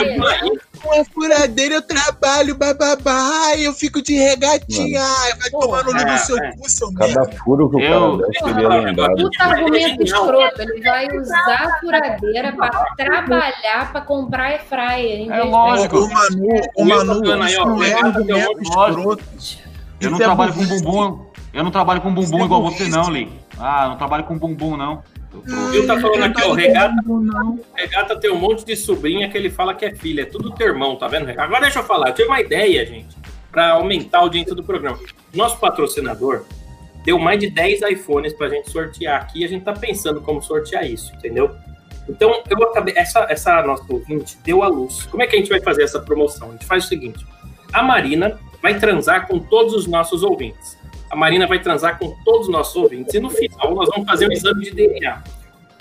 [0.00, 0.60] dinheiro?
[0.82, 3.54] Com a furadeira eu trabalho, bababá.
[3.58, 5.02] Eu fico de regatinha.
[5.02, 6.52] Ai, vai tomar no olho é, do seu é.
[6.56, 9.16] cu, seu Cada furo que o Eu- cara desce, ele é lembrado.
[9.16, 10.62] Puta argumento escroto.
[10.62, 15.98] Ele vai usar a furadeira pra trabalhar pra comprar em É lógico.
[15.98, 19.24] O Manu, o Manu, isso ó, não é argumento um- escroto.
[20.00, 21.29] Eu não é trabalho com bumbum.
[21.52, 23.30] Eu não trabalho com bumbum é igual você, não, Li.
[23.58, 25.02] Ah, não trabalho com bumbum, não.
[25.32, 26.94] Eu tô- O Will tá falando aqui, ó, regata,
[27.76, 30.68] regata tem um monte de sobrinha que ele fala que é filha, é tudo teu
[30.68, 31.28] irmão, tá vendo?
[31.30, 33.16] Agora deixa eu falar, eu tive uma ideia, gente,
[33.50, 34.98] pra aumentar a audiência do programa.
[35.34, 36.44] Nosso patrocinador
[37.04, 40.42] deu mais de 10 iPhones pra gente sortear aqui e a gente tá pensando como
[40.42, 41.50] sortear isso, entendeu?
[42.08, 42.94] Então, eu acabei.
[42.96, 45.06] Essa, essa nossa ouvinte deu a luz.
[45.06, 46.48] Como é que a gente vai fazer essa promoção?
[46.48, 47.24] A gente faz o seguinte:
[47.72, 50.76] a Marina vai transar com todos os nossos ouvintes.
[51.10, 53.12] A Marina vai transar com todos os nossos ouvintes.
[53.14, 55.22] E no final, nós vamos fazer um exame de DNA.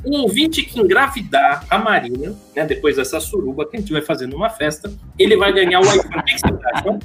[0.04, 4.28] O ouvinte que engravidar a Marina, né, depois dessa suruba que a gente vai fazer
[4.28, 6.20] numa festa, ele vai ganhar o iPhone.
[6.20, 7.00] O que que você acha?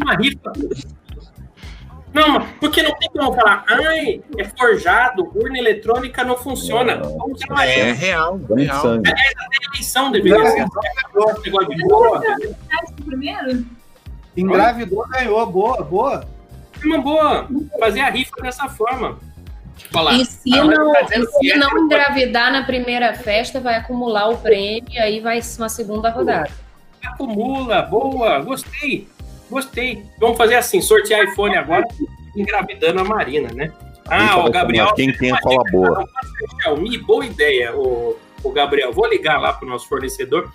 [0.00, 0.52] Uma rifa.
[2.12, 6.98] Não, mas porque não tem como falar, ai, é forjado, urna eletrônica não funciona.
[6.98, 8.00] Vamos usar uma É rifa.
[8.06, 8.82] real, Dando real.
[8.82, 9.10] sangue.
[9.10, 11.50] A eleição deveria ser assim.
[11.88, 12.56] boa, entendeu?
[13.04, 13.66] Primeiro?
[14.36, 15.44] Engravidou, ganhou.
[15.50, 16.33] Boa, boa.
[16.84, 17.48] É uma boa.
[17.80, 19.18] Fazer a rifa dessa forma.
[19.94, 20.14] Olha lá.
[20.14, 24.36] E se, não, tá e se é- não engravidar na primeira festa, vai acumular o
[24.36, 26.50] prêmio e aí vai uma segunda rodada.
[27.04, 29.08] Acumula, boa, gostei,
[29.50, 30.04] gostei.
[30.18, 31.84] Vamos fazer assim, sortear iPhone agora,
[32.34, 33.72] engravidando a Marina, né?
[34.06, 34.92] Ah, o Gabriel.
[34.94, 36.04] Quem tem a cola boa.
[36.62, 38.92] Xiaomi, boa ideia, o, o Gabriel.
[38.92, 40.50] Vou ligar lá pro nosso fornecedor.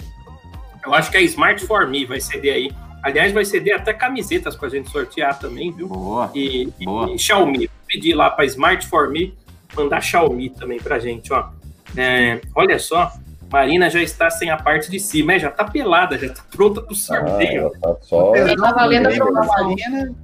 [0.86, 2.72] Eu acho que a Smart for Me vai ceder aí.
[3.02, 5.88] Aliás, vai ceder até camisetas pra gente sortear também, viu?
[5.88, 6.30] Boa.
[6.36, 7.10] E, Boa.
[7.12, 7.68] e Xiaomi.
[7.68, 9.34] Vou pedir lá pra Smart for Me
[9.76, 11.50] mandar Xiaomi também pra gente, ó.
[11.96, 13.12] É, olha só,
[13.52, 16.82] Marina já está sem a parte de cima, é, já tá pelada, já tá pronta
[16.82, 17.62] pro Ah, sorteio.
[17.62, 18.32] ela tá só.
[18.34, 19.70] Tá valendo a promoção.
[19.70, 20.16] Marina.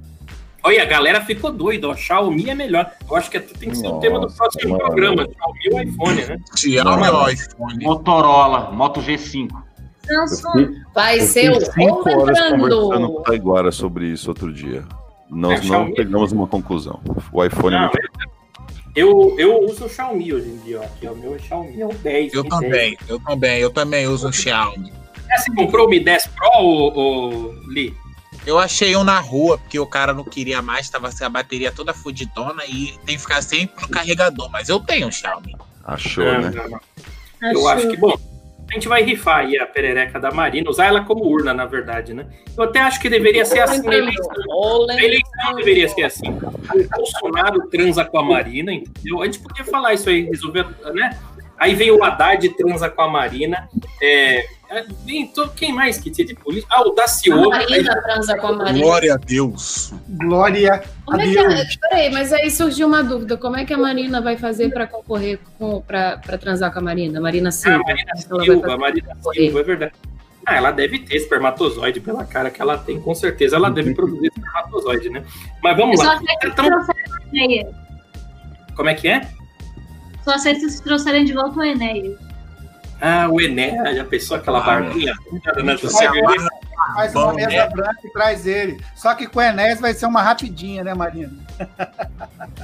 [0.62, 1.94] Olha, a galera ficou doida, ó.
[1.94, 2.90] Xiaomi é melhor.
[3.08, 4.84] Eu acho que tem que ser o tema do Nossa, próximo mano.
[4.84, 5.24] programa.
[5.24, 6.38] Xiaomi ou iPhone, né?
[6.56, 7.84] Xiaomi ou iPhone?
[7.84, 9.48] Motorola, Moto G5.
[10.94, 14.84] Vai ser o cinco horas conversando com o Taiguara sobre isso outro dia.
[15.28, 15.94] Nós É, não Xiaomi.
[15.94, 17.00] pegamos uma conclusão.
[17.32, 18.36] O iPhone é Não, muito
[18.94, 20.84] eu, eu uso o Xiaomi hoje em dia, ó.
[20.84, 22.32] Aqui, ó, o meu é Xiaomi, é o 10.
[22.32, 24.90] Eu também, eu também, eu também uso um Xiaomi.
[25.28, 25.42] 10.
[25.44, 26.92] Você comprou o Mi 10 Pro, ô,
[27.48, 27.94] ô, Li?
[28.46, 31.72] Eu achei um na rua, porque o cara não queria mais, tava sem a bateria
[31.72, 34.48] toda fudidona e tem que ficar sempre no carregador.
[34.50, 35.54] Mas eu tenho um Xiaomi.
[35.84, 36.50] achou, Não, né?
[36.54, 36.80] não, não.
[37.52, 38.14] Eu acho que, bom,
[38.68, 42.12] a gente vai rifar aí a perereca da Marina, usar ela como urna, na verdade,
[42.12, 42.26] né?
[42.56, 44.32] Eu até acho que deveria ser assim na eleição.
[44.90, 46.28] A eleição deveria ser assim.
[46.30, 49.22] O Bolsonaro transa com a Marina, entendeu?
[49.22, 51.16] A gente podia falar isso aí, resolver, né?
[51.58, 53.68] Aí vem o Haddad transa com a Marina.
[54.02, 54.84] É, é,
[55.56, 56.66] quem mais que tinha de polícia?
[56.70, 57.50] Ah, o A Daciolo.
[57.50, 58.78] Marina transa com a Marina.
[58.84, 59.92] Glória a Deus.
[60.08, 61.54] Glória Como a é que Deus.
[61.82, 63.36] a, peraí, mas aí surgiu uma dúvida.
[63.36, 67.20] Como é que a Marina vai fazer para concorrer com para transar com a Marina?
[67.20, 67.76] Marina Ah, Silva.
[67.76, 69.92] a Marina Ela vai Silva, a Marina Silva, é verdade.
[70.46, 74.28] Ah, ela deve ter espermatozoide pela cara que ela tem, com certeza ela deve produzir
[74.28, 75.24] espermatozoide, né?
[75.62, 76.20] Mas vamos lá.
[76.44, 76.86] Então,
[78.76, 79.28] como é que é?
[80.24, 82.16] Só se trouxerem de volta o Enéas.
[83.00, 85.12] Ah, o Ené, já pensou aquela Ah, barbinha?
[85.30, 85.76] Né?
[86.76, 88.80] Amarra Faz uma mesa branca e traz ele.
[88.94, 91.32] Só que com o Enéas vai ser uma rapidinha, né, Marina?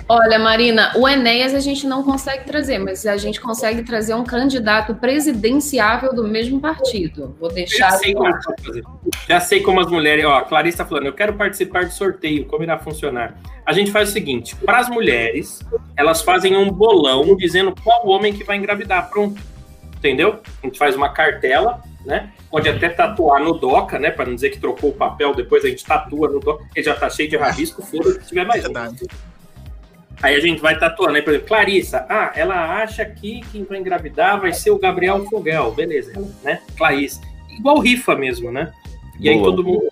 [0.08, 4.24] Olha, Marina, o Enéas a gente não consegue trazer, mas a gente consegue trazer um
[4.24, 7.34] candidato presidenciável do mesmo partido.
[7.40, 7.90] Vou deixar.
[7.90, 8.84] Já sei como, fazer.
[9.28, 10.24] Já sei como as mulheres.
[10.24, 13.36] Ó, a Clarice tá falando, eu quero participar do sorteio, como irá funcionar?
[13.64, 15.60] A gente faz o seguinte: para as mulheres,
[15.96, 19.08] elas fazem um bolão dizendo qual homem que vai engravidar.
[19.10, 19.51] Pronto.
[20.02, 20.40] Entendeu?
[20.60, 22.32] A gente faz uma cartela, né?
[22.50, 24.10] Pode até tatuar no DOCA, né?
[24.10, 26.92] Para não dizer que trocou o papel, depois a gente tatua no DOCA, que já
[26.96, 28.64] tá cheio de rabisco, foda se tiver mais.
[30.20, 31.22] Aí a gente vai tatuando, né?
[31.22, 35.70] Por exemplo, Clarissa, ah, ela acha que quem vai engravidar vai ser o Gabriel Fogel,
[35.70, 36.12] beleza,
[36.42, 36.60] né?
[36.76, 37.20] Clarissa.
[37.48, 38.72] Igual rifa mesmo, né?
[39.20, 39.88] E aí todo mundo.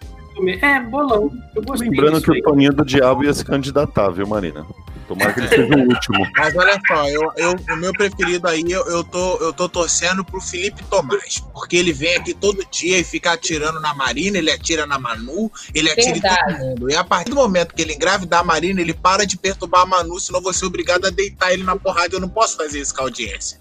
[0.61, 1.31] É, bolão.
[1.55, 2.41] Eu gostei Lembrando disso que aí.
[2.41, 4.67] o Toninho do Diabo ia se candidatar, viu, Marina?
[5.11, 6.25] Tomara que ele seja o último.
[6.39, 10.25] Mas olha só, eu, eu- o meu preferido aí, eu, eu, tô, eu tô torcendo
[10.25, 11.41] pro Felipe Tomás.
[11.53, 15.51] Porque ele vem aqui todo dia e fica atirando na Marina, ele atira na Manu,
[15.75, 16.59] ele atira em Verdade.
[16.59, 16.91] todo mundo.
[16.93, 19.87] E a partir do momento que ele engravidar a Marina, ele para de perturbar a
[19.87, 22.15] Manu, senão eu vou ser obrigado a deitar ele na porrada.
[22.15, 23.59] Eu não posso fazer isso com a audiência.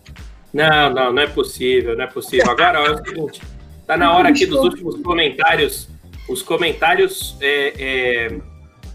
[0.54, 2.48] Não, não, não é possível, não é possível.
[2.52, 3.42] Agora ó, é o seguinte:
[3.88, 5.90] tá na hora aqui dos últimos comentários,
[6.30, 8.38] os comentários é, é,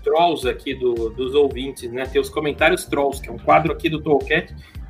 [0.05, 2.05] trolls aqui do- dos ouvintes, né?
[2.07, 4.47] Tem os comentários trolls, que é um quadro aqui do Tolkien.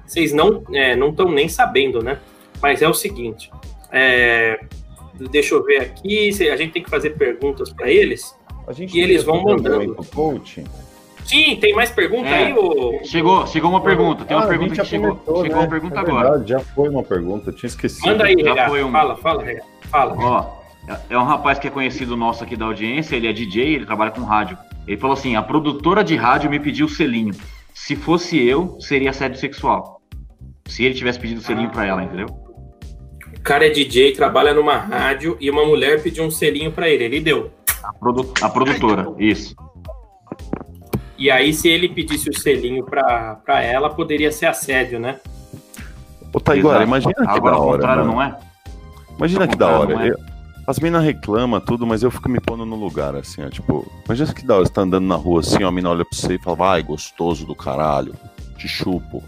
[0.07, 2.19] Vocês não é, não estão nem sabendo, né?
[2.61, 3.51] Mas é o seguinte:
[3.91, 4.59] é,
[5.31, 8.35] deixa eu ver aqui, a gente tem que fazer perguntas para eles.
[8.67, 9.95] A gente E eles vão mandando.
[10.15, 10.65] coaching?
[11.25, 12.47] Sim, tem mais pergunta É.
[12.47, 13.01] aí, ô?
[13.03, 14.25] Chegou, chegou uma pergunta.
[14.27, 15.13] Tem uma Ah, pergunta que já chegou.
[15.13, 15.63] comentou, Chegou né?
[15.63, 16.29] uma pergunta É agora.
[16.31, 18.07] verdade, Já foi uma pergunta, eu tinha esquecido.
[18.07, 18.99] Manda aí, Já foi uma.
[18.99, 19.45] Fala, fala.
[19.91, 20.15] Fala.
[20.19, 23.87] Ó, é um rapaz que é conhecido nosso aqui da audiência, ele é DJ, ele
[23.87, 24.59] trabalha com rádio.
[24.87, 27.35] Ele falou assim: a produtora de rádio me pediu o selinho.
[27.73, 30.01] Se fosse eu, seria assédio sexual.
[30.67, 32.27] Se ele tivesse pedido o selinho pra ela, entendeu?
[33.37, 37.05] O cara é DJ, trabalha numa rádio e uma mulher pediu um selinho pra ele.
[37.05, 37.51] Ele deu.
[37.83, 39.55] A, produ- a produtora, isso.
[41.19, 45.21] E aí, se ele pedisse o selinho pra, pra ela, poderia ser assédio, né?
[46.33, 47.77] Ô, Taiguara, imagina que Agora da ao hora.
[47.79, 48.15] contrário, mano.
[48.15, 48.39] não é?
[49.19, 49.95] Imagina Ao que da hora.
[49.95, 50.13] não é?
[50.67, 53.51] As meninas reclamam tudo, mas eu fico me pondo no lugar, assim, ó.
[53.51, 56.19] Tipo, imagina que hora, você tá andando na rua assim, ó, a mina olha pra
[56.19, 58.15] você e fala, vai, gostoso do caralho,
[58.57, 59.23] te chupo.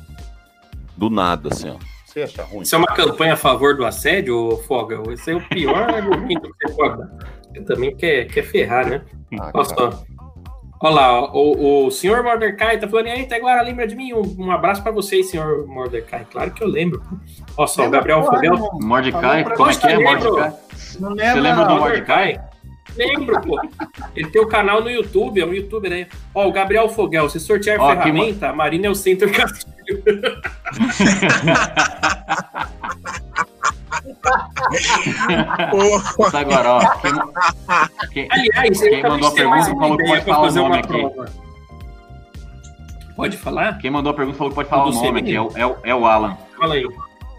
[0.97, 1.77] Do nada, assim, ó.
[2.07, 2.63] Você acha ruim?
[2.63, 4.99] Isso é uma campanha a favor do assédio, ô Foga?
[5.13, 7.03] Esse é o pior argumento que você pode.
[7.53, 9.03] Você também quer, quer ferrar, né?
[9.39, 10.05] Ah, só.
[10.81, 13.27] Olha lá, o, o senhor Mordecai tá falando, e aí,
[13.65, 14.13] lembra de mim?
[14.13, 16.27] Um, um abraço pra vocês, senhor Mordecai.
[16.31, 17.03] Claro que eu lembro.
[17.57, 18.71] Olha só, o Gabriel Fogel.
[18.83, 20.33] Mordecai, como é você, que é, lembro.
[20.33, 20.53] Mordecai?
[21.01, 21.77] Não Você lembra, do.
[21.77, 22.41] Mordecai?
[22.97, 23.61] Lembro, pô.
[24.15, 26.07] Ele tem o canal no YouTube, é um youtuber aí.
[26.35, 29.77] Ó, o Gabriel Fogel, se sortear Ó, ferramenta, a Marina é o Center Castilho.
[36.33, 36.81] Agora, ó.
[37.01, 37.13] Quem,
[38.13, 40.89] quem- Aliás, Quem mandou a pergunta falou que pode falar o nome uma aqui.
[40.89, 41.25] prova.
[43.17, 43.79] Pode falar?
[43.79, 45.35] quem mandou a pergunta falou que pode falar o nome aqui.
[45.35, 46.37] É o, é o- é o Alan.
[46.59, 46.87] Fala aí.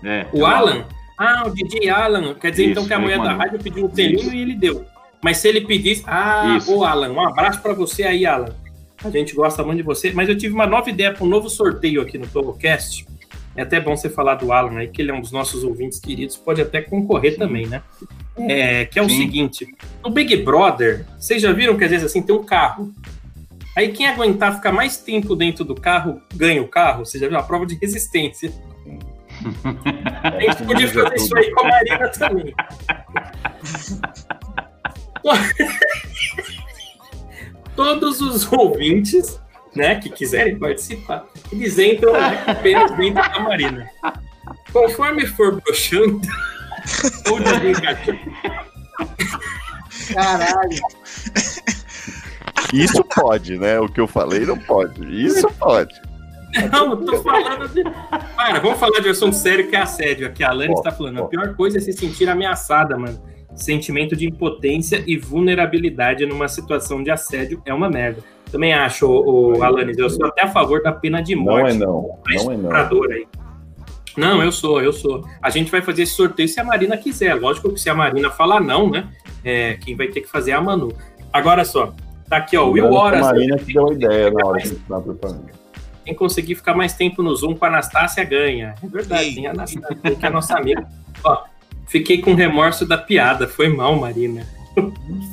[0.04, 0.86] É, é O Alan?
[1.20, 2.34] Ah, o DJ Alan.
[2.36, 4.86] Quer dizer então Isso, que a mulher da rádio pediu um selinho e ele deu.
[5.24, 6.04] Mas se ele pedisse.
[6.08, 6.74] Ah, Isso.
[6.76, 8.54] ô Alan, um abraço pra você aí, Alan.
[9.04, 10.12] A gente gosta muito de você.
[10.12, 13.06] Mas eu tive uma nova ideia para um novo sorteio aqui no Torocast.
[13.58, 16.00] É até bom você falar do Alan aí, que ele é um dos nossos ouvintes
[16.00, 17.82] queridos, pode até concorrer também, né?
[18.38, 19.18] É, que é o Sim.
[19.18, 19.68] seguinte:
[20.04, 22.94] no Big Brother, vocês já viram que às vezes assim tem um carro.
[23.76, 27.04] Aí quem aguentar ficar mais tempo dentro do carro ganha o carro.
[27.04, 28.52] Você já viu a prova de resistência.
[30.24, 32.54] A gente podia fazer isso aí com a Marina também.
[37.76, 39.40] Todos os ouvintes,
[39.78, 42.14] né, que quiserem participar, eles entram
[42.48, 43.90] apenas dentro da Marina.
[44.74, 46.22] Conforme for broxando,
[47.30, 48.20] ou de brincadeira,
[50.14, 50.78] Caralho.
[52.74, 53.80] Isso pode, né?
[53.80, 55.04] O que eu falei não pode.
[55.26, 55.94] Isso pode.
[56.72, 57.84] Não, eu tô falando de.
[57.84, 60.28] Cara, vamos falar de assunto sério que é assédio.
[60.28, 61.20] Aqui a Alane está falando.
[61.20, 61.26] ó.
[61.26, 63.22] A pior coisa é se sentir ameaçada, mano.
[63.56, 68.24] Sentimento de impotência e vulnerabilidade numa situação de assédio é uma merda.
[68.52, 71.72] Também acho, o, Alanis, eu sou até a favor da pena de Não morte.
[71.72, 72.20] é não.
[72.28, 73.04] Não é não.
[73.12, 73.28] aí.
[74.18, 75.24] Não, eu sou, eu sou.
[75.42, 77.36] A gente vai fazer esse sorteio se a Marina quiser.
[77.36, 79.08] Lógico que se a Marina falar não, né?
[79.44, 80.92] É, quem vai ter que fazer é a Manu.
[81.32, 81.94] Agora só,
[82.28, 83.28] tá aqui, ó, o Will Horas.
[83.28, 85.46] A Marina que deu a ideia na hora que a gente tava preparando.
[86.04, 88.74] Quem conseguir ficar mais tempo no Zoom com a Anastácia ganha.
[88.82, 90.88] É verdade, tem a Anastácia, que é a nossa amiga.
[91.24, 91.44] Ó,
[91.86, 93.48] fiquei com remorso da piada.
[93.48, 94.48] Foi mal, Marina.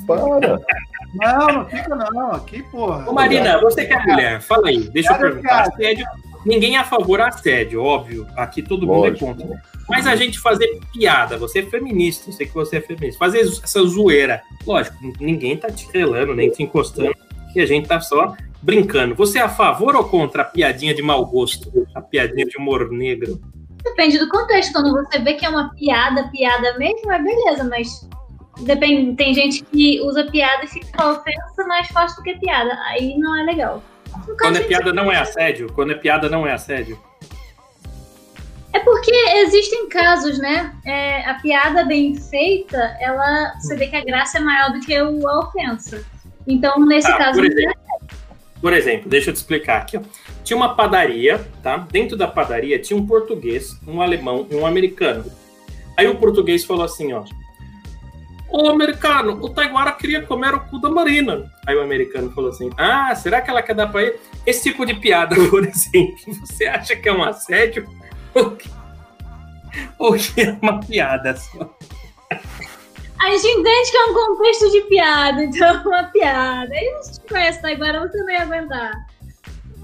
[0.05, 0.59] Para!
[1.15, 2.31] Não, não fica não.
[2.31, 3.09] Aqui, porra.
[3.09, 5.61] Ô, Marina, você que é mulher, fala aí, deixa eu perguntar.
[5.61, 6.05] Assédio,
[6.45, 8.27] ninguém é a favor do assédio, óbvio.
[8.35, 9.25] Aqui todo mundo Lógico.
[9.25, 9.61] é contra.
[9.87, 13.41] Mas a gente fazer piada, você é feminista, eu sei que você é feminista, fazer
[13.41, 17.15] essa zoeira, lógico, ninguém tá te relando, nem te encostando,
[17.55, 19.13] e a gente tá só brincando.
[19.13, 21.87] Você é a favor ou contra a piadinha de mau gosto?
[21.93, 23.39] A piadinha de humor negro?
[23.83, 24.73] Depende do contexto.
[24.73, 28.09] Quando você vê que é uma piada, piada mesmo, é beleza, mas
[28.61, 29.15] depende.
[29.15, 32.77] Tem gente que usa piada e fica ofensa mais fácil do que piada.
[32.85, 33.83] Aí não é legal.
[34.39, 35.71] Quando é piada não é assédio?
[35.73, 36.97] Quando é piada não é assédio?
[38.73, 40.73] É porque existem casos, né?
[40.85, 45.01] É, a piada bem feita, ela você vê que a graça é maior do que
[45.01, 46.03] o- a ofensa.
[46.45, 47.75] Então, nesse Tá, caso, por exemplo,
[48.61, 49.97] por exemplo, deixa eu te explicar aqui.
[49.97, 50.01] Ó.
[50.43, 51.77] Tinha uma padaria, tá?
[51.77, 55.25] Dentro da padaria tinha um português, um alemão e um americano.
[55.97, 57.23] Aí o português falou assim, ó.
[58.49, 61.51] Ô americano, o Taiguara queria comer o cu da Marina.
[61.65, 64.19] Aí o americano falou assim: Ah, será que ela quer dar pra ele?
[64.45, 67.87] Esse tipo de piada, por exemplo, você acha que é um assédio?
[68.33, 68.69] Ou que,
[69.97, 71.75] ou que é uma piada só?
[73.25, 76.73] a gente entende que é um contexto de piada, então é uma piada.
[76.73, 79.05] Aí a gente conhece agora, você não ia aguentar.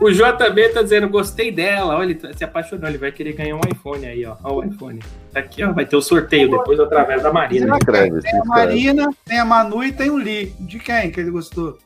[0.02, 1.96] O JB tá dizendo, gostei dela.
[1.96, 2.90] Olha, ele tá- se apaixonou.
[2.90, 4.36] Ele vai querer ganhar um iPhone aí, ó.
[4.44, 5.00] Ó, o iPhone.
[5.32, 5.72] Tá aqui, ó.
[5.72, 7.78] Vai ter o sorteio depois através da Marina.
[7.78, 8.44] inscreve, se Tem a.
[8.46, 10.56] Marina, tem a Manu e tem o Lee.
[10.60, 11.78] De quem que ele gostou?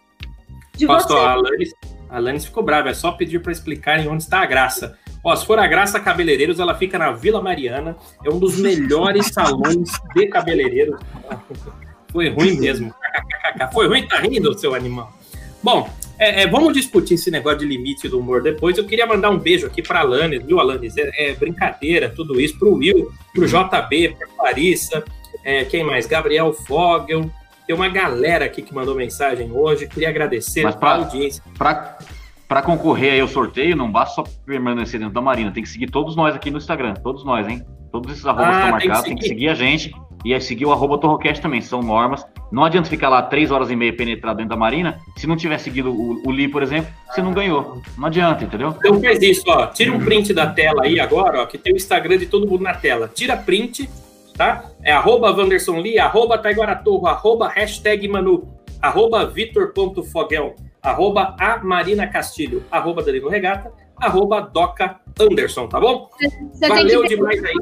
[0.78, 1.14] De Posso, você.
[1.14, 1.74] a Alanis,
[2.10, 2.90] a Alanis ficou brava.
[2.90, 4.98] É só pedir pra explicarem onde está a graça.
[5.22, 7.98] Ó, se for a Graça Cabeleireiros, ela fica na Vila Mariana.
[8.24, 11.00] É um dos melhores salões de cabeleireiros.
[12.12, 12.94] Foi ruim mesmo.
[13.74, 15.12] Foi ruim, tá rindo, seu animal.
[15.64, 18.78] Bom, é, é, vamos discutir esse negócio de limite do humor depois.
[18.78, 20.96] Eu queria mandar um beijo aqui pra Alanis, viu, Alanis?
[20.98, 22.58] É, é brincadeira, tudo isso.
[22.58, 25.04] Pro Will, pro JB, pra Clarissa.
[25.44, 26.06] é, quem mais?
[26.06, 27.30] Gabriel Fogel.
[27.68, 29.88] Tem uma galera aqui que mandou mensagem hoje.
[29.88, 31.44] Queria agradecer Mas a audiência.
[31.58, 31.98] Pra,
[32.48, 35.90] pra concorrer aí ao sorteio, não basta só permanecer dentro da Marina, tem que seguir
[35.90, 37.66] todos nós aqui no Instagram, todos nós, hein?
[37.92, 39.92] Todos esses arrobas Ah, estão tem que marcados, tem que seguir a gente
[40.26, 42.26] e é seguir o arroba Torrocast também, são normas.
[42.52, 45.60] Não adianta ficar lá três horas e meia penetrado dentro da Marina, se não tiver
[45.60, 47.80] seguido o, o Lee, por exemplo, você não ganhou.
[47.96, 48.74] Não adianta, entendeu?
[48.76, 49.68] Então faz isso, ó.
[49.68, 52.64] Tira um print da tela aí agora, ó, que tem o Instagram de todo mundo
[52.64, 53.08] na tela.
[53.14, 53.88] Tira print,
[54.36, 54.66] tá?
[54.82, 58.50] É arroba Wanderson Lee, arroba Taiguaratorro, arroba hashtag Manu,
[58.82, 66.10] arroba Vitor.fogel, arroba a Marina Castilho, arroba Danilo Regata, arroba Doca Anderson, tá bom?
[66.52, 67.54] Você Valeu demais aí.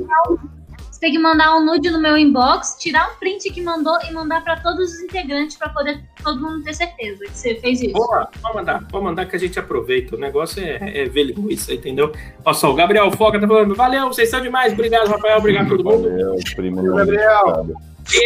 [1.03, 4.41] Tem que mandar um nude no meu inbox, tirar um print que mandou e mandar
[4.41, 7.91] pra todos os integrantes pra poder todo mundo ter certeza que você fez isso.
[7.91, 10.15] Boa, pode mandar, pode mandar que a gente aproveita.
[10.15, 12.13] O negócio é, é ver linguiça, entendeu?
[12.45, 15.69] Olha só, o Gabriel Foca tá falando, valeu, vocês são demais, obrigado, Rafael, obrigado a
[15.71, 16.03] todo mundo.
[16.09, 16.81] Valeu, primo.
[16.95, 17.67] Gabriel.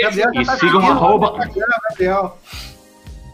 [0.04, 2.38] Gabriel E tá sigam arroba- Instagram, Gabriel.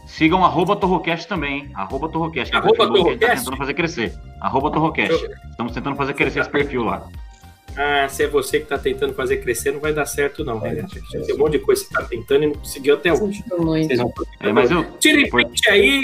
[0.06, 1.70] Sigam arroba Torrocast também, hein?
[1.74, 2.50] Arroba Torrocast.
[2.50, 3.36] que é Arroba tá Torrocast?
[3.44, 4.14] tentando fazer crescer.
[4.40, 5.28] Arroba Torrocast.
[5.50, 7.06] Estamos tentando fazer crescer esse perfil lá.
[7.76, 10.86] Ah, se é você que tá tentando fazer crescer, não vai dar certo, não, velho.
[11.10, 13.42] Tem um monte de coisa que você tá tentando e não conseguiu até hoje.
[13.58, 13.88] Muito.
[13.88, 14.12] Vocês vão...
[14.40, 16.02] É, mas eu, Tirem print aí.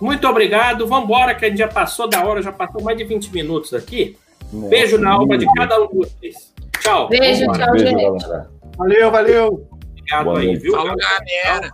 [0.00, 0.86] Muito obrigado.
[0.86, 4.16] Vambora, que a gente já passou da hora, já passou mais de 20 minutos aqui.
[4.52, 6.54] Beijo na alma de cada um de vocês.
[6.80, 7.08] Tchau.
[7.08, 7.58] Beijo, Vambora.
[7.58, 8.22] tchau, Beijo, gente.
[8.22, 8.50] galera.
[8.78, 9.68] Valeu, valeu.
[9.90, 10.62] Obrigado Boa aí, noite.
[10.62, 10.72] viu?
[10.72, 11.72] Falou, galera.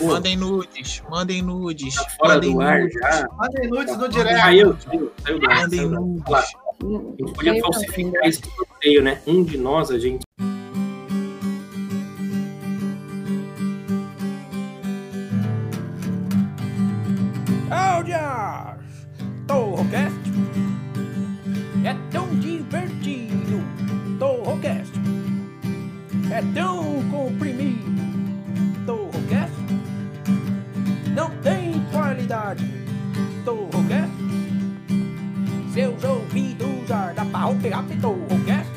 [0.00, 1.94] Mandem nudes, mandem nudes.
[1.94, 2.94] Tá fora mandem do ar nudes.
[2.94, 3.28] já.
[3.36, 4.40] Mandem nudes no direct.
[4.40, 6.52] Saiu, saiu, saiu Mandem nudes.
[6.82, 9.20] A gente podia falsificar esse sorteio, né?
[9.24, 10.24] Um de nós, a gente.
[17.70, 19.06] Áudias!
[19.46, 20.16] Torrocast
[21.84, 23.62] é tão divertido.
[24.18, 24.92] Torrocast
[26.32, 27.92] é tão comprimido.
[28.84, 29.54] Torrocast
[31.14, 32.68] não tem qualidade.
[33.44, 34.21] Torrocast
[35.72, 38.70] seus ouvidos já dá pra pegar Torrocast.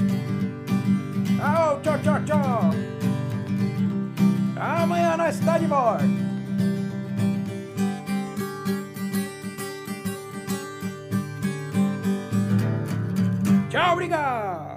[1.44, 2.72] Au, tchau, tchau, tchau.
[4.56, 6.06] Amanhã nós está de volta.
[13.70, 14.75] Tchau, obrigado!